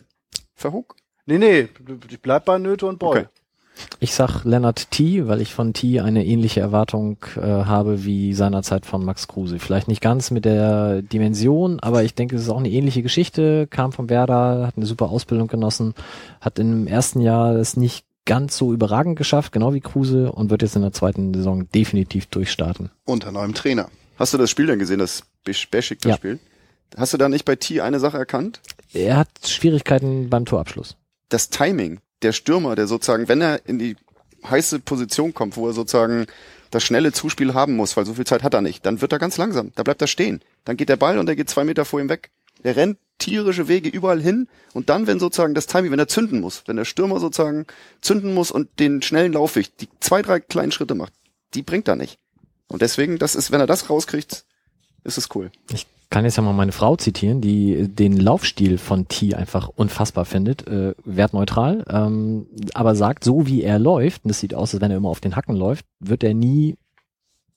[0.57, 0.97] Verhook?
[1.27, 1.69] Nee, nee,
[2.09, 3.21] ich bleib bei Nöte und Boy.
[3.21, 3.27] Okay.
[4.01, 8.87] Ich sag Leonard T., weil ich von T eine ähnliche Erwartung äh, habe wie seinerzeit
[8.87, 9.59] von Max Kruse.
[9.59, 13.67] Vielleicht nicht ganz mit der Dimension, aber ich denke, es ist auch eine ähnliche Geschichte.
[13.67, 15.95] Kam von Werder, hat eine super Ausbildung genossen,
[16.41, 20.63] hat im ersten Jahr es nicht ganz so überragend geschafft, genau wie Kruse, und wird
[20.63, 22.91] jetzt in der zweiten Saison definitiv durchstarten.
[23.05, 23.89] Unter neuem Trainer.
[24.19, 26.17] Hast du das Spiel denn gesehen, das Beschik das ja.
[26.17, 26.39] Spiel?
[26.97, 28.61] Hast du da nicht bei T eine Sache erkannt?
[28.93, 30.97] Er hat Schwierigkeiten beim Torabschluss.
[31.29, 33.97] Das Timing der Stürmer, der sozusagen, wenn er in die
[34.49, 36.27] heiße Position kommt, wo er sozusagen
[36.71, 39.19] das schnelle Zuspiel haben muss, weil so viel Zeit hat er nicht, dann wird er
[39.19, 39.73] ganz langsam.
[39.75, 40.41] Da bleibt er stehen.
[40.65, 42.31] Dann geht der Ball und er geht zwei Meter vor ihm weg.
[42.63, 46.41] Er rennt tierische Wege überall hin und dann, wenn sozusagen das Timing, wenn er zünden
[46.41, 47.67] muss, wenn der Stürmer sozusagen
[48.01, 51.13] zünden muss und den schnellen Laufweg, die zwei, drei kleinen Schritte macht,
[51.55, 52.19] die bringt er nicht.
[52.69, 54.45] Und deswegen, das ist, wenn er das rauskriegt,
[55.05, 55.51] ist es cool.
[55.71, 60.25] Ich kann jetzt ja mal meine Frau zitieren, die den Laufstil von T einfach unfassbar
[60.25, 64.81] findet, äh, wertneutral, ähm, aber sagt, so wie er läuft, und das sieht aus, als
[64.81, 66.77] wenn er immer auf den Hacken läuft, wird er nie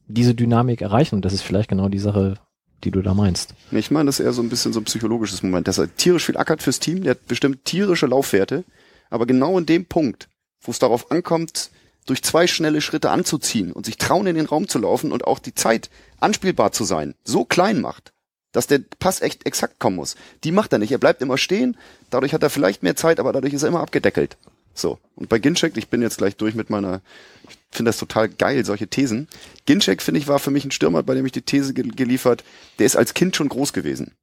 [0.08, 1.16] diese Dynamik erreichen.
[1.16, 2.36] Und das ist vielleicht genau die Sache,
[2.84, 3.54] die du da meinst.
[3.72, 6.26] Ich meine, das ist eher so ein bisschen so ein psychologisches Moment, dass er tierisch
[6.26, 8.64] viel ackert fürs Team, der hat bestimmt tierische Laufwerte,
[9.10, 10.30] aber genau in dem Punkt,
[10.62, 11.72] wo es darauf ankommt,
[12.06, 15.40] durch zwei schnelle Schritte anzuziehen und sich trauen, in den Raum zu laufen und auch
[15.40, 15.90] die Zeit
[16.20, 18.14] anspielbar zu sein, so klein macht,
[18.52, 20.16] dass der Pass echt exakt kommen muss.
[20.44, 20.92] Die macht er nicht.
[20.92, 21.78] Er bleibt immer stehen.
[22.10, 24.38] Dadurch hat er vielleicht mehr Zeit, aber dadurch ist er immer abgedeckelt.
[24.74, 24.98] So.
[25.16, 27.02] Und bei Ginchek, ich bin jetzt gleich durch mit meiner,
[27.48, 29.28] ich finde das total geil, solche Thesen.
[29.66, 32.44] Ginchek, finde ich, war für mich ein Stürmer, bei dem ich die These ge geliefert,
[32.80, 34.14] der ist als Kind schon groß gewesen.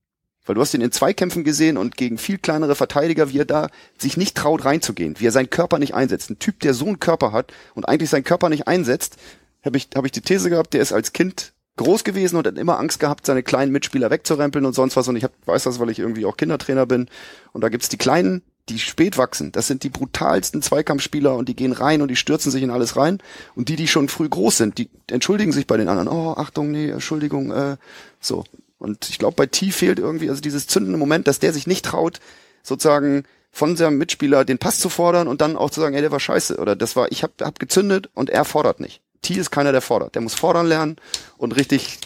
[0.45, 3.69] Weil du hast ihn in Zweikämpfen gesehen und gegen viel kleinere Verteidiger, wie er da
[3.99, 6.31] sich nicht traut reinzugehen, wie er seinen Körper nicht einsetzt.
[6.31, 9.17] Ein Typ, der so einen Körper hat und eigentlich seinen Körper nicht einsetzt,
[9.65, 12.59] habe ich, hab ich die These gehabt, der ist als Kind groß gewesen und hat
[12.59, 15.09] immer Angst gehabt, seine kleinen Mitspieler wegzurempeln und sonst was.
[15.09, 17.09] Und ich hab, weiß das, weil ich irgendwie auch Kindertrainer bin.
[17.53, 19.53] Und da gibt's die Kleinen, die spät wachsen.
[19.53, 22.97] Das sind die brutalsten Zweikampfspieler und die gehen rein und die stürzen sich in alles
[22.97, 23.19] rein.
[23.55, 26.09] Und die, die schon früh groß sind, die entschuldigen sich bei den anderen.
[26.09, 27.77] Oh, Achtung, nee, Entschuldigung, äh,
[28.21, 28.45] so.
[28.79, 31.85] Und ich glaube, bei T fehlt irgendwie also dieses zündende Moment, dass der sich nicht
[31.85, 32.21] traut,
[32.63, 36.13] sozusagen von seinem Mitspieler den Pass zu fordern und dann auch zu sagen, ey, der
[36.13, 39.01] war scheiße oder das war, ich hab, hab gezündet und er fordert nicht.
[39.23, 40.15] T ist keiner, der fordert.
[40.15, 40.97] Der muss fordern lernen
[41.37, 41.99] und richtig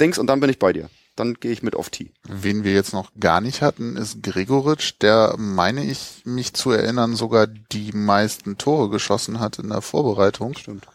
[0.00, 0.88] denkst und dann bin ich bei dir.
[1.14, 2.12] Dann gehe ich mit auf T.
[2.24, 7.16] Wen wir jetzt noch gar nicht hatten, ist Gregoritsch, der, meine ich, mich zu erinnern,
[7.16, 10.54] sogar die meisten Tore geschossen hat in der Vorbereitung.
[10.58, 10.86] Stimmt.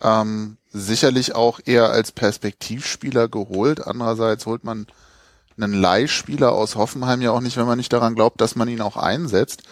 [0.00, 3.86] Ähm, sicherlich auch eher als Perspektivspieler geholt.
[3.86, 4.88] Andererseits holt man
[5.56, 8.80] einen Leihspieler aus Hoffenheim ja auch nicht, wenn man nicht daran glaubt, dass man ihn
[8.80, 9.62] auch einsetzt.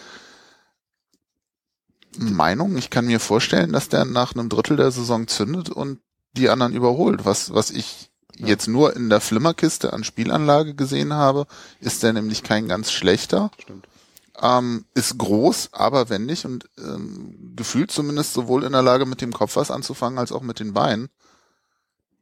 [2.17, 5.99] Meinung, ich kann mir vorstellen, dass der nach einem Drittel der Saison zündet und
[6.33, 7.25] die anderen überholt.
[7.25, 8.47] Was, was ich ja.
[8.47, 11.47] jetzt nur in der Flimmerkiste an Spielanlage gesehen habe,
[11.79, 13.51] ist der nämlich kein ganz schlechter.
[13.61, 13.87] Stimmt.
[14.41, 19.33] Ähm, ist groß, aber wendig und ähm, gefühlt zumindest sowohl in der Lage, mit dem
[19.33, 21.09] Kopf was anzufangen, als auch mit den Beinen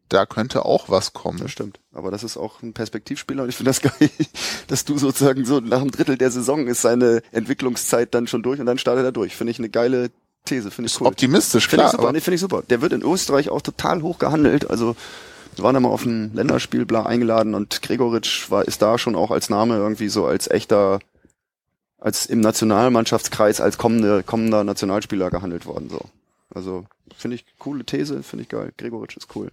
[0.10, 1.40] da könnte auch was kommen.
[1.40, 1.80] Das stimmt.
[1.94, 4.10] Aber das ist auch ein Perspektivspieler und ich finde das geil,
[4.68, 8.60] dass du sozusagen so nach einem Drittel der Saison ist seine Entwicklungszeit dann schon durch
[8.60, 9.36] und dann startet er durch.
[9.36, 10.10] Finde ich eine geile
[10.46, 10.72] These.
[10.72, 11.08] Finde ich cool.
[11.08, 11.94] Optimistisch, Finde klar.
[11.94, 12.12] ich super.
[12.12, 12.64] Nee, finde ich super.
[12.70, 14.70] Der wird in Österreich auch total hoch gehandelt.
[14.70, 14.96] Also
[15.56, 19.16] wir waren da mal auf ein Länderspiel bla eingeladen und Gregoritsch war, ist da schon
[19.16, 21.00] auch als Name irgendwie so als echter,
[22.00, 26.02] als im Nationalmannschaftskreis als kommende, kommender Nationalspieler gehandelt worden, so.
[26.52, 26.86] Also,
[27.16, 28.72] finde ich coole These, finde ich geil.
[28.76, 29.52] Gregoritsch ist cool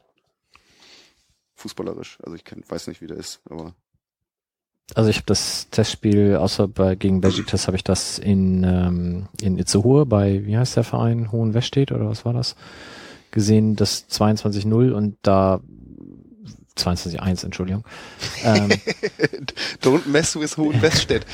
[1.57, 2.19] fußballerisch.
[2.23, 3.75] Also ich kenn, weiß nicht, wie der ist, aber.
[4.95, 9.59] Also ich habe das Testspiel, außer bei gegen Besiktas habe ich das in, ähm, in
[9.59, 12.55] Itzehoe bei, wie heißt der Verein, Hohen Weststedt oder was war das,
[13.33, 15.61] gesehen, das 22-0 und da
[16.77, 17.85] 22-1, Entschuldigung.
[18.45, 18.69] Ähm,
[19.83, 21.27] Don't mess with Hohen Weststedt.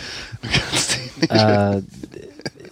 [1.28, 1.82] äh,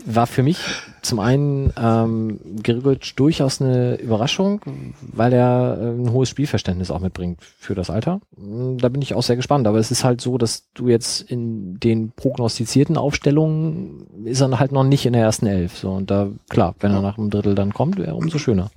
[0.07, 0.59] war für mich
[1.03, 4.61] zum einen ähm, Grigoric durchaus eine Überraschung,
[5.01, 8.21] weil er äh, ein hohes Spielverständnis auch mitbringt für das Alter.
[8.37, 9.67] Mm, da bin ich auch sehr gespannt.
[9.67, 14.73] Aber es ist halt so, dass du jetzt in den prognostizierten Aufstellungen ist er halt
[14.73, 15.79] noch nicht in der ersten Elf.
[15.79, 18.71] So und da klar, wenn er nach einem Drittel dann kommt, wäre umso schöner.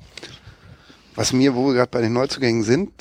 [1.15, 2.91] Was mir, wo wir gerade bei den Neuzugängen sind,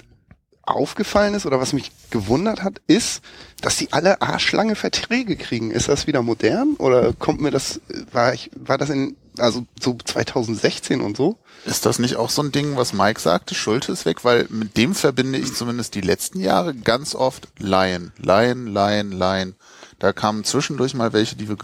[0.63, 3.23] aufgefallen ist oder was mich gewundert hat, ist,
[3.61, 5.71] dass die alle arschlange Verträge kriegen.
[5.71, 7.81] Ist das wieder modern oder kommt mir das,
[8.13, 11.39] war ich, war das in, also so 2016 und so?
[11.65, 14.25] Ist das nicht auch so ein Ding, was Mike sagte, Schulte ist weg?
[14.25, 19.55] Weil mit dem verbinde ich zumindest die letzten Jahre ganz oft Laien, Laien, Laien, Laien.
[19.99, 21.57] Da kamen zwischendurch mal welche, die wir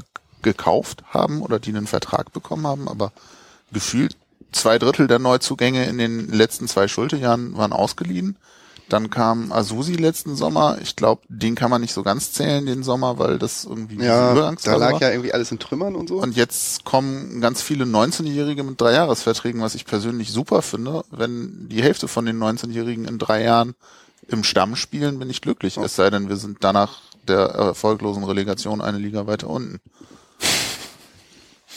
[0.42, 3.12] gekauft haben oder die einen Vertrag bekommen haben, aber
[3.72, 4.16] gefühlt
[4.52, 8.36] zwei Drittel der Neuzugänge in den letzten zwei Schultejahren waren ausgeliehen.
[8.88, 10.78] Dann kam Azusi letzten Sommer.
[10.82, 14.34] Ich glaube, den kann man nicht so ganz zählen, den Sommer, weil das irgendwie ja,
[14.34, 15.02] da lag war.
[15.02, 16.22] ja irgendwie alles in Trümmern und so.
[16.22, 21.04] Und jetzt kommen ganz viele 19-Jährige mit Dreijahresverträgen, was ich persönlich super finde.
[21.10, 23.74] Wenn die Hälfte von den 19-Jährigen in drei Jahren
[24.28, 25.78] im Stamm spielen, bin ich glücklich.
[25.78, 25.84] Oh.
[25.84, 29.80] Es sei denn, wir sind danach der erfolglosen Relegation eine Liga weiter unten.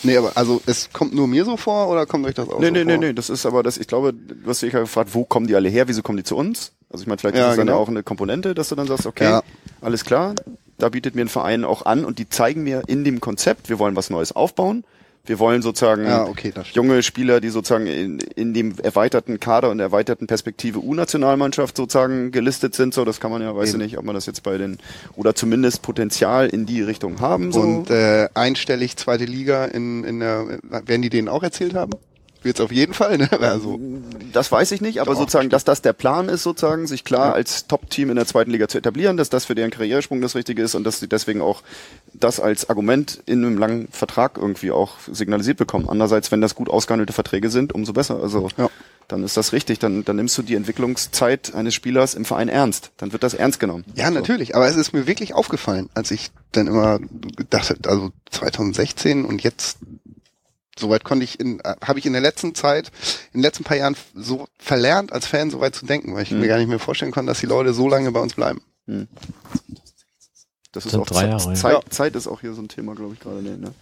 [0.04, 2.68] Nee, aber also es kommt nur mir so vor oder kommt euch das auch nee,
[2.68, 2.86] so nee, vor?
[2.86, 5.24] Nee, nee, nee, das ist aber das, ich glaube, du hast dich ja gefragt, wo
[5.24, 6.72] kommen die alle her, wieso kommen die zu uns?
[6.90, 7.72] Also ich meine, vielleicht ja, ist das genau.
[7.72, 9.44] dann ja auch eine Komponente, dass du dann sagst, okay, ja.
[9.82, 10.36] alles klar,
[10.78, 13.80] da bietet mir ein Verein auch an und die zeigen mir in dem Konzept, wir
[13.80, 14.84] wollen was Neues aufbauen.
[15.24, 19.80] Wir wollen sozusagen ja, okay, junge Spieler, die sozusagen in, in dem erweiterten Kader und
[19.80, 22.94] erweiterten Perspektive U-Nationalmannschaft sozusagen gelistet sind.
[22.94, 24.80] So, das kann man ja, weiß ich nicht, ob man das jetzt bei den
[25.16, 27.52] oder zumindest Potenzial in die Richtung haben.
[27.52, 27.62] So.
[27.62, 31.92] Und äh, einstellig zweite Liga in, in der, werden die denen auch erzählt haben?
[32.44, 33.30] Wird's auf jeden Fall, ne?
[33.42, 33.80] Also.
[34.34, 37.28] Das weiß ich nicht, aber Doch, sozusagen, dass das der Plan ist, sozusagen, sich klar
[37.28, 37.34] ja.
[37.34, 40.64] als Top-Team in der zweiten Liga zu etablieren, dass das für deren Karrieresprung das Richtige
[40.64, 41.62] ist und dass sie deswegen auch
[42.14, 45.88] das als Argument in einem langen Vertrag irgendwie auch signalisiert bekommen.
[45.90, 48.22] Andererseits, wenn das gut ausgehandelte Verträge sind, umso besser.
[48.22, 48.70] Also ja.
[49.08, 49.80] dann ist das richtig.
[49.80, 52.92] Dann, dann nimmst du die Entwicklungszeit eines Spielers im Verein ernst.
[52.98, 53.84] Dann wird das ernst genommen.
[53.96, 54.14] Ja, so.
[54.14, 54.56] natürlich.
[54.56, 57.00] Aber es ist mir wirklich aufgefallen, als ich dann immer
[57.50, 59.78] dachte, also 2016 und jetzt
[60.78, 62.92] Soweit konnte ich in, äh, habe ich in der letzten Zeit,
[63.34, 66.32] in den letzten paar Jahren so verlernt, als Fan so weit zu denken, weil ich
[66.32, 66.40] mhm.
[66.40, 68.62] mir gar nicht mehr vorstellen konnte, dass die Leute so lange bei uns bleiben.
[68.86, 69.08] Mhm.
[70.72, 71.82] Das ist auch drei Jahre, Zeit, ja.
[71.90, 73.42] Zeit ist auch hier so ein Thema, glaube ich, gerade.
[73.42, 73.74] Ne?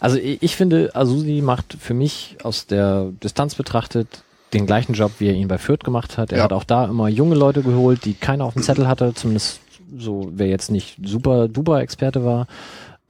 [0.00, 4.22] Also ich, ich finde, Asusi macht für mich aus der Distanz betrachtet
[4.52, 6.32] den gleichen Job, wie er ihn bei Fürth gemacht hat.
[6.32, 6.44] Er Ja.
[6.44, 9.60] hat auch da immer junge Leute geholt, die keiner auf dem Zettel hatte, zumindest
[9.98, 12.46] so, wer jetzt nicht super duper Experte war.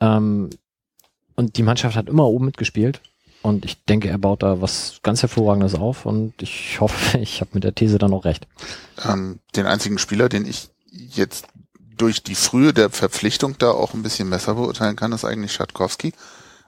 [0.00, 0.50] Ähm,
[1.36, 3.00] und die Mannschaft hat immer oben mitgespielt.
[3.42, 7.50] Und ich denke, er baut da was ganz Hervorragendes auf und ich hoffe, ich habe
[7.54, 8.48] mit der These dann auch recht.
[9.04, 11.46] Ähm, den einzigen Spieler, den ich jetzt
[11.96, 16.12] durch die Frühe der Verpflichtung da auch ein bisschen besser beurteilen kann, ist eigentlich Schatkowski.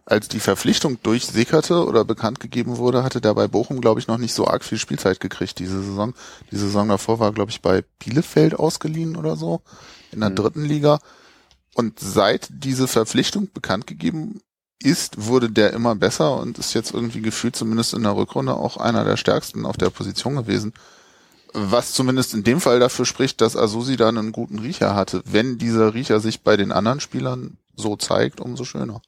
[0.07, 4.17] Als die Verpflichtung durchsickerte oder bekannt gegeben wurde, hatte der bei Bochum, glaube ich, noch
[4.17, 6.15] nicht so arg viel Spielzeit gekriegt diese Saison.
[6.51, 9.61] Die Saison davor war, glaube ich, bei Bielefeld ausgeliehen oder so,
[10.13, 11.01] in der dritten Liga.
[11.75, 14.41] Und seit diese Verpflichtung bekannt gegeben
[14.83, 18.77] ist, wurde der immer besser und ist jetzt irgendwie gefühlt zumindest in der Rückrunde auch
[18.77, 20.73] einer der stärksten auf der Position gewesen.
[21.55, 25.23] Was zumindest in dem Fall dafür spricht, dass Asusi da einen guten Riecher hatte.
[25.25, 29.01] Wenn dieser Riecher sich bei den anderen Spielern so zeigt, umso schöner.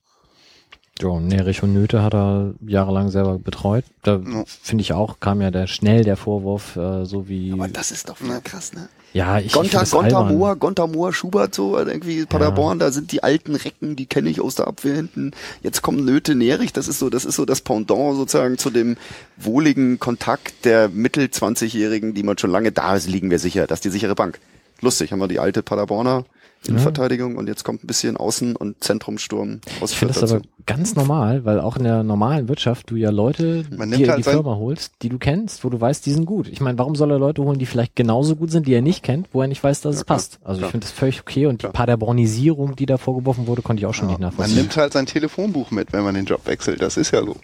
[1.01, 3.85] Ja, Nerich und Nöte hat er jahrelang selber betreut.
[4.03, 4.45] Da Ja.
[4.47, 7.53] finde ich auch, kam ja der schnell der Vorwurf, äh, so wie.
[7.53, 8.89] Aber das ist doch wieder krass, ne?
[9.13, 10.25] Ja, ich, ich Gonta, das Gonta.
[10.25, 14.31] Mohr, Gonta Mohr, Schubert, so, also irgendwie Paderborn, da sind die alten Recken, die kenne
[14.31, 15.33] ich aus der Abwehr hinten.
[15.63, 18.97] Jetzt kommen Nöte, Nerich, das ist so, das ist so das Pendant sozusagen zu dem
[19.37, 23.67] wohligen Kontakt der Mittel-20-Jährigen, die man schon lange da ist, liegen wir sicher.
[23.67, 24.39] Das ist die sichere Bank.
[24.81, 26.25] Lustig, haben wir die alte Paderborner
[26.67, 30.51] Innenverteidigung und jetzt kommt ein bisschen Außen- und Zentrumsturm aus Ich finde das aber dazu.
[30.67, 34.19] ganz normal, weil auch in der normalen Wirtschaft du ja Leute Man dir in halt
[34.19, 36.49] die Firma holst, die du kennst, wo du weißt, die sind gut.
[36.49, 39.03] Ich meine, warum soll er Leute holen, die vielleicht genauso gut sind, die er nicht
[39.03, 40.39] kennt, wo er nicht weiß, dass es klar, passt?
[40.45, 40.69] Also klar.
[40.69, 41.73] ich finde das völlig okay und Klar.
[41.73, 44.57] die Paderbornisierung, die da vorgeworfen wurde, konnte ich auch schon nicht Man nachvollziehen.
[44.59, 46.83] nimmt halt sein Telefonbuch mit, wenn man den Job wechselt.
[46.83, 47.37] Das ist ja so.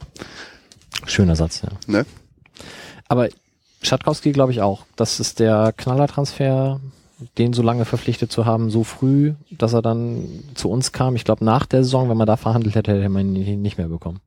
[1.07, 1.71] Schöner Satz, ja.
[1.87, 2.05] Ne?
[3.09, 3.29] Aber
[3.83, 4.85] Schatkowski glaube ich auch.
[4.97, 6.81] Das ist der Knallertransfer,
[7.39, 11.17] den so lange verpflichtet zu haben, so früh, dass er dann zu uns kam.
[11.17, 13.89] Ich glaube, nach der Saison, wenn man da verhandelt hätte, hätte man ihn nicht mehr
[13.89, 14.21] bekommen.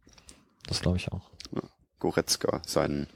[0.68, 1.22] Das glaube ich auch.
[2.00, 3.08] Goretzka, seinen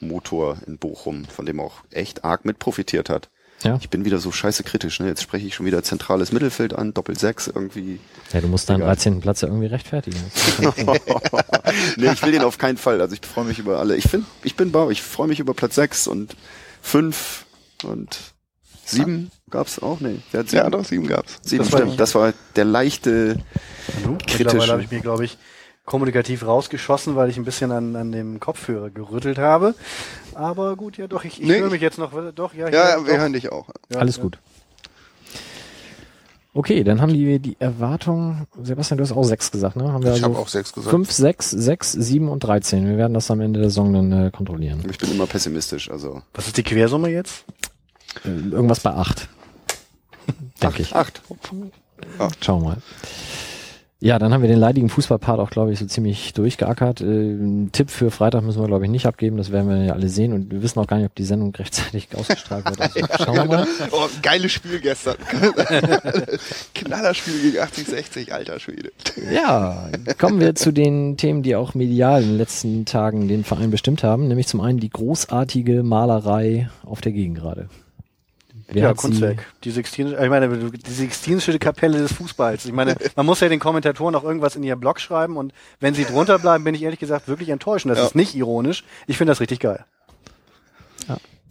[0.00, 3.28] Motor in Bochum, von dem er auch echt arg mit profitiert hat.
[3.62, 3.76] Ja.
[3.80, 5.08] Ich bin wieder so scheiße kritisch, ne?
[5.08, 8.00] Jetzt spreche ich schon wieder zentrales Mittelfeld an, Doppel-Sechs irgendwie.
[8.32, 8.94] Ja, du musst deinen Egal.
[8.94, 9.20] 13.
[9.20, 10.18] Platz ja irgendwie rechtfertigen.
[11.96, 13.02] nee, ich will den auf keinen Fall.
[13.02, 13.96] Also ich freue mich über alle.
[13.96, 16.36] Ich finde, ich bin bau, ich freue mich über Platz 6 und
[16.80, 17.44] 5
[17.84, 18.18] und
[18.90, 20.18] 7 gab's auch, nee.
[20.32, 20.62] Hat sieben?
[20.64, 21.38] Ja, doch, sieben gab's.
[21.42, 21.92] Sieben, Das war stimmt.
[21.92, 21.98] ich.
[21.98, 23.36] Das war der leichte,
[24.06, 24.72] Mittlerweile kritische.
[24.72, 25.38] habe ich mir, glaube ich,
[25.84, 29.74] kommunikativ rausgeschossen, weil ich ein bisschen an, an dem Kopfhörer gerüttelt habe.
[30.34, 32.12] Aber gut, ja doch, ich, ich Nee, höre ich- mich jetzt noch.
[32.34, 33.20] Doch, ja, ich Ja, höre- wir doch.
[33.20, 33.68] hören dich auch.
[33.92, 34.22] Ja, Alles ja.
[34.22, 34.38] gut.
[36.52, 39.92] Okay, dann haben die die Erwartung, Sebastian, du hast auch sechs gesagt, ne?
[39.92, 40.90] Haben wir Ich also habe auch sechs gesagt.
[40.90, 42.88] fünf, sechs, sechs, sieben und 13.
[42.88, 44.82] Wir werden das am Ende der Saison dann äh, kontrollieren.
[44.90, 46.22] ich bin immer pessimistisch, also.
[46.34, 47.44] Was ist die Quersumme jetzt?
[48.24, 49.28] Irgendwas bei acht.
[50.62, 50.94] Denke ich.
[50.94, 51.22] Acht.
[52.40, 52.76] Schauen wir mal.
[54.02, 57.02] Ja, dann haben wir den leidigen Fußballpart auch, glaube ich, so ziemlich durchgeackert.
[57.02, 59.36] Äh, einen Tipp für Freitag müssen wir, glaube ich, nicht abgeben.
[59.36, 60.32] Das werden wir ja alle sehen.
[60.32, 62.80] Und wir wissen auch gar nicht, ob die Sendung rechtzeitig ausgestrahlt wird.
[62.80, 63.66] Also, schauen wir mal.
[63.92, 65.16] Oh, geiles Spiel gestern.
[66.74, 68.90] Knallerspiel gegen 80-60, alter Schwede.
[69.30, 73.70] Ja, kommen wir zu den Themen, die auch medial in den letzten Tagen den Verein
[73.70, 74.28] bestimmt haben.
[74.28, 77.68] Nämlich zum einen die großartige Malerei auf der Gegengrade.
[78.72, 79.44] Wer ja, Kunstwerk.
[79.64, 82.64] Die Sixtinische, ich meine, die Sixtinische Kapelle des Fußballs.
[82.66, 85.94] Ich meine, man muss ja den Kommentatoren auch irgendwas in ihren Blog schreiben und wenn
[85.94, 87.84] sie drunter bleiben, bin ich ehrlich gesagt wirklich enttäuscht.
[87.86, 88.06] Und Das Ja.
[88.06, 88.84] ist nicht ironisch.
[89.06, 89.84] Ich finde das richtig geil.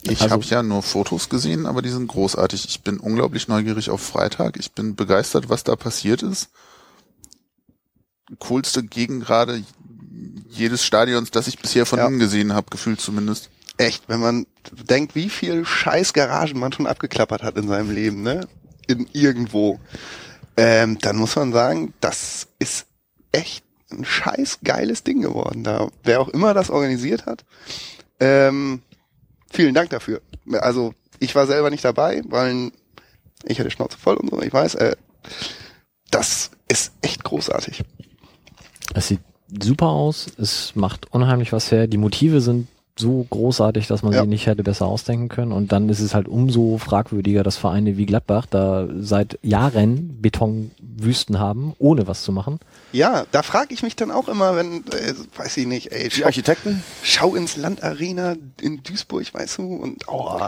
[0.03, 2.65] Ich Also- habe ja nur Fotos gesehen, aber die sind großartig.
[2.69, 4.55] Ich bin unglaublich neugierig auf Freitag.
[4.57, 6.49] Ich bin begeistert, was da passiert ist.
[8.39, 9.61] Coolste Gegengrade
[10.49, 12.07] jedes Stadions, das ich bisher von Ja.
[12.07, 13.49] innen gesehen habe, gefühlt zumindest.
[13.79, 14.45] Echt, wenn man
[14.89, 18.45] denkt, wie viel scheiß Garagen man schon abgeklappert hat in seinem Leben, ne?
[18.87, 19.79] In irgendwo.
[20.57, 22.87] Ähm, dann muss man sagen, das ist
[23.31, 25.63] echt ein scheiß geiles Ding geworden.
[25.63, 27.45] Da, wer auch immer das organisiert hat.
[28.19, 28.81] Ähm,
[29.49, 30.19] vielen Dank dafür.
[30.51, 32.73] Also, ich war selber nicht dabei, weil
[33.45, 34.97] ich hatte Schnauze voll und so, ich weiß, äh,
[36.11, 37.85] das ist echt großartig.
[38.93, 39.21] Es sieht
[39.63, 40.27] super aus.
[40.37, 41.87] Es macht unheimlich was her.
[41.87, 42.67] Die Motive sind
[42.99, 44.21] so großartig, dass man Ja.
[44.21, 45.51] sie nicht hätte besser ausdenken können.
[45.51, 51.39] Und dann ist es halt umso fragwürdiger, dass Vereine wie Gladbach da seit Jahren Betonwüsten
[51.39, 52.59] haben, ohne was zu machen.
[52.91, 56.25] Ja, da frage ich mich dann auch immer, wenn, äh, weiß ich nicht, ey, Die
[56.25, 56.83] Architekten?
[57.03, 60.39] schau ins Landarena in Duisburg, weißt du, und oh,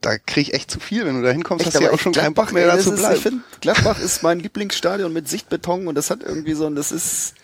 [0.00, 2.12] da krieg ich echt zu viel, wenn du da hinkommst, hast du ja auch schon
[2.12, 3.16] keinen Bock mehr ey, da das zu ist, bleiben.
[3.16, 6.92] Ich finde, Gladbach ist mein Lieblingsstadion mit Sichtbeton und das hat irgendwie so, und das
[6.92, 7.34] ist,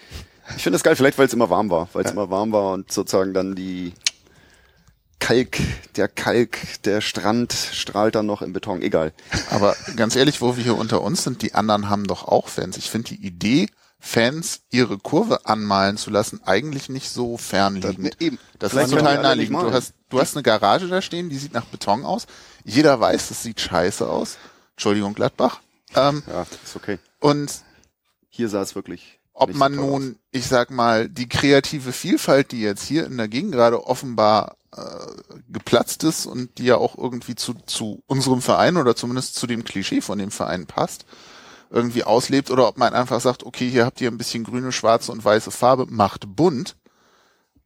[0.56, 2.72] ich finde das geil, vielleicht weil es immer warm war, weil es immer warm war
[2.74, 3.92] und sozusagen dann die
[5.22, 5.58] Kalk,
[5.94, 9.12] der Kalk, der Strand strahlt dann noch im Beton, egal.
[9.50, 12.76] Aber ganz ehrlich, wo wir hier unter uns sind, die anderen haben doch auch Fans.
[12.76, 13.68] Ich finde die Idee
[14.00, 18.14] Fans ihre Kurve anmalen zu lassen, eigentlich nicht so fernliegend.
[18.14, 18.38] Das, eben.
[18.58, 19.62] Das Vielleicht ist total naheliegend.
[19.62, 22.26] Du hast, du hast eine Garage da stehen, die sieht nach Beton aus.
[22.64, 24.38] Jeder weiß, das sieht scheiße aus.
[24.72, 25.60] Entschuldigung, Gladbach.
[25.94, 26.98] Ähm, Ja, ist okay.
[27.20, 27.62] und
[28.28, 29.20] Hier sah es wirklich.
[29.34, 33.52] Ob man nun, ich sag mal, die kreative Vielfalt, die jetzt hier in der Gegend
[33.52, 34.82] gerade offenbar äh,
[35.48, 39.64] geplatzt ist und die ja auch irgendwie zu, zu unserem Verein oder zumindest zu dem
[39.64, 41.06] Klischee von dem Verein passt,
[41.70, 45.12] irgendwie auslebt oder ob man einfach sagt, okay, hier habt ihr ein bisschen grüne, schwarze
[45.12, 46.76] und weiße Farbe, macht bunt.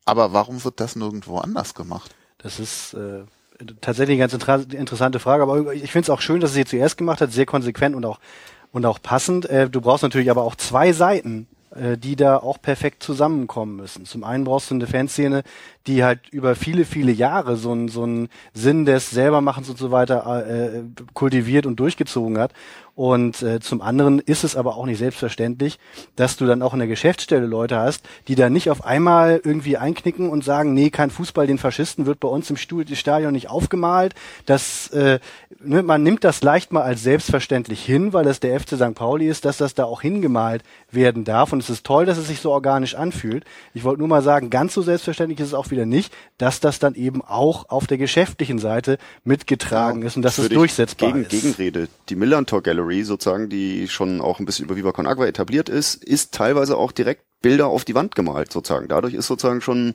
[0.04, 2.14] Aber warum wird das nirgendwo anders gemacht?
[2.38, 3.24] Das ist äh,
[3.80, 6.96] tatsächlich eine ganz interessante Frage, aber ich finde es auch schön, dass es sie zuerst
[6.96, 8.20] gemacht hat, sehr konsequent und auch
[8.72, 9.46] und auch passend.
[9.46, 11.48] Äh, du brauchst natürlich aber auch zwei Seiten,
[11.98, 14.06] die da auch perfekt zusammenkommen müssen.
[14.06, 15.42] Zum einen brauchst du eine Fanszene,
[15.86, 19.90] die halt über viele, viele Jahre so einen so einen Sinn des Selbermachens und so
[19.90, 20.82] weiter äh,
[21.14, 22.52] kultiviert und durchgezogen hat.
[22.96, 25.78] Und äh, zum anderen ist es aber auch nicht selbstverständlich,
[26.16, 29.76] dass du dann auch in der Geschäftsstelle Leute hast, die da nicht auf einmal irgendwie
[29.76, 34.14] einknicken und sagen, nee, kein Fußball, den Faschisten wird bei uns im Stadion nicht aufgemalt.
[34.46, 35.18] Das, äh,
[35.62, 38.94] ne, man nimmt das leicht mal als selbstverständlich hin, weil das der FC St.
[38.94, 41.52] Pauli ist, dass das da auch hingemalt werden darf.
[41.52, 43.44] Und es ist toll, dass es sich so organisch anfühlt.
[43.74, 46.78] Ich wollte nur mal sagen, ganz so selbstverständlich ist es auch wieder nicht, dass das
[46.78, 51.30] dann eben auch auf der geschäftlichen Seite mitgetragen ist und dass es durchsetzbar gegen, ist.
[51.30, 51.88] Gegenrede.
[52.08, 56.02] Die Millantor Gallery sozusagen, die schon auch ein bisschen über Viva Con Agua etabliert ist,
[56.02, 58.88] ist teilweise auch direkt Bilder auf die Wand gemalt sozusagen.
[58.88, 59.94] Dadurch ist sozusagen schon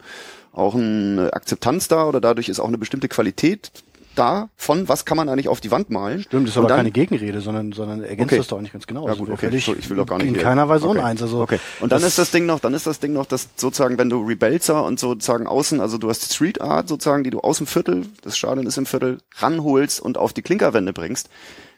[0.51, 3.71] auch eine Akzeptanz da oder dadurch ist auch eine bestimmte Qualität
[4.15, 6.21] da von, was kann man eigentlich auf die Wand malen.
[6.23, 8.38] Stimmt, das ist Und aber dann- keine Gegenrede, sondern, sondern ergänzt Okay.
[8.38, 9.07] das doch nicht ganz genau.
[9.07, 9.47] Ja gut, okay.
[9.47, 10.99] völlig Ich will doch gar nicht in hier- keiner Weise okay.
[10.99, 11.21] uneins.
[11.21, 11.59] Also okay.
[11.79, 14.21] Und dann ist das Ding noch, dann ist das Ding noch, dass sozusagen, wenn du
[14.21, 18.05] Rebelzer und sozusagen außen, also du hast Street Art sozusagen, die du aus dem Viertel,
[18.21, 21.29] das Stadion ist im Viertel, ranholst und auf die Klinkerwände bringst.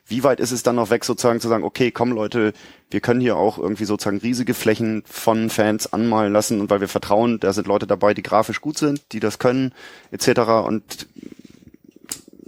[0.05, 2.51] Wie weit ist es dann noch weg, sozusagen zu sagen, okay, komm Leute,
[2.91, 6.89] wir können hier auch irgendwie sozusagen riesige Flächen von Fans anmalen lassen und weil wir
[6.89, 9.72] vertrauen, da sind Leute dabei, die grafisch gut sind, die das können,
[10.11, 10.41] etc.
[10.68, 11.07] Und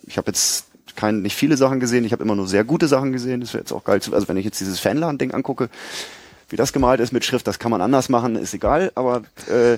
[0.06, 0.66] ich habe jetzt
[0.96, 3.42] kein, nicht viele Sachen gesehen, ich habe immer nur sehr gute Sachen gesehen.
[3.42, 5.70] Das wäre jetzt auch geil zu, also wenn ich jetzt dieses Fanladen-Ding angucke,
[6.50, 9.78] wie das gemalt ist mit Schrift, das kann man anders machen, ist egal, aber äh,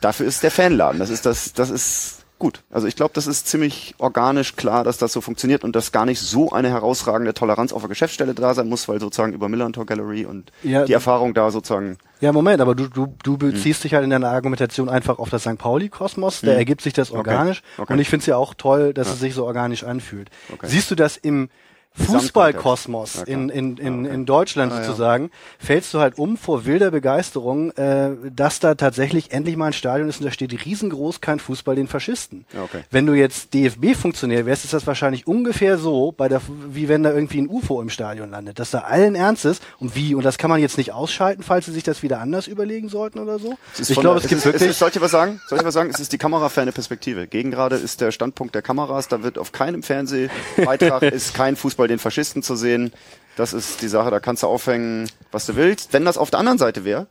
[0.00, 1.00] dafür ist der Fanladen.
[1.00, 2.62] Das ist das, das ist gut.
[2.70, 6.04] Also ich glaube, das ist ziemlich organisch klar, dass das so funktioniert und dass gar
[6.04, 9.86] nicht so eine herausragende Toleranz auf der Geschäftsstelle da sein muss, weil sozusagen über Millantor
[9.86, 13.94] Gallery und Ja, die Erfahrung da sozusagen Ja, Moment, aber du, du, du beziehst dich
[13.94, 15.56] halt in deiner Argumentation einfach auf das St.
[15.56, 17.92] Pauli-Kosmos, da ergibt sich das organisch Okay.
[17.94, 20.28] und ich finde es ja auch toll, dass es sich so organisch anfühlt.
[20.52, 20.66] Okay.
[20.68, 21.48] Siehst du das im
[21.96, 24.84] Fußballkosmos Ja, in, in, in, Ja, in Deutschland Ah, ja.
[24.84, 29.72] sozusagen, fällst du halt um vor wilder Begeisterung, äh, dass da tatsächlich endlich mal ein
[29.72, 32.46] Stadion ist und da steht riesengroß kein Fußball den Faschisten.
[32.52, 32.80] Ja, okay.
[32.90, 36.40] Wenn du jetzt DFB-Funktionär wärst, ist das wahrscheinlich ungefähr so, bei der,
[36.70, 40.14] wie wenn da irgendwie ein UFO im Stadion landet, dass da allen Ernstes und wie,
[40.14, 43.18] und das kann man jetzt nicht ausschalten, falls sie sich das wieder anders überlegen sollten
[43.18, 43.56] oder so.
[43.78, 45.40] Es Ich glaube, der- es gibt ist, wirklich, Ist, soll ich was sagen?
[45.48, 45.90] Soll ich was sagen?
[45.92, 47.26] Es ist die kameraferne Perspektive.
[47.26, 49.08] Gegen gerade ist der Standpunkt der Kameras.
[49.08, 52.92] Da wird auf keinem Fernsehbeitrag ist kein Fußball den Faschisten zu sehen.
[53.36, 54.10] Das ist die Sache.
[54.10, 55.92] Da kannst du aufhängen, was du willst.
[55.92, 57.06] Wenn das auf der anderen Seite wäre,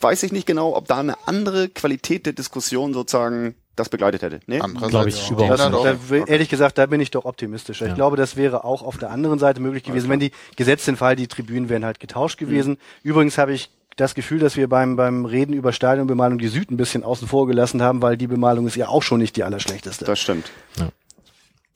[0.00, 4.40] weiß ich nicht genau, ob da eine andere Qualität der Diskussion sozusagen das begleitet hätte.
[4.46, 4.60] Nee?
[4.60, 6.10] Andererseits Glaub ich überhaupt nicht.
[6.10, 7.84] will- ehrlich gesagt, da bin ich doch optimistischer.
[7.86, 7.94] Ich Ja.
[7.94, 11.14] glaube, das wäre auch auf der anderen Seite möglich gewesen, wenn die gesetzt den Fall,
[11.16, 12.76] die Tribünen wären halt getauscht gewesen.
[13.04, 16.76] Übrigens habe ich das Gefühl, dass wir beim, beim Reden über Stadionbemalung die Süd ein
[16.76, 20.04] bisschen außen vor gelassen haben, weil die Bemalung ist ja auch schon nicht die allerschlechteste.
[20.04, 20.50] Das stimmt.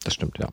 [0.05, 0.49] Das stimmt, ja.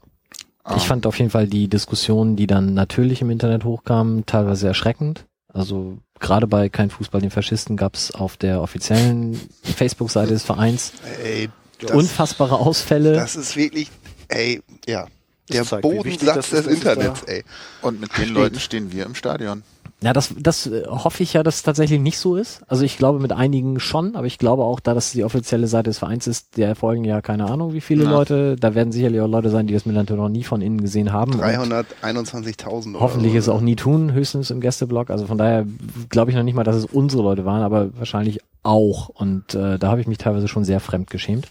[0.69, 0.75] Ah.
[0.77, 5.25] Ich fand auf jeden Fall die Diskussionen, die dann natürlich im Internet hochkamen, teilweise erschreckend.
[5.51, 10.93] Also gerade bei Kein Fußball den Faschisten gab es auf der offiziellen Facebook-Seite des Vereins
[11.23, 13.13] Ey, das, unfassbare Ausfälle.
[13.13, 13.89] das ist wirklich,
[14.27, 15.07] ey, ja,
[15.51, 17.43] der Bodensatz ist, des da- Internets, ey.
[17.81, 19.63] Und mit den Leuten stehen wir im Stadion.
[20.01, 22.61] Ja, das, das äh, hoffe ich ja, dass es tatsächlich nicht so ist.
[22.67, 25.89] Also ich glaube mit einigen schon, aber ich glaube auch, da das die offizielle Seite
[25.89, 28.11] des Vereins ist, der folgen ja keine Ahnung wie viele Ja.
[28.11, 28.55] Leute.
[28.55, 31.33] Da werden sicherlich auch Leute sein, die das Millantor noch nie von innen gesehen haben.
[31.33, 33.37] Und 321.000 oder Hoffentlich so.
[33.39, 35.09] es auch nie tun, höchstens im Gästeblog.
[35.09, 35.65] Also von daher
[36.09, 39.09] glaube ich noch nicht mal, dass es unsere Leute waren, aber wahrscheinlich auch.
[39.09, 41.47] Und äh, da habe ich mich teilweise schon sehr fremd geschämt.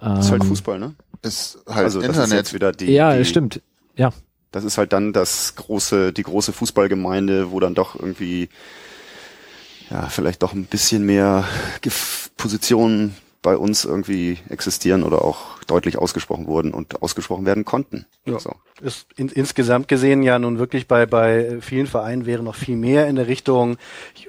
[0.00, 0.94] Das ist halt Ähm, Fußball, ne?
[1.22, 2.38] Ist halt Also das ist Internet.
[2.38, 2.90] jetzt wieder die.
[2.92, 3.60] Ja, die, stimmt.
[3.96, 4.10] Ja,
[4.50, 8.48] Das ist halt dann das große, die große Fußballgemeinde, wo dann doch irgendwie,
[9.90, 11.44] ja, vielleicht doch ein bisschen mehr
[12.36, 18.06] Positionen bei uns irgendwie existieren oder auch deutlich ausgesprochen wurden und ausgesprochen werden konnten.
[18.24, 18.38] Ja.
[18.38, 18.54] So.
[18.80, 23.06] ist in, insgesamt gesehen ja nun wirklich bei, bei vielen Vereinen wäre noch viel mehr
[23.06, 23.76] in der Richtung,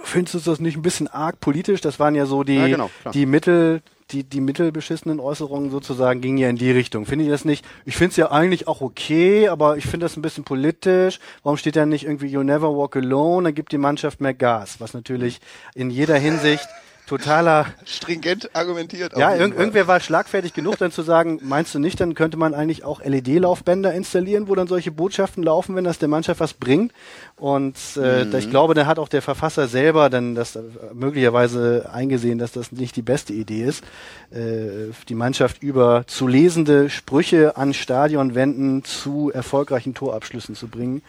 [0.04, 1.82] findest du das nicht ein bisschen arg politisch?
[1.82, 3.82] Das waren ja so die, Ja, genau, die Mittel,
[4.12, 7.06] die, die mittelbeschissenen Äußerungen sozusagen gingen ja in die Richtung.
[7.06, 7.66] Finde ich das nicht?
[7.86, 11.20] Ich finde es ja eigentlich auch okay, aber ich finde das ein bisschen politisch.
[11.44, 13.46] Warum steht da nicht irgendwie You never walk alone?
[13.46, 15.40] Dann gibt die Mannschaft mehr Gas, was natürlich
[15.76, 16.68] in jeder Hinsicht
[17.10, 19.18] totaler stringent argumentiert.
[19.18, 22.54] Ja, irg irgendwer war schlagfertig genug, dann zu sagen, meinst du nicht, dann könnte man
[22.54, 26.94] eigentlich auch LED-Laufbänder installieren, wo dann solche Botschaften laufen, wenn das der Mannschaft was bringt.
[27.36, 28.36] Und äh, mhm.
[28.36, 30.62] ich glaube, da hat auch der Verfasser selber dann das äh,
[30.94, 33.84] möglicherweise eingesehen, dass das nicht die beste Idee ist,
[34.32, 41.02] äh, die Mannschaft über zu lesende Sprüche an Stadionwänden zu erfolgreichen Torabschlüssen zu bringen.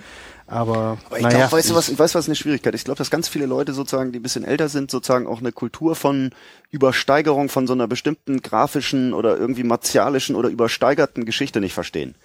[0.51, 2.75] Aber, Aber ich naja, glaube, weißt du was, ich weiß was eine Schwierigkeit.
[2.75, 5.53] Ich glaube, dass ganz viele Leute sozusagen, die ein bisschen älter sind, sozusagen auch eine
[5.53, 6.33] Kultur von
[6.71, 12.17] Übersteigerung von so einer bestimmten grafischen oder irgendwie martialischen oder übersteigerten Geschichte nicht verstehen.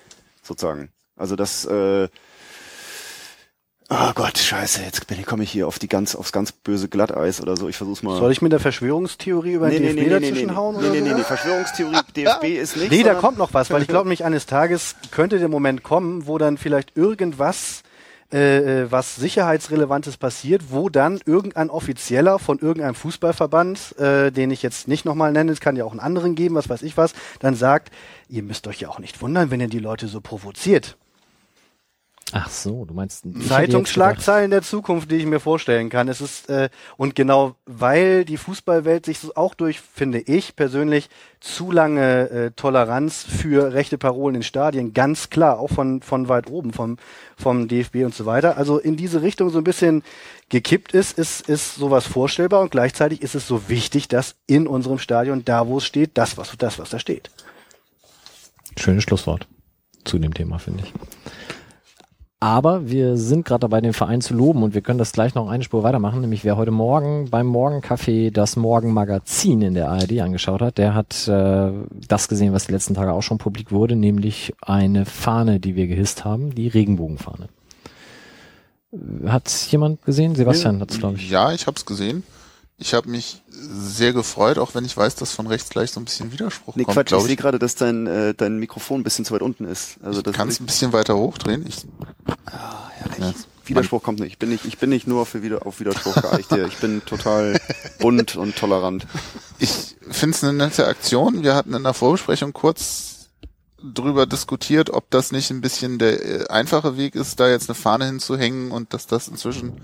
[0.41, 0.89] Sozusagen.
[1.15, 2.09] Also das, äh,
[3.87, 6.87] Oh Gott, scheiße, jetzt bin ich, komme ich hier auf die ganz, aufs ganz böse
[6.87, 7.69] Glatteis oder so.
[7.69, 8.17] Ich versuch's mal.
[8.17, 10.75] Soll ich mit der Verschwörungstheorie über den nee, DFB nee, nee, dazwischen nee, hauen?
[10.77, 12.89] Nee, oder nee, nee, nee, Verschwörungstheorie DFB ist nicht.
[12.89, 16.25] Nee, da kommt noch was, weil ich glaube mich eines Tages könnte der Moment kommen,
[16.25, 17.83] wo dann vielleicht irgendwas
[18.33, 24.63] äh, äh, was Sicherheitsrelevantes passiert, wo dann irgendein Offizieller von irgendeinem Fußballverband, äh, den ich
[24.63, 27.13] jetzt nicht nochmal nenne, es kann ja auch einen anderen geben, was weiß ich was,
[27.39, 27.91] dann sagt,
[28.27, 30.97] ihr müsst euch ja auch nicht wundern, wenn ihr die Leute so provoziert.
[32.37, 36.09] Ach so, du meinst Zeitungsschlagzeilen der Zukunft, die ich mir vorstellen kann.
[36.09, 36.67] Es ist äh,
[36.97, 41.07] und genau weil die Fußballwelt sich auch durch, finde ich persönlich,
[41.39, 46.49] zu lange äh, Toleranz für rechte Parolen in Stadien, ganz klar, auch von von weit
[46.49, 46.97] oben, vom
[47.37, 48.57] vom DFB und so weiter.
[48.57, 50.03] Also in diese Richtung so ein bisschen
[50.49, 54.99] gekippt ist, ist ist sowas vorstellbar und gleichzeitig ist es so wichtig, dass in unserem
[54.99, 57.31] Stadion, da wo es steht, das was das was da steht.
[58.77, 59.47] Schönes Schlusswort
[60.03, 60.93] zu dem Thema, finde ich.
[62.41, 65.49] Aber wir sind gerade dabei, den Verein zu loben und wir können das gleich noch
[65.49, 66.21] eine Spur weitermachen.
[66.21, 71.27] Nämlich wer heute Morgen beim Morgencafé das Morgenmagazin in der ARD angeschaut hat, der hat
[71.27, 71.71] äh,
[72.07, 75.87] das gesehen, was die letzten Tage auch schon publik wurde, nämlich eine Fahne, die wir
[75.87, 77.47] gehisst haben, die Regenbogenfahne.
[79.27, 80.35] Hat jemand gesehen?
[80.35, 81.29] Sebastian hat es, glaube ich.
[81.29, 82.23] Ja, ich habe es gesehen.
[82.77, 86.05] Ich habe mich sehr gefreut, auch wenn ich weiß, dass von rechts gleich so ein
[86.05, 86.95] bisschen Widerspruch nee, kommt.
[86.95, 89.65] Quatsch, ich, ich sehe gerade, dass dein, äh, dein Mikrofon ein bisschen zu weit unten
[89.65, 89.97] ist.
[90.03, 91.65] Also das kannst ein bisschen weiter hochdrehen.
[91.65, 91.85] Ich,
[92.47, 93.19] ah, herrlich.
[93.19, 93.33] Ja.
[93.67, 94.33] Widerspruch kommt nicht.
[94.33, 97.59] Ich bin nicht, ich bin nicht nur für wieder auf Widerspruch geeicht Ich bin total
[97.99, 99.07] bunt und tolerant.
[99.57, 101.43] Ich finde es eine nette Aktion.
[101.43, 103.29] Wir hatten in der Vorbesprechung kurz
[103.81, 107.75] drüber diskutiert, ob das nicht ein bisschen der äh, einfache Weg ist, da jetzt eine
[107.75, 109.81] Fahne hinzuhängen und dass das inzwischen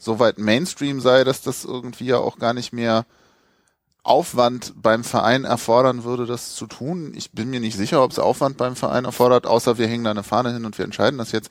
[0.00, 3.04] so weit Mainstream sei, dass das irgendwie ja auch gar nicht mehr
[4.02, 7.12] Aufwand beim Verein erfordern würde, das zu tun.
[7.14, 10.10] Ich bin mir nicht sicher, ob es Aufwand beim Verein erfordert, außer wir hängen da
[10.10, 11.50] eine Fahne hin und wir entscheiden das jetzt.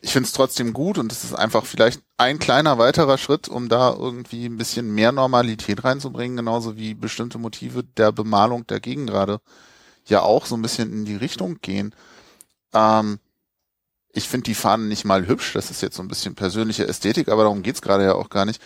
[0.00, 3.68] Ich finde es trotzdem gut und es ist einfach vielleicht ein kleiner weiterer Schritt, um
[3.68, 9.40] da irgendwie ein bisschen mehr Normalität reinzubringen, genauso wie bestimmte Motive der Bemalung der Gegengrade
[10.06, 11.94] ja auch so ein bisschen in die Richtung gehen.
[12.72, 13.18] Ähm,
[14.14, 17.28] ich finde die Fahnen nicht mal hübsch, das ist jetzt so ein bisschen persönliche Ästhetik,
[17.28, 18.62] aber darum geht's gerade ja auch gar nicht.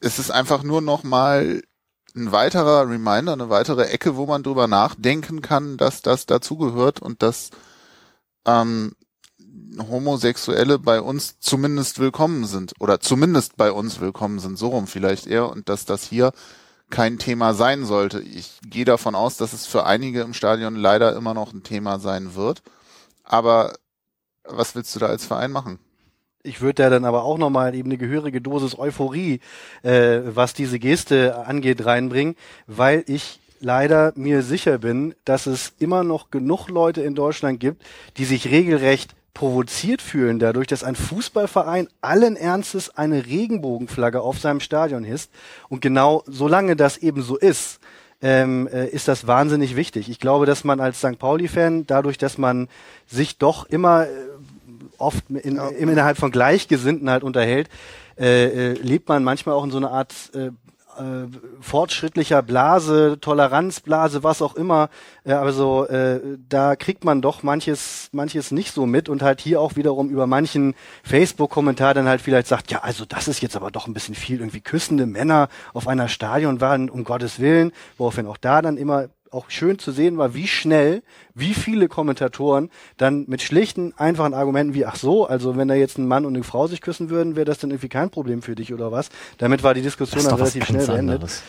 [0.00, 1.62] Es ist einfach nur noch mal
[2.16, 7.22] ein weiterer Reminder, eine weitere Ecke, wo man drüber nachdenken kann, dass das dazugehört und
[7.22, 7.50] dass
[8.44, 8.96] ähm,
[9.78, 15.28] Homosexuelle bei uns zumindest willkommen sind oder zumindest bei uns willkommen sind, so rum vielleicht
[15.28, 16.32] eher und dass das hier
[16.90, 18.20] kein Thema sein sollte.
[18.20, 22.00] Ich gehe davon aus, dass es für einige im Stadion leider immer noch ein Thema
[22.00, 22.62] sein wird,
[23.22, 23.72] aber
[24.44, 25.78] was willst du da als Verein machen?
[26.44, 29.40] Ich würde da dann aber auch nochmal eben eine gehörige Dosis Euphorie,
[29.82, 32.34] äh, was diese Geste angeht, reinbringen,
[32.66, 37.84] weil ich leider mir sicher bin, dass es immer noch genug Leute in Deutschland gibt,
[38.16, 44.60] die sich regelrecht provoziert fühlen dadurch, dass ein Fußballverein allen Ernstes eine Regenbogenflagge auf seinem
[44.60, 45.30] Stadion hisst.
[45.68, 47.80] Und genau solange das eben so ist,
[48.20, 50.08] ähm, äh, ist das wahnsinnig wichtig.
[50.08, 51.18] Ich glaube, dass man als St.
[51.18, 52.68] Pauli-Fan, dadurch, dass man
[53.06, 54.08] sich doch immer äh,
[55.02, 55.68] oft in, ja.
[55.68, 57.68] innerhalb von Gleichgesinnten halt unterhält,
[58.18, 60.50] äh, äh, lebt man manchmal auch in so einer Art äh,
[60.98, 61.26] äh,
[61.60, 64.90] fortschrittlicher Blase, Toleranzblase, was auch immer.
[65.24, 69.60] Äh, also äh, da kriegt man doch manches, manches nicht so mit und halt hier
[69.60, 73.70] auch wiederum über manchen Facebook-Kommentar dann halt vielleicht sagt, ja, also das ist jetzt aber
[73.70, 78.36] doch ein bisschen viel, irgendwie küssende Männer auf einer Stadionwand, um Gottes Willen, woraufhin auch
[78.36, 81.02] da dann immer auch schön zu sehen war, wie schnell,
[81.34, 85.98] wie viele Kommentatoren dann mit schlichten, einfachen Argumenten wie, ach so, also wenn da jetzt
[85.98, 88.54] ein Mann und eine Frau sich küssen würden, wäre das dann irgendwie kein Problem für
[88.54, 89.08] dich oder was?
[89.38, 91.42] Damit war die Diskussion dann relativ schnell beendet.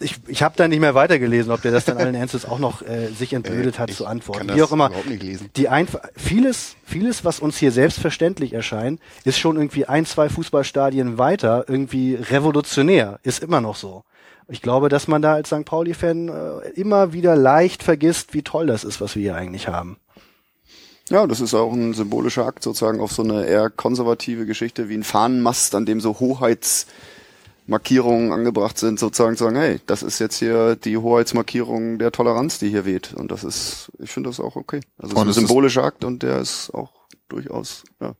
[0.00, 2.82] ich, ich habe da nicht mehr weitergelesen, ob der das dann allen Ernstes auch noch
[2.82, 4.54] äh, sich entblödet hat ich zu antworten.
[4.54, 4.86] Wie auch immer.
[4.88, 5.50] überhaupt nicht lesen.
[5.56, 11.18] Die einfach vieles, vieles, was uns hier selbstverständlich erscheint, ist schon irgendwie ein, zwei Fußballstadien
[11.18, 13.18] weiter irgendwie revolutionär.
[13.22, 14.04] Ist immer noch so.
[14.48, 15.64] Ich glaube, dass man da als St.
[15.64, 19.96] Pauli-Fan äh, immer wieder leicht vergisst, wie toll das ist, was wir hier eigentlich haben.
[21.10, 24.94] Ja, das ist auch ein symbolischer Akt sozusagen auf so eine eher konservative Geschichte wie
[24.96, 26.18] ein Fahnenmast, an dem so
[27.66, 32.58] Hoheitsmarkierungen angebracht sind, sozusagen zu sagen, hey, das ist jetzt hier die Hoheitsmarkierung der Toleranz,
[32.58, 33.12] die hier weht.
[33.14, 34.80] Und das ist, ich finde das auch okay.
[34.98, 36.90] Also es ist ein ist- symbolischer Akt und der ist auch
[37.28, 38.14] durchaus, ja,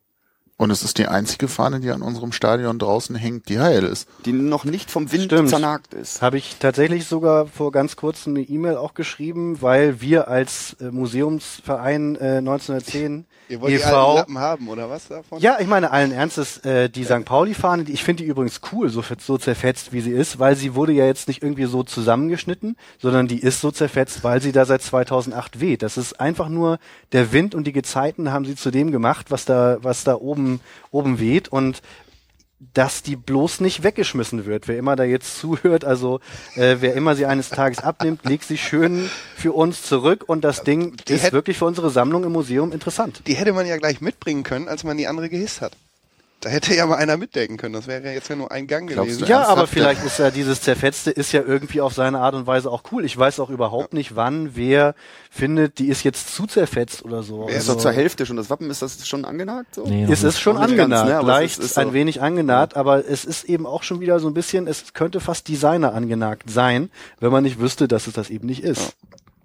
[0.57, 4.09] Und es ist die einzige Fahne, die an unserem Stadion draußen hängt, die heil ist.
[4.25, 5.49] die noch nicht vom Wind Stimmt.
[5.49, 6.23] zernagt ist.
[6.23, 10.93] Habe ich tatsächlich sogar vor ganz kurzem eine E-Mail auch geschrieben, weil wir als äh,
[10.93, 14.15] Museumsverein äh, 1910 Ihr wollt die alten e.V.
[14.15, 15.41] Lappen haben, oder was davon?
[15.41, 17.25] Ja, ich meine allen Ernstes, äh, die St.
[17.25, 20.75] Pauli-Fahne, die, ich finde die übrigens cool, so, so zerfetzt wie sie ist, weil sie
[20.75, 24.65] wurde ja jetzt nicht irgendwie so zusammengeschnitten, sondern die ist so zerfetzt, weil sie da
[24.65, 25.83] seit 2008 weht.
[25.83, 26.79] Das ist einfach nur
[27.13, 30.44] der Wind und die Gezeiten haben sie zu dem gemacht, was da, was da oben,
[30.91, 31.83] oben weht und
[32.73, 34.69] dass die bloß nicht weggeschmissen wird.
[34.69, 36.21] Wer immer da jetzt zuhört, also
[36.57, 40.63] äh, wer immer sie eines Tages abnimmt, legt sie schön für uns zurück und das
[40.65, 43.23] Ding Die ist hätt- wirklich für unsere Sammlung im Museum interessant.
[43.27, 45.77] Die hätte man ja gleich mitbringen können, als man die andere gehisst hat.
[46.45, 47.73] Da hätte ja mal einer mitdenken können.
[47.73, 49.25] Das wäre ja jetzt ja nur ein Gang Glaubst gewesen.
[49.25, 52.47] du Ja, aber vielleicht ist ja dieses Zerfetzte ist ja irgendwie auf seine Art und
[52.47, 53.05] Weise auch cool.
[53.07, 54.95] Ich weiß auch überhaupt nicht, wann wer
[55.31, 57.49] findet, die ist jetzt zu zerfetzt oder so.
[57.49, 58.37] ist Also, doch zur Hälfte schon.
[58.37, 59.75] Das Wappen ist das schon angenagt?
[59.77, 59.85] So?
[59.87, 61.95] Nee, es ist schon nicht ganz, angenagt, ne, leicht ist- ist ein so.
[61.95, 65.49] wenig angenagt, aber es ist eben auch schon wieder so ein bisschen, es könnte fast
[65.49, 66.91] Designer angenagt sein,
[67.21, 68.95] wenn man nicht wüsste, dass es das eben nicht ist.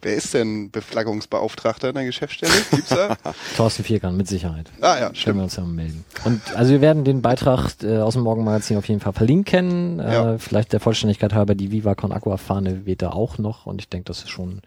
[0.01, 2.51] Wer ist denn Beflaggungsbeauftragter in der Geschäftsstelle?
[2.71, 3.17] Gibt's da?
[3.57, 4.71] Thorsten Vierkant, mit Sicherheit.
[4.79, 5.41] ah ja, Können wir stimmt.
[5.41, 6.05] uns ja mal melden.
[6.23, 9.99] Und also wir werden den Beitrag äh, aus dem Morgenmagazin auf jeden Fall verlinken.
[9.99, 10.37] Äh, Ja.
[10.37, 13.89] Vielleicht der Vollständigkeit halber, die Viva Con Aqua Fahne weht da auch noch und ich
[13.89, 14.61] denke, das ist schon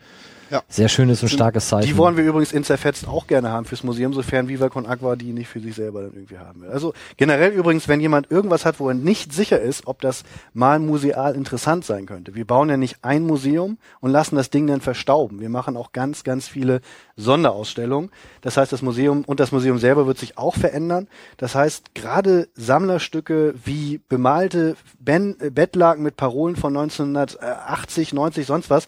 [0.53, 0.62] Ja.
[0.69, 1.89] sehr schönes und starkes Zeichen.
[1.89, 5.16] Die wollen wir übrigens in zerfetzt auch gerne haben fürs Museum, sofern Viva Con Aqua
[5.16, 6.69] die nicht für sich selber dann irgendwie haben will.
[6.69, 10.79] Also generell übrigens, wenn jemand irgendwas hat, wo er nicht sicher ist, ob das mal
[10.79, 12.35] museal interessant sein könnte.
[12.35, 15.41] Wir bauen ja nicht ein Museum und lassen das Ding dann verstauben.
[15.41, 16.83] Wir machen auch ganz, ganz viele
[17.16, 18.11] Sonderausstellungen.
[18.43, 21.09] Das heißt, das Museum und das Museum selber wird sich auch verändern.
[21.39, 28.69] Das heißt, gerade Sammlerstücke wie bemalte ben äh, Bettlaken mit Parolen von 1980, 90, sonst
[28.69, 28.87] was,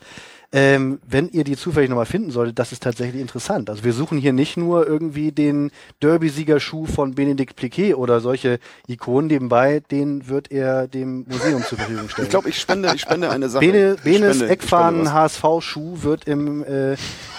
[0.56, 3.68] ähm, wenn ihr die zufällig nochmal finden solltet, das ist tatsächlich interessant.
[3.68, 9.26] Also wir suchen hier nicht nur irgendwie den Derby-Siegerschuh von Benedikt Pliquet oder solche Ikonen
[9.26, 12.26] nebenbei, den wird er dem Museum zur Verfügung stellen.
[12.26, 13.66] Ich glaube, ich spende, ich spende eine Sache.
[13.66, 15.12] Bene, Benes Eckfahnen.
[15.12, 16.94] HSV-Schuh wird im äh,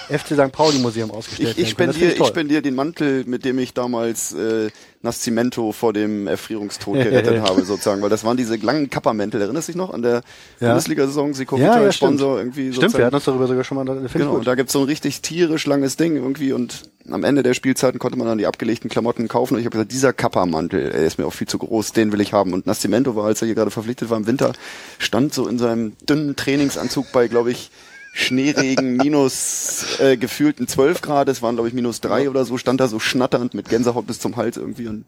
[0.10, 0.52] FC St.
[0.52, 1.94] Pauli Museum ausgestellt Ich, ich werden.
[1.94, 2.28] find ich toll.
[2.28, 4.70] spendiere den Mantel, mit dem ich damals äh,
[5.02, 9.42] Nascimento vor dem Erfrierungstod gerettet habe, sozusagen, weil das waren diese langen Kappermäntel.
[9.42, 10.22] Erinnerst du dich noch an der
[10.60, 10.70] Ja.
[10.70, 11.34] Bundesliga-Saison?
[11.34, 12.58] Sikowita Ja, ja, als Sponsor stimmt.
[12.58, 12.74] irgendwie.
[12.76, 14.06] Stimmt, wir hatten uns darüber sogar schon mal.
[14.06, 17.44] Ich Genau, und da gibt's so ein richtig tierisch langes Ding irgendwie und am Ende
[17.44, 20.90] der Spielzeiten konnte man dann die abgelegten Klamotten kaufen und ich habe gesagt, dieser Kappermantel,
[20.90, 22.52] der ist mir auch viel zu groß, den will ich haben.
[22.54, 24.54] Und Nascimento war, als er hier gerade verpflichtet war im Winter,
[24.98, 27.70] stand so in seinem dünnen Trainingsanzug bei, glaube ich,
[28.18, 32.80] Schneeregen minus äh, gefühlten 12 Grad, es waren glaube ich minus drei oder so, stand
[32.80, 35.04] da so schnatternd mit Gänsehaut bis zum Hals irgendwie und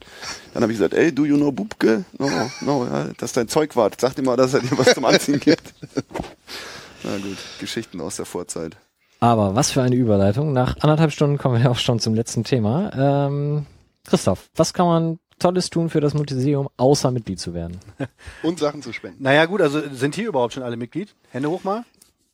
[0.53, 2.03] dann habe ich gesagt, ey, do you know Bubke?
[2.19, 2.29] No,
[2.59, 3.99] no, ja, das ist dein Zeugwart.
[4.01, 5.73] Sag dir mal, dass er dir was zum Anziehen gibt.
[7.03, 8.75] Na gut, Geschichten aus der Vorzeit.
[9.21, 10.51] Aber was für eine Überleitung.
[10.51, 12.91] Nach anderthalb Stunden kommen wir auch schon zum letzten Thema.
[13.27, 13.65] Ähm,
[14.05, 17.79] Christoph, was kann man Tolles tun für das Museum, außer Mitglied zu werden?
[18.43, 19.23] Und Sachen zu spenden.
[19.23, 21.15] Naja gut, also sind hier überhaupt schon alle Mitglied?
[21.29, 21.85] Hände hoch mal.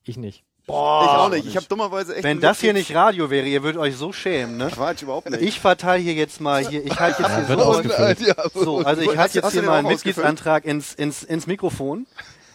[0.04, 0.44] Ich nicht.
[0.65, 1.45] Boah, ich auch nicht.
[1.45, 2.23] Ich habe dummerweise echt.
[2.23, 4.69] Wenn das hier nicht Radio wäre, ihr würdet euch so schämen, ne?
[4.73, 5.41] Quatsch, überhaupt nicht.
[5.41, 8.19] Ich verteile hier jetzt mal hier, ich halte jetzt Ja, hier so, ausgefüllt.
[8.22, 12.06] Ja, so, also ich halte jetzt hier mal einen Mitgliedsantrag ins, ins, ins Mikrofon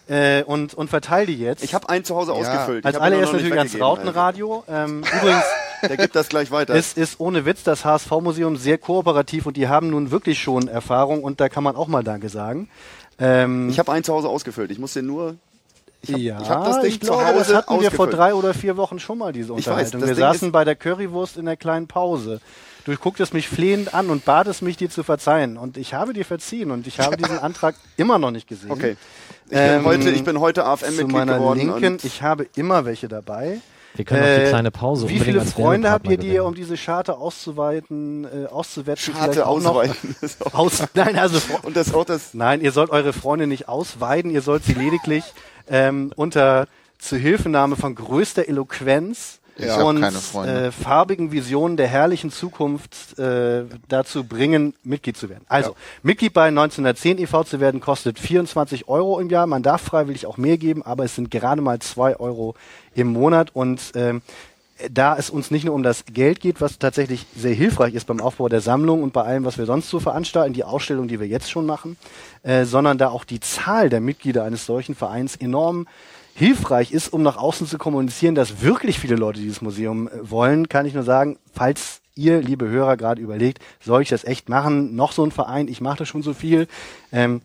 [0.09, 1.63] äh, und, und verteile die jetzt.
[1.63, 2.39] ich habe einen zu Hause Ja.
[2.39, 2.87] ausgefüllt.
[2.87, 4.65] als nicht natürlich ans weggegeben, Rautenradio.
[4.69, 5.45] Ähm, übrigens.
[5.83, 6.75] Der gibt das gleich weiter.
[6.75, 11.23] es ist ohne Witz das HSV-Museum sehr kooperativ und die haben nun wirklich schon Erfahrung
[11.23, 12.69] und da kann man auch mal Danke sagen.
[13.21, 14.71] Ähm, ich habe einen zu Hause ausgefüllt.
[14.73, 15.37] Ich muss den nur.
[16.09, 18.07] Ich hab, ja, ich hab das Ding ich zu glaube, Hause das hatten wir vor
[18.09, 20.01] drei oder vier Wochen schon mal, diese Ich weiß, Unterhaltung.
[20.01, 22.41] das wir Ding saßen bei der Currywurst in der kleinen Pause.
[22.85, 25.59] Du gucktest mich flehend an und batest mich, dir zu verzeihen.
[25.59, 28.71] Und ich habe dir verziehen und ich habe diesen Antrag immer noch nicht gesehen.
[28.71, 28.97] Okay.
[29.45, 31.59] Ich bin Ähm, heute, ich bin heute Zu AFM-Mitglied meiner geworden.
[31.59, 33.61] Linken, ich habe immer welche dabei.
[33.95, 36.55] Wir können auch die Äh, kleine Pause Wie viele Freunde habt ihr, die ihr, um
[36.55, 39.15] diese Scharte auszuweiten, äh, auszuwetzen?
[39.15, 40.15] Scharte ausweiten.
[40.53, 42.33] Aus, nein, also Und das auch das.
[42.35, 45.25] Nein, ihr sollt eure Freunde nicht ausweiden, ihr sollt sie lediglich
[45.71, 46.67] ähm, unter
[46.99, 49.83] Zuhilfenahme von größter Eloquenz ja.
[49.83, 55.45] und äh, farbigen Visionen der herrlichen Zukunft äh, dazu bringen, Mitglied zu werden.
[55.49, 55.77] Also, ja.
[56.03, 57.45] Mitglied bei 1910 e.V.
[57.45, 59.47] zu werden, kostet 24 Euro im Jahr.
[59.47, 62.55] Man darf freiwillig auch mehr geben, aber es sind gerade mal zwei Euro
[62.95, 64.23] im Monat und ähm,
[64.91, 68.21] da es uns nicht nur um das Geld geht, was tatsächlich sehr hilfreich ist beim
[68.21, 71.27] Aufbau der Sammlung und bei allem, was wir sonst so veranstalten, die Ausstellung, die wir
[71.27, 71.97] jetzt schon machen,
[72.43, 75.87] äh, sondern da auch die Zahl der Mitglieder eines solchen Vereins enorm
[76.35, 80.69] hilfreich ist, um nach außen zu kommunizieren, dass wirklich viele Leute dieses Museum äh, wollen,
[80.69, 84.95] kann ich nur sagen, falls ihr, liebe Hörer, gerade überlegt, soll ich das echt machen?
[84.95, 86.69] Noch so ein Verein, ich mache das schon so viel.
[87.13, 87.43] Ähm,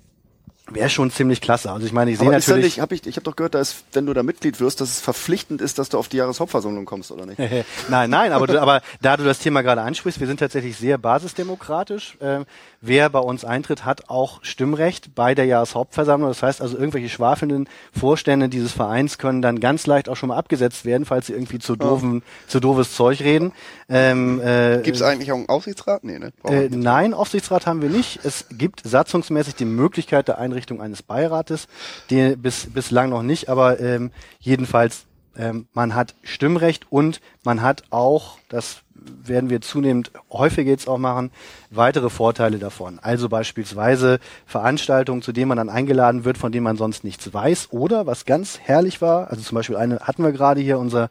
[0.71, 1.69] Wäre schon ziemlich klasse.
[1.71, 2.63] Also ich meine, ich sehe natürlich.
[2.63, 5.01] Nicht, hab ich ich habe doch gehört, dass wenn du da Mitglied wirst, dass es
[5.01, 7.37] verpflichtend ist, dass du auf die Jahreshauptversammlung kommst, oder nicht?
[7.89, 10.97] nein, nein, aber, du, aber da du das Thema gerade ansprichst, wir sind tatsächlich sehr
[10.97, 12.17] basisdemokratisch.
[12.21, 12.45] Äh,
[12.79, 16.29] wer bei uns eintritt, hat auch Stimmrecht bei der Jahreshauptversammlung.
[16.29, 20.37] Das heißt also, irgendwelche schwafelnden Vorstände dieses Vereins können dann ganz leicht auch schon mal
[20.37, 22.49] abgesetzt werden, falls sie irgendwie zu doofen, oh.
[22.49, 23.51] zu doofes Zeug reden.
[23.89, 26.05] Ähm, äh, gibt es eigentlich auch einen Aufsichtsrat?
[26.05, 26.31] Nee, ne?
[26.45, 28.21] Äh, nein, Aufsichtsrat haben wir nicht.
[28.23, 31.67] Es gibt satzungsmäßig die Möglichkeit der Einrichtung eines Beirates,
[32.09, 35.05] die bis, bislang noch nicht, aber ähm, jedenfalls
[35.35, 40.97] ähm, man hat Stimmrecht und man hat auch, das werden wir zunehmend häufiger jetzt auch
[40.97, 41.31] machen,
[41.75, 42.99] weitere Vorteile davon.
[43.01, 47.69] Also beispielsweise Veranstaltungen, zu denen man dann eingeladen wird, von denen man sonst nichts weiß.
[47.71, 51.09] Oder was ganz herrlich war, also zum Beispiel eine hatten wir gerade hier, unser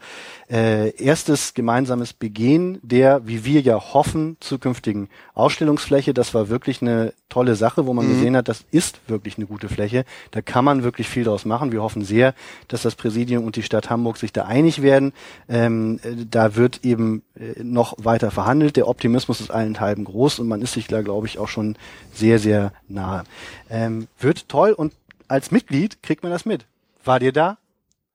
[0.50, 6.12] äh, erstes gemeinsames Begehen der, wie wir ja hoffen, zukünftigen Ausstellungsfläche.
[6.12, 8.10] Das war wirklich eine tolle Sache, wo man mhm.
[8.10, 10.04] gesehen hat, das ist wirklich eine gute Fläche.
[10.30, 11.72] Da kann man wirklich viel draus machen.
[11.72, 12.34] Wir hoffen sehr,
[12.68, 15.12] dass das Präsidium und die Stadt Hamburg sich da einig werden.
[15.48, 18.76] Ähm, äh, da wird eben äh, noch weiter verhandelt.
[18.76, 21.76] Der Optimismus ist allenthalben groß und man ist sich da, glaube ich, auch schon
[22.12, 23.24] sehr, sehr nahe.
[23.70, 24.92] Ähm, wird toll und
[25.28, 26.66] als Mitglied kriegt man das mit.
[27.04, 27.58] War dir da?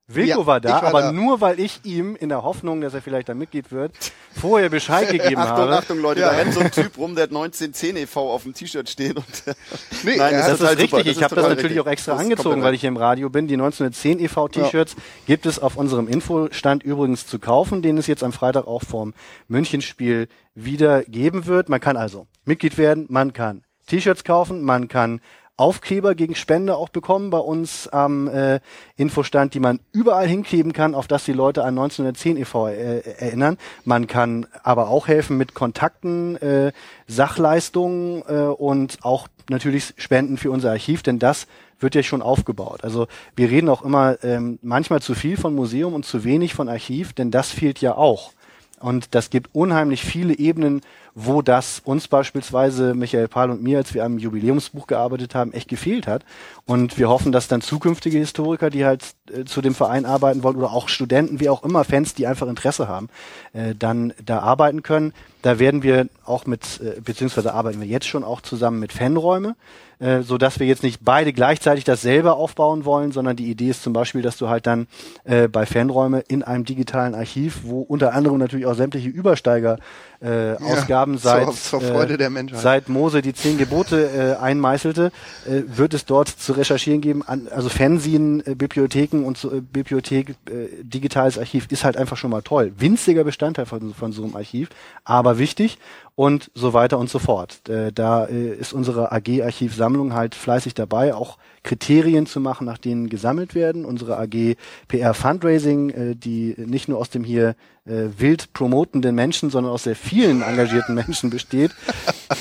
[0.10, 1.12] Wilko ja, war da, war aber da.
[1.12, 3.92] nur weil ich ihm in der Hoffnung, dass er vielleicht ein Mitglied wird,
[4.40, 5.78] vorher Bescheid gegeben Achtung, habe.
[5.78, 6.30] Achtung, Leute, ja.
[6.32, 8.32] da rennt so ein Typ rum, der hat 1910 e.V.
[8.32, 9.18] auf dem T-Shirt stehen.
[9.18, 9.26] Und
[10.04, 11.08] nee, Nein, das, das ist, ist richtig.
[11.08, 11.82] ich habe das natürlich richtig.
[11.82, 13.48] auch extra angezogen, weil ich hier im Radio bin.
[13.48, 14.48] Die 1910 e.V.
[14.48, 15.02] T-Shirts ja.
[15.26, 19.14] gibt es auf unserem Infostand übrigens zu kaufen, den es jetzt am Freitag auch vorm
[19.50, 21.70] Münchenspiel wieder geben wird.
[21.70, 25.22] Man kann also Mitglied werden, man kann T-Shirts kaufen, man kann
[25.56, 28.60] Aufkleber gegen Spende auch bekommen bei uns am äh,
[28.96, 32.68] Infostand, die man überall hinkleben kann, auf das die Leute an 1910 e.V.
[32.68, 33.58] Äh, erinnern.
[33.84, 36.74] Man kann aber auch helfen mit Kontakten, äh,
[37.08, 41.48] Sachleistungen äh, und auch natürlich Spenden für unser Archiv, denn das
[41.80, 42.84] wird ja schon aufgebaut.
[42.84, 46.70] Also wir reden auch immer ähm, manchmal zu viel von Museum und zu wenig von
[46.70, 48.32] Archiv, denn das fehlt ja auch.
[48.80, 50.82] Und das gibt unheimlich viele Ebenen,
[51.16, 55.68] wo das uns beispielsweise, Michael Pahl und mir, als wir am Jubiläumsbuch gearbeitet haben, echt
[55.68, 56.24] gefehlt hat.
[56.66, 60.58] Und wir hoffen, dass dann zukünftige Historiker, die halt äh, zu dem Verein arbeiten wollen,
[60.58, 63.10] oder auch Studenten, wie auch immer, Fans, die einfach Interesse haben,
[63.54, 65.14] äh, dann da arbeiten können.
[65.42, 69.56] Da werden wir auch mit, äh, beziehungsweise arbeiten wir jetzt schon auch zusammen mit Fanräume,
[70.00, 73.82] äh, so dass wir jetzt nicht beide gleichzeitig dasselbe aufbauen wollen, sondern die Idee ist
[73.82, 74.88] zum Beispiel, dass du halt dann
[75.24, 79.80] äh, bei Fanräume in einem digitalen Archiv, wo unter anderem natürlich auch sämtliche Übersteiger
[80.22, 82.60] äh, ja, Ausgaben seit, zur, zur Menschheit.
[82.60, 85.12] seit Mose die zehn Gebote äh, einmeißelte,
[85.48, 87.24] äh, wird es dort zu recherchieren geben.
[87.26, 92.18] An, also Fernsehen, äh, Bibliotheken und so, äh, Bibliothek, äh, digitales Archiv ist halt einfach
[92.18, 92.74] schon mal toll.
[92.78, 94.70] Winziger Bestandteil von, von so einem Archiv,
[95.04, 95.78] aber wichtig
[96.16, 97.68] und so weiter und so fort.
[97.70, 102.78] Äh, da äh, ist unsere AG Archivsammlung halt fleißig dabei, auch Kriterien zu machen, nach
[102.78, 103.86] denen gesammelt werden.
[103.86, 104.56] Unsere AG
[104.88, 109.84] PR Fundraising, äh, die nicht nur aus dem hier äh, wild promotenden Menschen, sondern aus
[109.84, 111.72] sehr vielen engagierten Menschen besteht,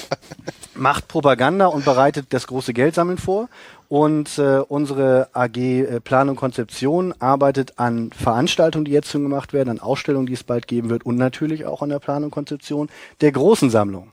[0.75, 3.49] macht Propaganda und bereitet das große Geldsammeln vor.
[3.89, 9.53] Und äh, unsere AG äh, Planung und Konzeption arbeitet an Veranstaltungen, die jetzt schon gemacht
[9.53, 12.31] werden, an Ausstellungen, die es bald geben wird und natürlich auch an der Planung und
[12.33, 12.89] Konzeption
[13.21, 14.11] der großen Sammlung.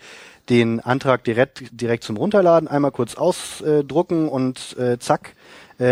[0.49, 5.35] den Antrag direkt, direkt zum Runterladen, einmal kurz ausdrucken und äh, zack,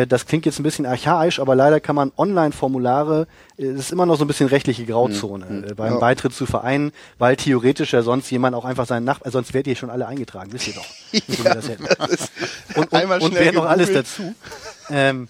[0.08, 4.06] das klingt jetzt ein bisschen archaisch, aber leider kann man Online-Formulare, äh, es ist immer
[4.06, 5.64] noch so ein bisschen rechtliche Grauzone Mhm.
[5.64, 6.00] äh, beim Ja.
[6.00, 9.76] Beitritt zu Vereinen, weil theoretisch ja sonst jemand auch einfach seinen Nachbarn, sonst wärt ihr
[9.76, 10.86] schon alle eingetragen, wisst ihr doch.
[11.38, 11.86] so das hätten.
[11.86, 14.36] und, und, Einmal und wäre noch alles dazu.
[14.90, 15.28] Ähm,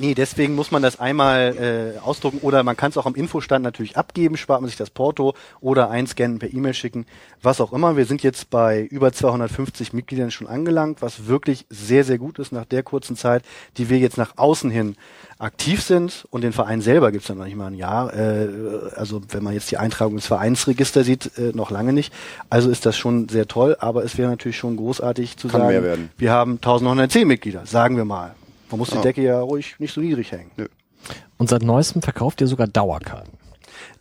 [0.00, 3.62] Nee, deswegen muss man das einmal äh, ausdrucken oder man kann es auch am Infostand
[3.62, 7.04] natürlich abgeben, spart man sich das Porto oder einscannen, per E-Mail schicken,
[7.42, 7.98] was auch immer.
[7.98, 12.50] Wir sind jetzt bei über 250 Mitgliedern schon angelangt, was wirklich sehr, sehr gut ist
[12.50, 13.44] nach der kurzen Zeit,
[13.76, 14.96] die wir jetzt nach außen hin
[15.38, 18.14] aktiv sind und den Verein selber gibt es dann noch nicht mal ein Jahr.
[18.14, 18.48] Äh,
[18.96, 22.10] also wenn man jetzt die Eintragung ins Vereinsregister sieht, äh, noch lange nicht.
[22.48, 26.10] Also ist das schon sehr toll, aber es wäre natürlich schon großartig zu Kann sagen,
[26.16, 28.34] wir haben 1910 Mitglieder, sagen wir mal.
[28.70, 29.02] Man muss die Ja.
[29.02, 30.50] Decke ja ruhig nicht so niedrig hängen.
[31.38, 33.32] Und seit neuestem verkauft ihr sogar Dauerkarten.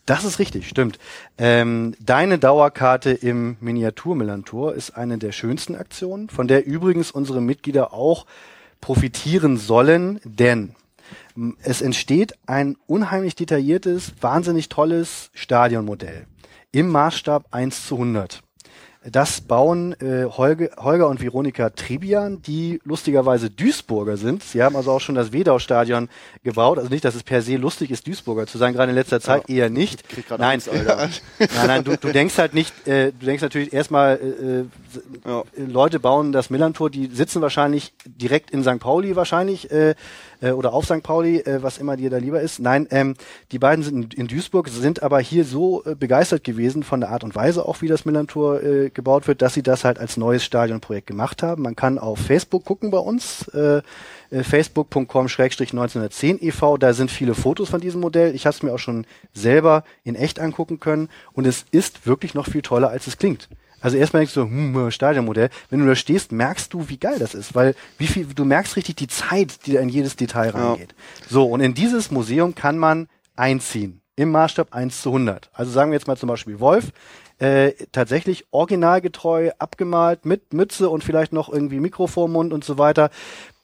[0.06, 0.98] Das ist richtig, stimmt.
[1.38, 7.94] Ähm, deine Dauerkarte im Miniatur-Millantor ist eine der schönsten Aktionen, von der übrigens unsere Mitglieder
[7.94, 8.26] auch
[8.82, 10.76] profitieren sollen, denn
[11.62, 16.26] es entsteht ein unheimlich detailliertes, wahnsinnig tolles Stadionmodell
[16.72, 18.42] im Maßstab 1 zu 100.
[19.12, 24.44] Das bauen äh, Holge, Holger und Veronika Tribian, die lustigerweise Duisburger sind.
[24.44, 26.10] Sie haben also auch schon das Wedau-Stadion
[26.44, 26.78] gebaut.
[26.78, 29.50] Also nicht, dass es per se lustig ist, Duisburger zu sein, gerade in letzter Zeit
[29.50, 30.04] eher nicht.
[30.30, 30.62] Nein,
[30.98, 34.66] Angst, nein, nein, du, du denkst halt nicht, äh, du denkst natürlich erstmal, äh, äh,
[35.26, 35.44] Ja.
[35.56, 38.80] Leute bauen das Millantor, die sitzen wahrscheinlich direkt in St.
[38.80, 39.96] Pauli wahrscheinlich äh,
[40.42, 41.04] äh, oder auf St.
[41.04, 42.60] Pauli, äh, was immer dir da lieber ist.
[42.60, 43.16] Nein, ähm,
[43.52, 47.24] die beiden sind in, Duisburg, sind aber hier so äh, begeistert gewesen von der Art
[47.24, 50.44] und Weise auch, wie das Millantor äh, gebaut wird, dass sie das halt als neues
[50.44, 51.64] Stadionprojekt gemacht haben.
[51.64, 53.82] Man kann auf Facebook gucken bei uns, äh,
[54.32, 56.78] äh, facebook.com-1910 e.V.
[56.78, 58.36] Da sind viele Fotos von diesem Modell.
[58.36, 62.34] Ich habe es mir auch schon selber in echt angucken können und es ist wirklich
[62.34, 63.50] noch viel toller, als es klingt.
[63.82, 65.50] Also erstmal denkst du, hm, Stadionmodell.
[65.70, 68.76] Wenn du da stehst, merkst du, wie geil das ist, weil wie viel, du merkst
[68.76, 70.96] richtig die Zeit, die da in jedes Detail reingeht.
[71.30, 74.02] So, und in dieses Museum kann man einziehen.
[74.16, 75.50] Im Maßstab 1 zu 100.
[75.54, 76.92] Also sagen wir jetzt mal zum Beispiel Wolf,
[77.38, 82.78] äh, tatsächlich originalgetreu abgemalt mit Mütze und vielleicht noch irgendwie Mikro vorm Mund und so
[82.78, 83.12] weiter.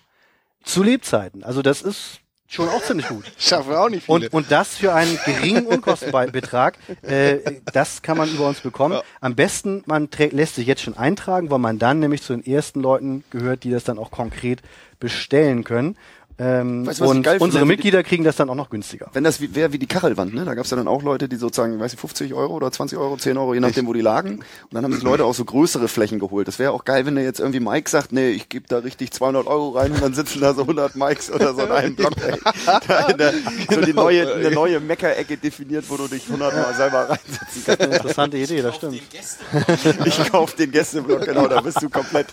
[0.63, 1.43] Zu Lebzeiten.
[1.43, 3.25] Also das ist schon auch ziemlich gut.
[3.37, 4.15] Schaffen wir auch nicht viele.
[4.15, 7.39] Und, und das für einen geringen Unkostenbetrag, äh,
[7.73, 8.99] das kann man über uns bekommen.
[9.21, 12.81] Am besten, man lässt sich jetzt schon eintragen, weil man dann nämlich zu den ersten
[12.81, 14.61] Leuten gehört, die das dann auch konkret
[14.99, 15.97] bestellen können.
[16.39, 19.09] Ähm, Weißt und unsere Mitglieder kriegen das dann auch noch günstiger.
[19.13, 20.45] Wenn das wäre wie die Kachelwand, ne?
[20.45, 22.95] Da gab es ja dann auch Leute, die sozusagen, weiß ich, 50 Euro oder 20
[22.99, 24.35] Euro, 10 Euro, je nachdem, wo die lagen.
[24.35, 26.47] Und dann haben sich Leute auch so größere Flächen geholt.
[26.47, 29.11] Das wäre auch geil, wenn der jetzt irgendwie Mike sagt, nee, ich gebe da richtig
[29.13, 32.13] 200 Euro rein und dann sitzen da so 100 Mikes oder so in einem Block.
[32.17, 32.39] Ey.
[32.87, 33.33] Da der,
[33.71, 37.81] so die neue, eine neue Meckerecke definiert, wo du dich 100 Mal selber reinsetzen kannst.
[37.81, 39.01] Eine interessante Idee, das stimmt.
[40.05, 42.27] Ich kauf den Gästeblock, genau, da bist du komplett.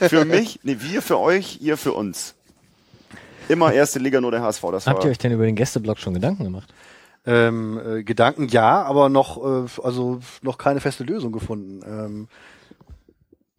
[0.00, 2.34] Für mich, nee, wir für euch, ihr für uns.
[3.50, 4.62] Immer erste Liga, nur der HSV.
[4.72, 6.72] Das war Habt ihr euch denn über den Gästeblock schon Gedanken gemacht?
[7.26, 11.80] Ähm, äh, Gedanken ja, aber noch, äh, also noch keine feste Lösung gefunden.
[11.86, 12.28] Ähm,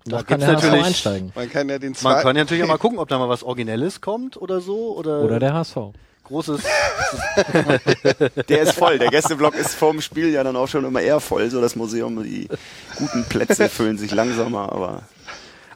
[0.05, 1.31] da kann gibt's der HSV natürlich, einsteigen.
[1.35, 3.43] Man kann ja den man kann ja natürlich auch mal gucken, ob da mal was
[3.43, 5.77] Originelles kommt oder so oder, Oder der HSV.
[6.23, 6.61] großes.
[8.49, 8.97] Der ist voll.
[8.97, 11.49] Der Gästeblock ist vorm Spiel ja dann auch schon immer eher voll.
[11.49, 12.47] So das Museum, die
[12.95, 15.03] guten Plätze füllen sich langsamer, aber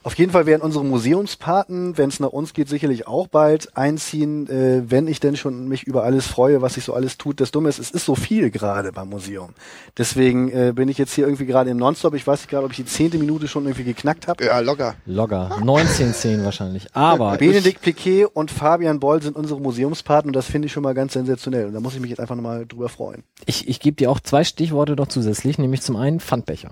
[0.05, 4.47] Auf jeden Fall werden unsere Museumspaten, wenn es nach uns geht, sicherlich auch bald einziehen,
[4.47, 7.41] äh, wenn ich denn schon mich über alles freue, was sich so alles tut.
[7.41, 9.49] Das Dumme ist, es ist so viel gerade beim Museum.
[9.97, 12.13] Deswegen äh, bin ich jetzt hier irgendwie gerade im Nonstop.
[12.13, 14.45] Ich weiß nicht gerade, ob ich die zehnte Minute schon irgendwie geknackt habe.
[14.45, 14.93] Ja, locker.
[15.07, 15.55] Logger.
[15.55, 16.95] 1910 wahrscheinlich.
[16.95, 20.93] Aber Benedikt Piquet und Fabian Boll sind unsere Museumspaten und das finde ich schon mal
[20.93, 21.65] ganz sensationell.
[21.65, 23.23] Und da muss ich mich jetzt einfach nochmal drüber freuen.
[23.47, 26.69] ich, ich gebe dir auch zwei Stichworte noch zusätzlich, nämlich zum einen Pfandbecher.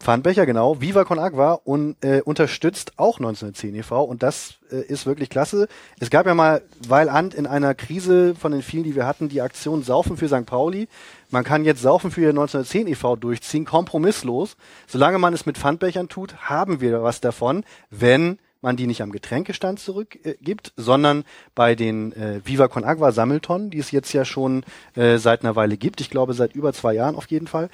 [0.00, 0.80] Pfandbecher, genau.
[0.80, 4.04] Viva Con Agua und äh, unterstützt auch 1910 e.V.
[4.04, 5.66] und das äh, ist wirklich klasse.
[5.98, 9.28] Es gab ja mal, weil Ant in einer Krise von den vielen, die wir hatten,
[9.28, 10.46] die Aktion Saufen für St.
[10.46, 10.88] Pauli.
[11.30, 13.16] Man kann jetzt Saufen für 1910 e.V.
[13.16, 14.56] durchziehen, kompromisslos.
[14.86, 19.12] Solange man es mit Pfandbechern tut, haben wir was davon, wenn man die nicht am
[19.12, 24.24] Getränkestand zurückgibt, äh, sondern bei den äh, Viva Con Agua Sammeltonnen, die es jetzt ja
[24.24, 24.64] schon
[24.94, 26.00] äh, seit einer Weile gibt.
[26.00, 27.68] Ich glaube seit über zwei Jahren auf jeden Fall.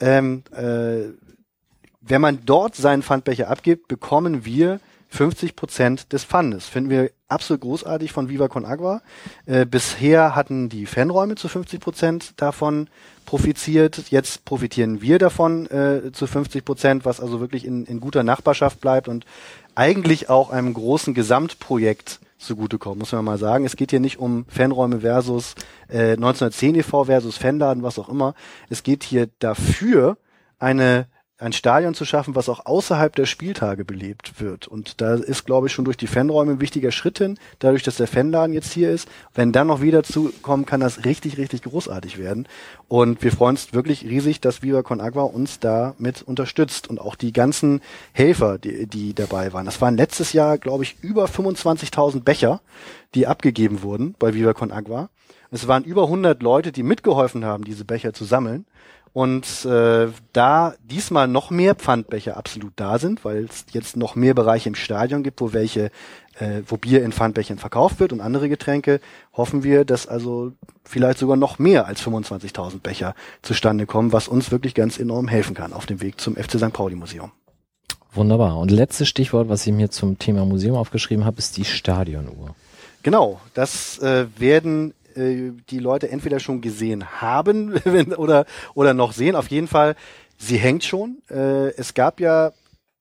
[0.00, 1.12] Ähm, äh,
[2.06, 6.66] wenn man dort seinen Pfandbecher abgibt, bekommen wir 50 Prozent des Pfandes.
[6.66, 9.02] Finden wir absolut großartig von Viva Con Agua.
[9.46, 12.88] Äh, bisher hatten die Fanräume zu 50 Prozent davon
[13.24, 14.04] profitiert.
[14.10, 18.80] Jetzt profitieren wir davon äh, zu 50 Prozent, was also wirklich in, in guter Nachbarschaft
[18.80, 19.24] bleibt und
[19.74, 23.64] eigentlich auch einem großen Gesamtprojekt zugutekommt, muss man mal sagen.
[23.64, 25.54] Es geht hier nicht um Fanräume versus
[25.88, 27.04] äh, 1910 e.V.
[27.04, 28.34] versus Fanladen, was auch immer.
[28.68, 30.18] Es geht hier dafür,
[30.58, 31.06] eine
[31.38, 34.66] ein Stadion zu schaffen, was auch außerhalb der Spieltage belebt wird.
[34.68, 37.96] Und da ist, glaube ich, schon durch die Fanräume ein wichtiger Schritt hin, dadurch, dass
[37.96, 39.06] der Fanladen jetzt hier ist.
[39.34, 42.48] Wenn dann noch wieder zukommen, kann das richtig, richtig großartig werden.
[42.88, 47.00] Und wir freuen uns wirklich riesig, dass Viva Con Agua uns da mit unterstützt und
[47.00, 47.82] auch die ganzen
[48.12, 49.66] Helfer, die, die dabei waren.
[49.66, 52.62] Das waren letztes Jahr, glaube ich, über 25.000 Becher,
[53.14, 55.10] die abgegeben wurden bei Viva Con Agua.
[55.50, 58.64] Es waren über 100 Leute, die mitgeholfen haben, diese Becher zu sammeln.
[59.16, 64.34] Und äh, da diesmal noch mehr Pfandbecher absolut da sind, weil es jetzt noch mehr
[64.34, 65.90] Bereiche im Stadion gibt, wo welche,
[66.38, 69.00] äh, wo Bier in Pfandbechern verkauft wird und andere Getränke,
[69.32, 70.52] hoffen wir, dass also
[70.84, 75.54] vielleicht sogar noch mehr als 25.000 Becher zustande kommen, was uns wirklich ganz enorm helfen
[75.54, 76.74] kann auf dem Weg zum FC St.
[76.74, 77.32] Pauli Museum.
[78.12, 78.58] Wunderbar.
[78.58, 82.54] Und letztes Stichwort, was ich mir zum Thema Museum aufgeschrieben habe, ist die Stadionuhr.
[83.02, 89.12] Genau, das äh, werden äh, die Leute entweder schon gesehen haben wenn, oder, oder noch
[89.12, 89.36] sehen.
[89.36, 89.96] Auf jeden Fall,
[90.36, 91.22] sie hängt schon.
[91.30, 92.52] Äh, es gab ja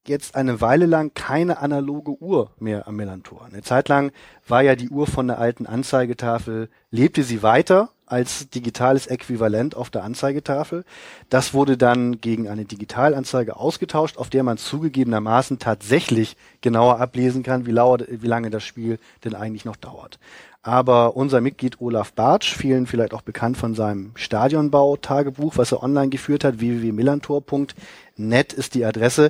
[0.08, 3.46] jetzt eine Weile lang keine analoge Uhr mehr am Melantor.
[3.46, 4.12] Eine Zeit lang
[4.48, 9.90] war ja die Uhr von der alten Anzeigetafel, lebte sie weiter als digitales Äquivalent auf
[9.90, 10.86] der Anzeigetafel.
[11.30, 17.66] Das wurde dann gegen eine Digitalanzeige ausgetauscht, auf der man zugegebenermaßen tatsächlich genauer ablesen kann,
[17.66, 20.20] wie, lauer, wie lange das Spiel denn eigentlich noch dauert.
[20.66, 26.10] Aber unser Mitglied Olaf Bartsch, vielen vielleicht auch bekannt von seinem Stadionbau-Tagebuch, was er online
[26.10, 29.30] geführt hat, www.millantor.net ist die Adresse,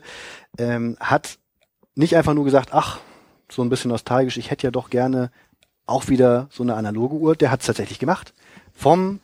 [0.58, 1.38] ähm, hat
[1.94, 3.02] nicht einfach nur gesagt, ach,
[3.52, 5.30] so ein bisschen nostalgisch, ich hätte ja doch gerne
[5.86, 7.36] auch wieder so eine analoge Uhr.
[7.36, 8.34] Der hat es tatsächlich gemacht.
[8.74, 9.20] Vom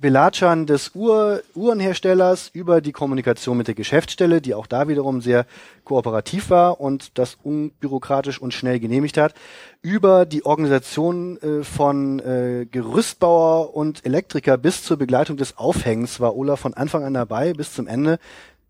[0.00, 5.46] Belatschern des Uhr, Uhrenherstellers über die Kommunikation mit der Geschäftsstelle, die auch da wiederum sehr
[5.84, 9.34] kooperativ war und das unbürokratisch und schnell genehmigt hat,
[9.82, 16.36] über die Organisation äh, von äh, Gerüstbauer und Elektriker bis zur Begleitung des Aufhängens war
[16.36, 18.18] Olaf von Anfang an dabei bis zum Ende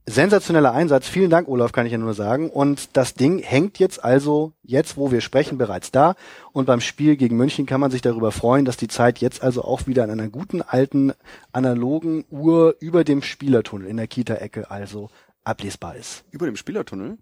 [0.09, 1.09] sensationeller Einsatz.
[1.09, 2.51] Vielen Dank, Olaf, kann ich ja nur sagen.
[2.51, 6.15] Und das Ding hängt jetzt also, jetzt wo wir sprechen, bereits da.
[6.53, 9.63] Und beim Spiel gegen München kann man sich darüber freuen, dass die Zeit jetzt also
[9.63, 11.13] auch wieder in einer guten alten
[11.53, 15.11] analogen Uhr über dem Spielertunnel in der Kita-Ecke also
[15.45, 16.25] ablesbar ist.
[16.31, 17.19] Über dem Spielertunnel?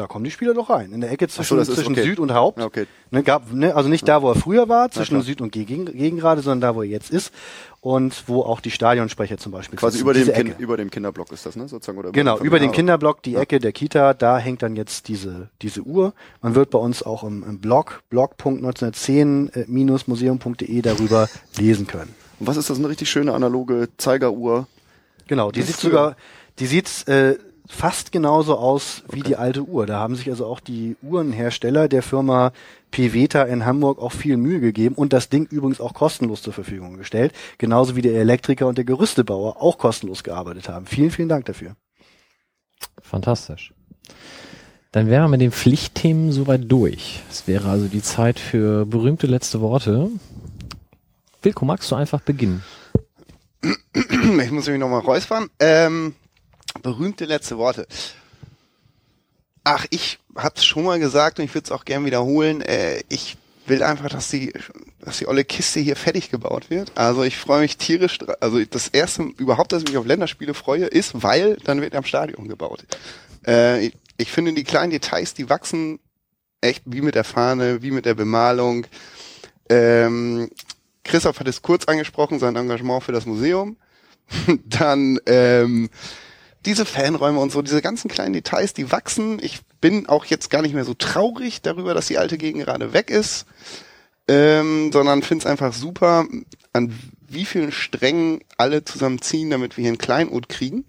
[0.00, 0.92] Da kommen die Spieler doch rein.
[0.92, 2.04] In der Ecke zwischen, so, zwischen okay.
[2.04, 2.58] Süd und Haupt.
[2.58, 2.86] Okay.
[3.10, 5.20] Ne, gab, ne, also nicht da, wo er früher war, zwischen.
[5.20, 7.34] Süd und Gegen, Gegengrade, sondern da, wo er jetzt ist.
[7.82, 11.44] Und wo auch die Stadionsprecher zum Beispiel Quasi über dem, kind, über dem Kinderblock ist
[11.44, 11.68] das, ne?
[11.68, 13.40] Sozusagen, oder Genau, über den Kinderblock, die Ja.
[13.40, 16.14] Ecke der Kita, da hängt dann jetzt diese, diese Uhr.
[16.40, 21.28] Man wird bei uns auch im, im Blog, blog.1910-museum.de darüber
[21.58, 22.14] lesen können.
[22.38, 22.78] Und was ist das?
[22.78, 24.66] Eine richtig schöne analoge Zeigeruhr.
[25.28, 26.16] Genau, die sieht sogar,
[26.58, 27.36] die sieht äh,
[27.70, 29.86] fast genauso aus wie die alte Uhr.
[29.86, 32.52] Da haben sich also auch die Uhrenhersteller der Firma
[32.90, 36.96] Peveta in Hamburg auch viel Mühe gegeben und das Ding übrigens auch kostenlos zur Verfügung
[36.96, 37.32] gestellt.
[37.58, 40.86] Genauso wie der Elektriker und der Gerüstebauer auch kostenlos gearbeitet haben.
[40.86, 41.76] Vielen, vielen Dank dafür.
[43.00, 43.72] Fantastisch.
[44.90, 47.22] Dann wären wir mit den Pflichtthemen soweit durch.
[47.30, 50.10] Es wäre also die Zeit für berühmte letzte Worte.
[51.42, 52.64] Wilko, magst du einfach beginnen?
[53.62, 55.48] ich muss mich nochmal räuspern.
[55.60, 56.14] Ähm,
[56.82, 57.86] berühmte letzte Worte.
[59.64, 62.62] Ach, ich hab's schon mal gesagt und ich würde es auch gern wiederholen.
[62.62, 63.36] Äh, ich
[63.66, 64.52] will einfach, dass die,
[65.00, 66.92] dass die olle Kiste hier fertig gebaut wird.
[66.96, 68.18] Also ich freue mich tierisch.
[68.40, 72.04] Also das erste überhaupt, dass ich mich auf Länderspiele freue, ist, weil dann wird am
[72.04, 72.84] Stadion gebaut.
[73.46, 75.98] Äh, ich ich finde die kleinen Details, die wachsen
[76.60, 78.86] echt wie mit der Fahne, wie mit der Bemalung.
[79.70, 80.50] Ähm,
[81.04, 83.78] Christoph hat es kurz angesprochen, sein Engagement für das Museum.
[84.66, 85.88] Dann ähm,
[86.66, 89.38] diese Fanräume und so, diese ganzen kleinen Details, die wachsen.
[89.42, 92.92] Ich bin auch jetzt gar nicht mehr so traurig darüber, dass die alte Gegend gerade
[92.92, 93.46] weg ist,
[94.28, 96.26] ähm, sondern finde es einfach super,
[96.72, 100.84] an wie vielen Strängen alle zusammenziehen, damit wir hier ein Kleinod kriegen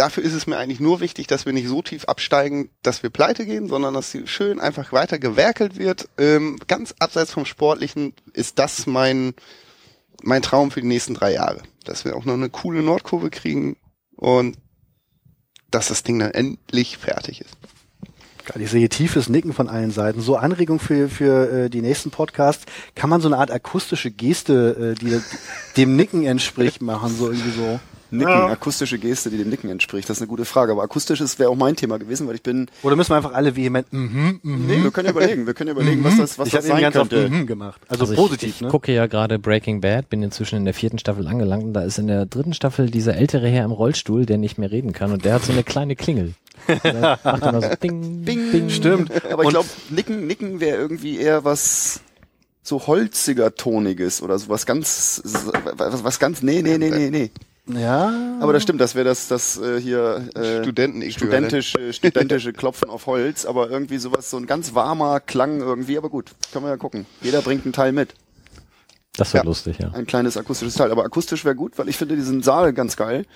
[0.00, 3.10] dafür ist es mir eigentlich nur wichtig, dass wir nicht so tief absteigen, dass wir
[3.10, 6.08] pleite gehen, sondern dass schön einfach weiter gewerkelt wird.
[6.16, 9.34] Ähm, ganz abseits vom Sportlichen ist das mein,
[10.22, 11.62] mein Traum für die nächsten drei Jahre.
[11.84, 13.76] Dass wir auch noch eine coole Nordkurve kriegen
[14.16, 14.56] und
[15.70, 17.56] dass das Ding dann endlich fertig ist.
[18.58, 20.20] Ich sehe tiefes Nicken von allen Seiten.
[20.20, 22.64] So Anregung für, für äh, die nächsten Podcasts.
[22.94, 25.20] Kann man so eine Art akustische Geste, äh, die
[25.76, 27.14] dem Nicken entspricht, machen?
[27.14, 27.80] So irgendwie so.
[28.10, 28.46] Nicken, ja.
[28.46, 30.08] akustische Geste, die dem Nicken entspricht.
[30.08, 30.72] Das ist eine gute Frage.
[30.72, 32.68] Aber akustisches wäre auch mein Thema gewesen, weil ich bin.
[32.82, 34.66] Oder müssen wir einfach alle vehement mhm, mhm.
[34.66, 35.46] Nee, wir können ja überlegen.
[35.46, 37.24] Wir können ja überlegen, was das, was ich das sein ganz könnte.
[37.24, 37.80] Oft, mhm gemacht.
[37.88, 38.48] Also, also positiv.
[38.48, 38.68] Ich, ich ne?
[38.68, 41.98] gucke ja gerade Breaking Bad, bin inzwischen in der vierten Staffel angelangt und da ist
[41.98, 45.24] in der dritten Staffel dieser ältere Herr im Rollstuhl, der nicht mehr reden kann und
[45.24, 46.34] der hat so eine kleine Klingel.
[46.68, 48.70] macht immer so Ding, Bing, Bing.
[48.70, 49.10] Stimmt.
[49.30, 52.00] Aber ich glaube, Nicken, Nicken wäre irgendwie eher was
[52.62, 57.30] so holziger toniges oder sowas ganz was, was ganz nee nee nee nee nee
[57.78, 58.12] ja.
[58.40, 63.06] Aber das stimmt, das wäre das, das äh, hier äh, Studenten studentische, studentische Klopfen auf
[63.06, 66.76] Holz, aber irgendwie sowas, so ein ganz warmer Klang irgendwie, aber gut, können wir ja
[66.76, 67.06] gucken.
[67.20, 68.14] Jeder bringt einen Teil mit.
[69.16, 69.48] Das wäre ja.
[69.48, 69.90] lustig, ja.
[69.92, 73.26] Ein kleines akustisches Teil, aber akustisch wäre gut, weil ich finde diesen Saal ganz geil.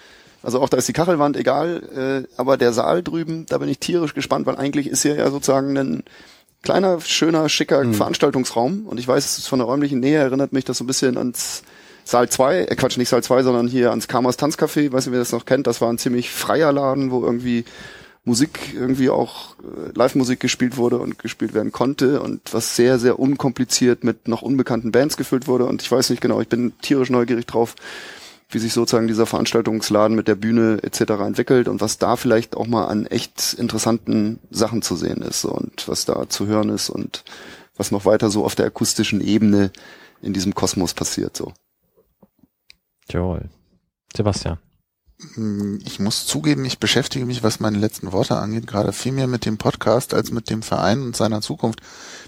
[0.42, 3.78] Also auch da ist die Kachelwand egal, äh, aber der Saal drüben, da bin ich
[3.78, 6.04] tierisch gespannt, weil eigentlich ist hier ja sozusagen ein
[6.62, 7.94] kleiner, schöner, schicker mhm.
[7.94, 11.62] Veranstaltungsraum und ich weiß, von der räumlichen Nähe erinnert mich das so ein bisschen ans
[12.04, 15.18] Saal 2, äh Quatsch, nicht Saal 2, sondern hier ans Kamas Tanzcafé, weiß nicht, wer
[15.18, 17.64] das noch kennt, das war ein ziemlich freier Laden, wo irgendwie
[18.24, 23.18] Musik irgendwie auch äh, Live-Musik gespielt wurde und gespielt werden konnte und was sehr, sehr
[23.18, 27.10] unkompliziert mit noch unbekannten Bands gefüllt wurde und ich weiß nicht genau, ich bin tierisch
[27.10, 27.74] neugierig drauf,
[28.48, 31.00] wie sich sozusagen dieser Veranstaltungsladen mit der Bühne etc.
[31.20, 35.86] entwickelt und was da vielleicht auch mal an echt interessanten Sachen zu sehen ist und
[35.86, 37.24] was da zu hören ist und
[37.76, 39.70] was noch weiter so auf der akustischen Ebene
[40.22, 41.52] in diesem Kosmos passiert so.
[43.10, 43.50] Jawohl.
[44.16, 44.58] Sebastian.
[45.34, 49.26] Hm, ich muss zugeben, ich beschäftige mich, was meine letzten Worte angeht, gerade viel mehr
[49.26, 51.80] mit dem Podcast als mit dem Verein und seiner Zukunft.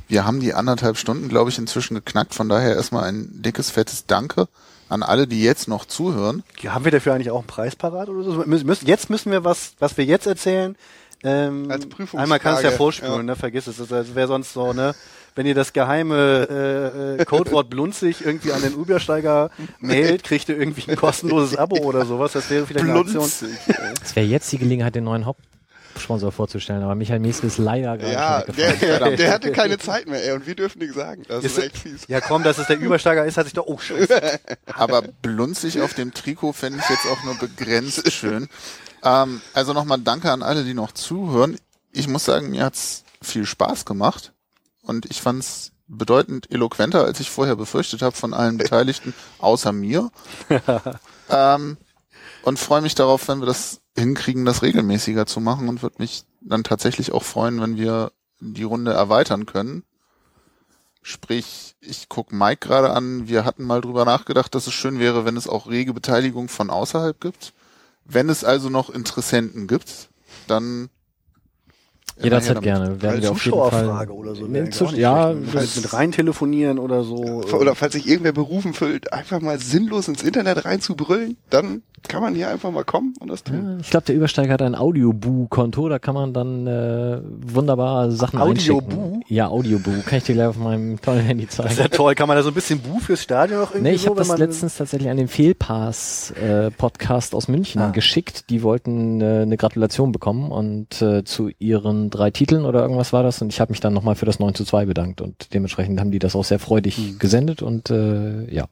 [0.09, 2.35] Wir haben die anderthalb Stunden, glaube ich, inzwischen geknackt.
[2.35, 4.49] Von daher erstmal ein dickes, fettes Danke
[4.89, 6.45] an alle, die jetzt noch zuhören.
[6.61, 8.45] Ja, haben wir dafür eigentlich auch einen Preis parat oder so?
[8.45, 10.77] Jetzt müssen wir was, was wir jetzt erzählen.
[11.25, 12.23] Ähm, Als Prüfungsfrage.
[12.23, 13.23] Einmal kannst du ja vorspulen, ja.
[13.23, 13.37] ne?
[13.37, 13.79] Vergiss es.
[13.79, 14.95] Das wäre sonst so, ne?
[15.37, 20.59] Wenn ihr das geheime äh, äh, Codewort blunzig irgendwie an den Übersteiger mailt, kriegt ihr
[20.59, 22.33] irgendwie ein kostenloses Abo oder sowas.
[22.33, 23.25] Das wäre vielleicht eine Aktion.
[24.03, 25.43] Es wäre jetzt die Gelegenheit, den neuen Haupt
[25.99, 30.07] Sponsor vorzustellen, aber Michael Mieske ist leider gerade ja, der, der, der, hatte keine Zeit
[30.07, 31.23] mehr, ey, und wir dürfen nichts sagen.
[31.27, 32.03] Das ist, ist echt fies.
[32.07, 34.41] Ja, komm, dass es der Übersteiger ist, hat sich doch, oh, scheiße.
[34.75, 38.49] aber blunzig auf dem Trikot fände ich jetzt auch nur begrenzt schön.
[39.03, 41.57] Ähm, also nochmal danke an alle, die noch zuhören.
[41.93, 44.33] Ich muss sagen, mir hat's viel Spaß gemacht
[44.87, 49.73] und ich fand es bedeutend eloquenter, als ich vorher befürchtet habe von allen Beteiligten, außer
[49.73, 50.11] mir.
[51.31, 51.77] ähm,
[52.43, 56.25] und freue mich darauf, wenn wir das hinkriegen, das regelmäßiger zu machen und würde mich
[56.41, 59.85] dann tatsächlich auch freuen, wenn wir die Runde erweitern können.
[61.03, 65.25] Sprich, ich guck Mike gerade an, wir hatten mal drüber nachgedacht, dass es schön wäre,
[65.25, 67.53] wenn es auch rege Beteiligung von außerhalb gibt.
[68.05, 70.11] Wenn es also noch Interessenten gibt,
[70.47, 70.91] dann
[72.23, 73.03] Jederzeit gerne.
[73.03, 74.47] Werden wir auf jeden Fall oder so.
[74.95, 77.43] Ja, das mit rein telefonieren oder so.
[77.53, 81.83] Oder falls sich irgendwer berufen fühlt, einfach mal sinnlos ins Internet rein zu brüllen, dann
[82.09, 83.63] kann man hier einfach mal kommen und das tun.
[83.63, 88.39] Ja, ich glaube, der Übersteiger hat ein Audioboo-Konto, da kann man dann äh, wunderbar Sachen
[88.39, 89.21] Audioboo?
[89.29, 90.03] Ja, Audioboo.
[90.07, 91.69] Kann ich dir gleich auf meinem tollen Handy zeigen.
[91.69, 92.15] Das ist ja toll.
[92.15, 94.21] Kann man da so ein bisschen Boo fürs Stadion noch irgendwie Nee, ich so, habe
[94.21, 97.91] das letztens tatsächlich an den Fehlpass-Podcast äh, aus München ah.
[97.91, 98.51] geschickt.
[98.51, 103.23] Die wollten äh, eine Gratulation bekommen und äh, zu ihren drei Titeln oder irgendwas war
[103.23, 106.01] das und ich habe mich dann nochmal für das 9 zu 2 bedankt und dementsprechend
[106.01, 107.19] haben die das auch sehr freudig mhm.
[107.19, 108.67] gesendet und äh, ja.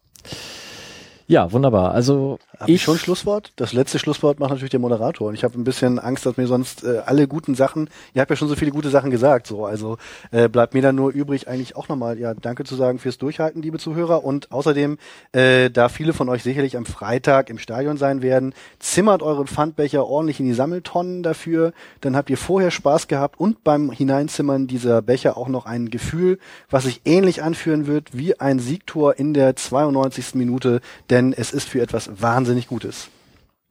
[1.27, 1.93] Ja, wunderbar.
[1.93, 3.53] Also hab ich, ich schon Schlusswort.
[3.57, 5.29] Das letzte Schlusswort macht natürlich der Moderator.
[5.29, 8.31] Und ich habe ein bisschen Angst, dass mir sonst äh, alle guten Sachen, ihr habt
[8.31, 9.97] ja schon so viele gute Sachen gesagt, so also
[10.33, 13.63] äh, bleibt mir dann nur übrig, eigentlich auch nochmal ja Danke zu sagen fürs Durchhalten,
[13.63, 14.23] liebe Zuhörer.
[14.23, 14.99] Und außerdem,
[15.33, 20.07] äh, da viele von euch sicherlich am Freitag im Stadion sein werden, zimmert eure Pfandbecher
[20.07, 21.73] ordentlich in die Sammeltonnen dafür.
[22.03, 26.39] Dann habt ihr vorher Spaß gehabt und beim Hineinzimmern dieser Becher auch noch ein Gefühl,
[26.69, 30.35] was sich ähnlich anführen wird wie ein Siegtor in der 92.
[30.35, 30.83] Minute
[31.15, 33.09] denn es ist für etwas wahnsinnig Gutes.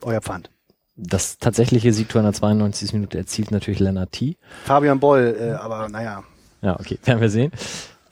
[0.01, 0.49] Euer Pfand.
[0.95, 2.93] Das tatsächliche Siegtor in der 92.
[2.93, 4.37] Minute erzielt natürlich Lennart T.
[4.65, 6.23] Fabian Boll, äh, aber naja.
[6.61, 7.51] Ja, okay, werden wir sehen.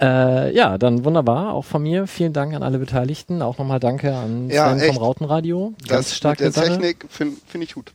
[0.01, 1.53] Äh, ja, dann wunderbar.
[1.53, 3.41] Auch von mir vielen Dank an alle Beteiligten.
[3.43, 4.95] Auch nochmal danke an Ja, Sven echt.
[4.95, 5.73] vom Rautenradio.
[5.87, 6.63] Ganz Das starke mit der.
[6.63, 7.93] Technik finde find ich gut.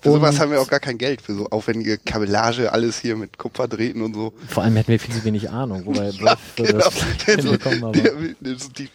[0.00, 3.16] Für Und- sowas haben wir auch gar kein Geld, für so aufwendige Kabellage, alles hier
[3.16, 4.32] mit Kupferdrähten und so.
[4.48, 6.78] Vor allem hätten wir viel zu wenig Ahnung, wobei würde genau.
[6.78, 6.94] das
[7.26, 8.88] hinbekommen, die, die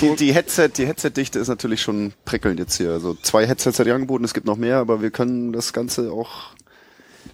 [0.00, 2.90] Die, die Headset, die Headset-Dichte ist natürlich schon prickelnd jetzt hier.
[2.92, 6.10] Also zwei Headsets hat die angeboten, es gibt noch mehr, aber wir können das Ganze
[6.12, 6.50] auch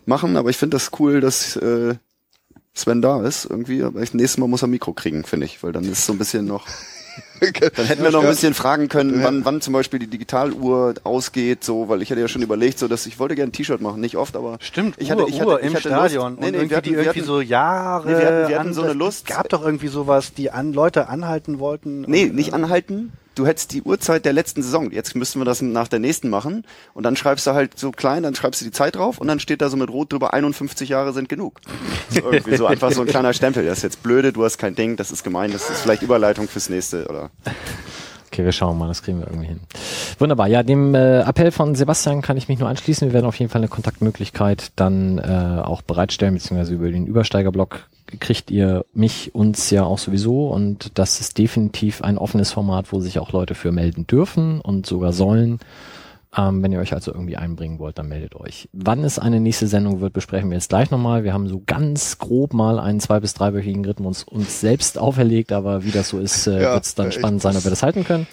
[0.04, 0.36] machen.
[0.36, 1.94] Aber ich finde das cool, dass äh,
[2.74, 3.82] Sven da ist irgendwie.
[3.82, 6.12] Aber ich, nächstes Mal muss er ein Mikro kriegen, finde ich, weil dann ist so
[6.12, 6.66] ein bisschen noch.
[7.74, 11.64] Dann hätten wir noch ein bisschen fragen können, wann, wann zum Beispiel die Digitaluhr ausgeht,
[11.64, 14.00] so, weil ich hätte ja schon überlegt, so dass ich wollte gerne ein T-Shirt machen,
[14.00, 16.32] nicht oft, aber Stimmt, ich hatte, Uhr, ich hatte, Uhr ich im hatte Stadion.
[16.36, 16.40] Lust.
[16.40, 18.08] Nee, und nee, irgendwie, hatten, die irgendwie hatten, so Jahre.
[18.08, 19.26] Nee, wir hatten- wir hatten an- so eine Lust.
[19.26, 22.02] gab doch irgendwie sowas, die an Leute anhalten wollten.
[22.02, 23.12] Nee, Und, nicht äh, anhalten.
[23.36, 24.90] Du hättest die Uhrzeit der letzten Saison.
[24.90, 26.64] Jetzt müssten wir das nach der nächsten machen.
[26.94, 29.40] Und dann schreibst du halt so klein, dann schreibst du die Zeit drauf und dann
[29.40, 31.60] steht da so mit Rot drüber, 51 Jahre sind genug.
[32.08, 33.66] So irgendwie so einfach so ein kleiner Stempel.
[33.66, 36.48] Das ist jetzt blöde, du hast kein Ding, das ist gemein, das ist vielleicht Überleitung
[36.48, 37.30] fürs nächste, oder?
[38.28, 39.60] Okay, wir schauen mal, das kriegen wir irgendwie hin.
[40.18, 40.46] Wunderbar.
[40.46, 43.08] Ja, dem äh, Appell von Sebastian kann ich mich nur anschließen.
[43.08, 47.88] Wir werden auf jeden Fall eine Kontaktmöglichkeit dann äh, auch bereitstellen, beziehungsweise über den Übersteigerblock
[48.20, 53.00] kriegt ihr mich, uns ja auch sowieso und das ist definitiv ein offenes Format, wo
[53.00, 55.58] sich auch Leute für melden dürfen und sogar sollen.
[56.38, 58.68] Ähm, wenn ihr euch also irgendwie einbringen wollt, dann meldet euch.
[58.72, 61.24] Wann es eine nächste Sendung wird, besprechen wir jetzt gleich nochmal.
[61.24, 65.84] Wir haben so ganz grob mal einen zwei- bis dreiwöchigen Rhythmus uns selbst auferlegt, aber
[65.84, 68.04] wie das so ist, äh, Ja, wird es dann spannend sein, ob wir das halten
[68.04, 68.24] können.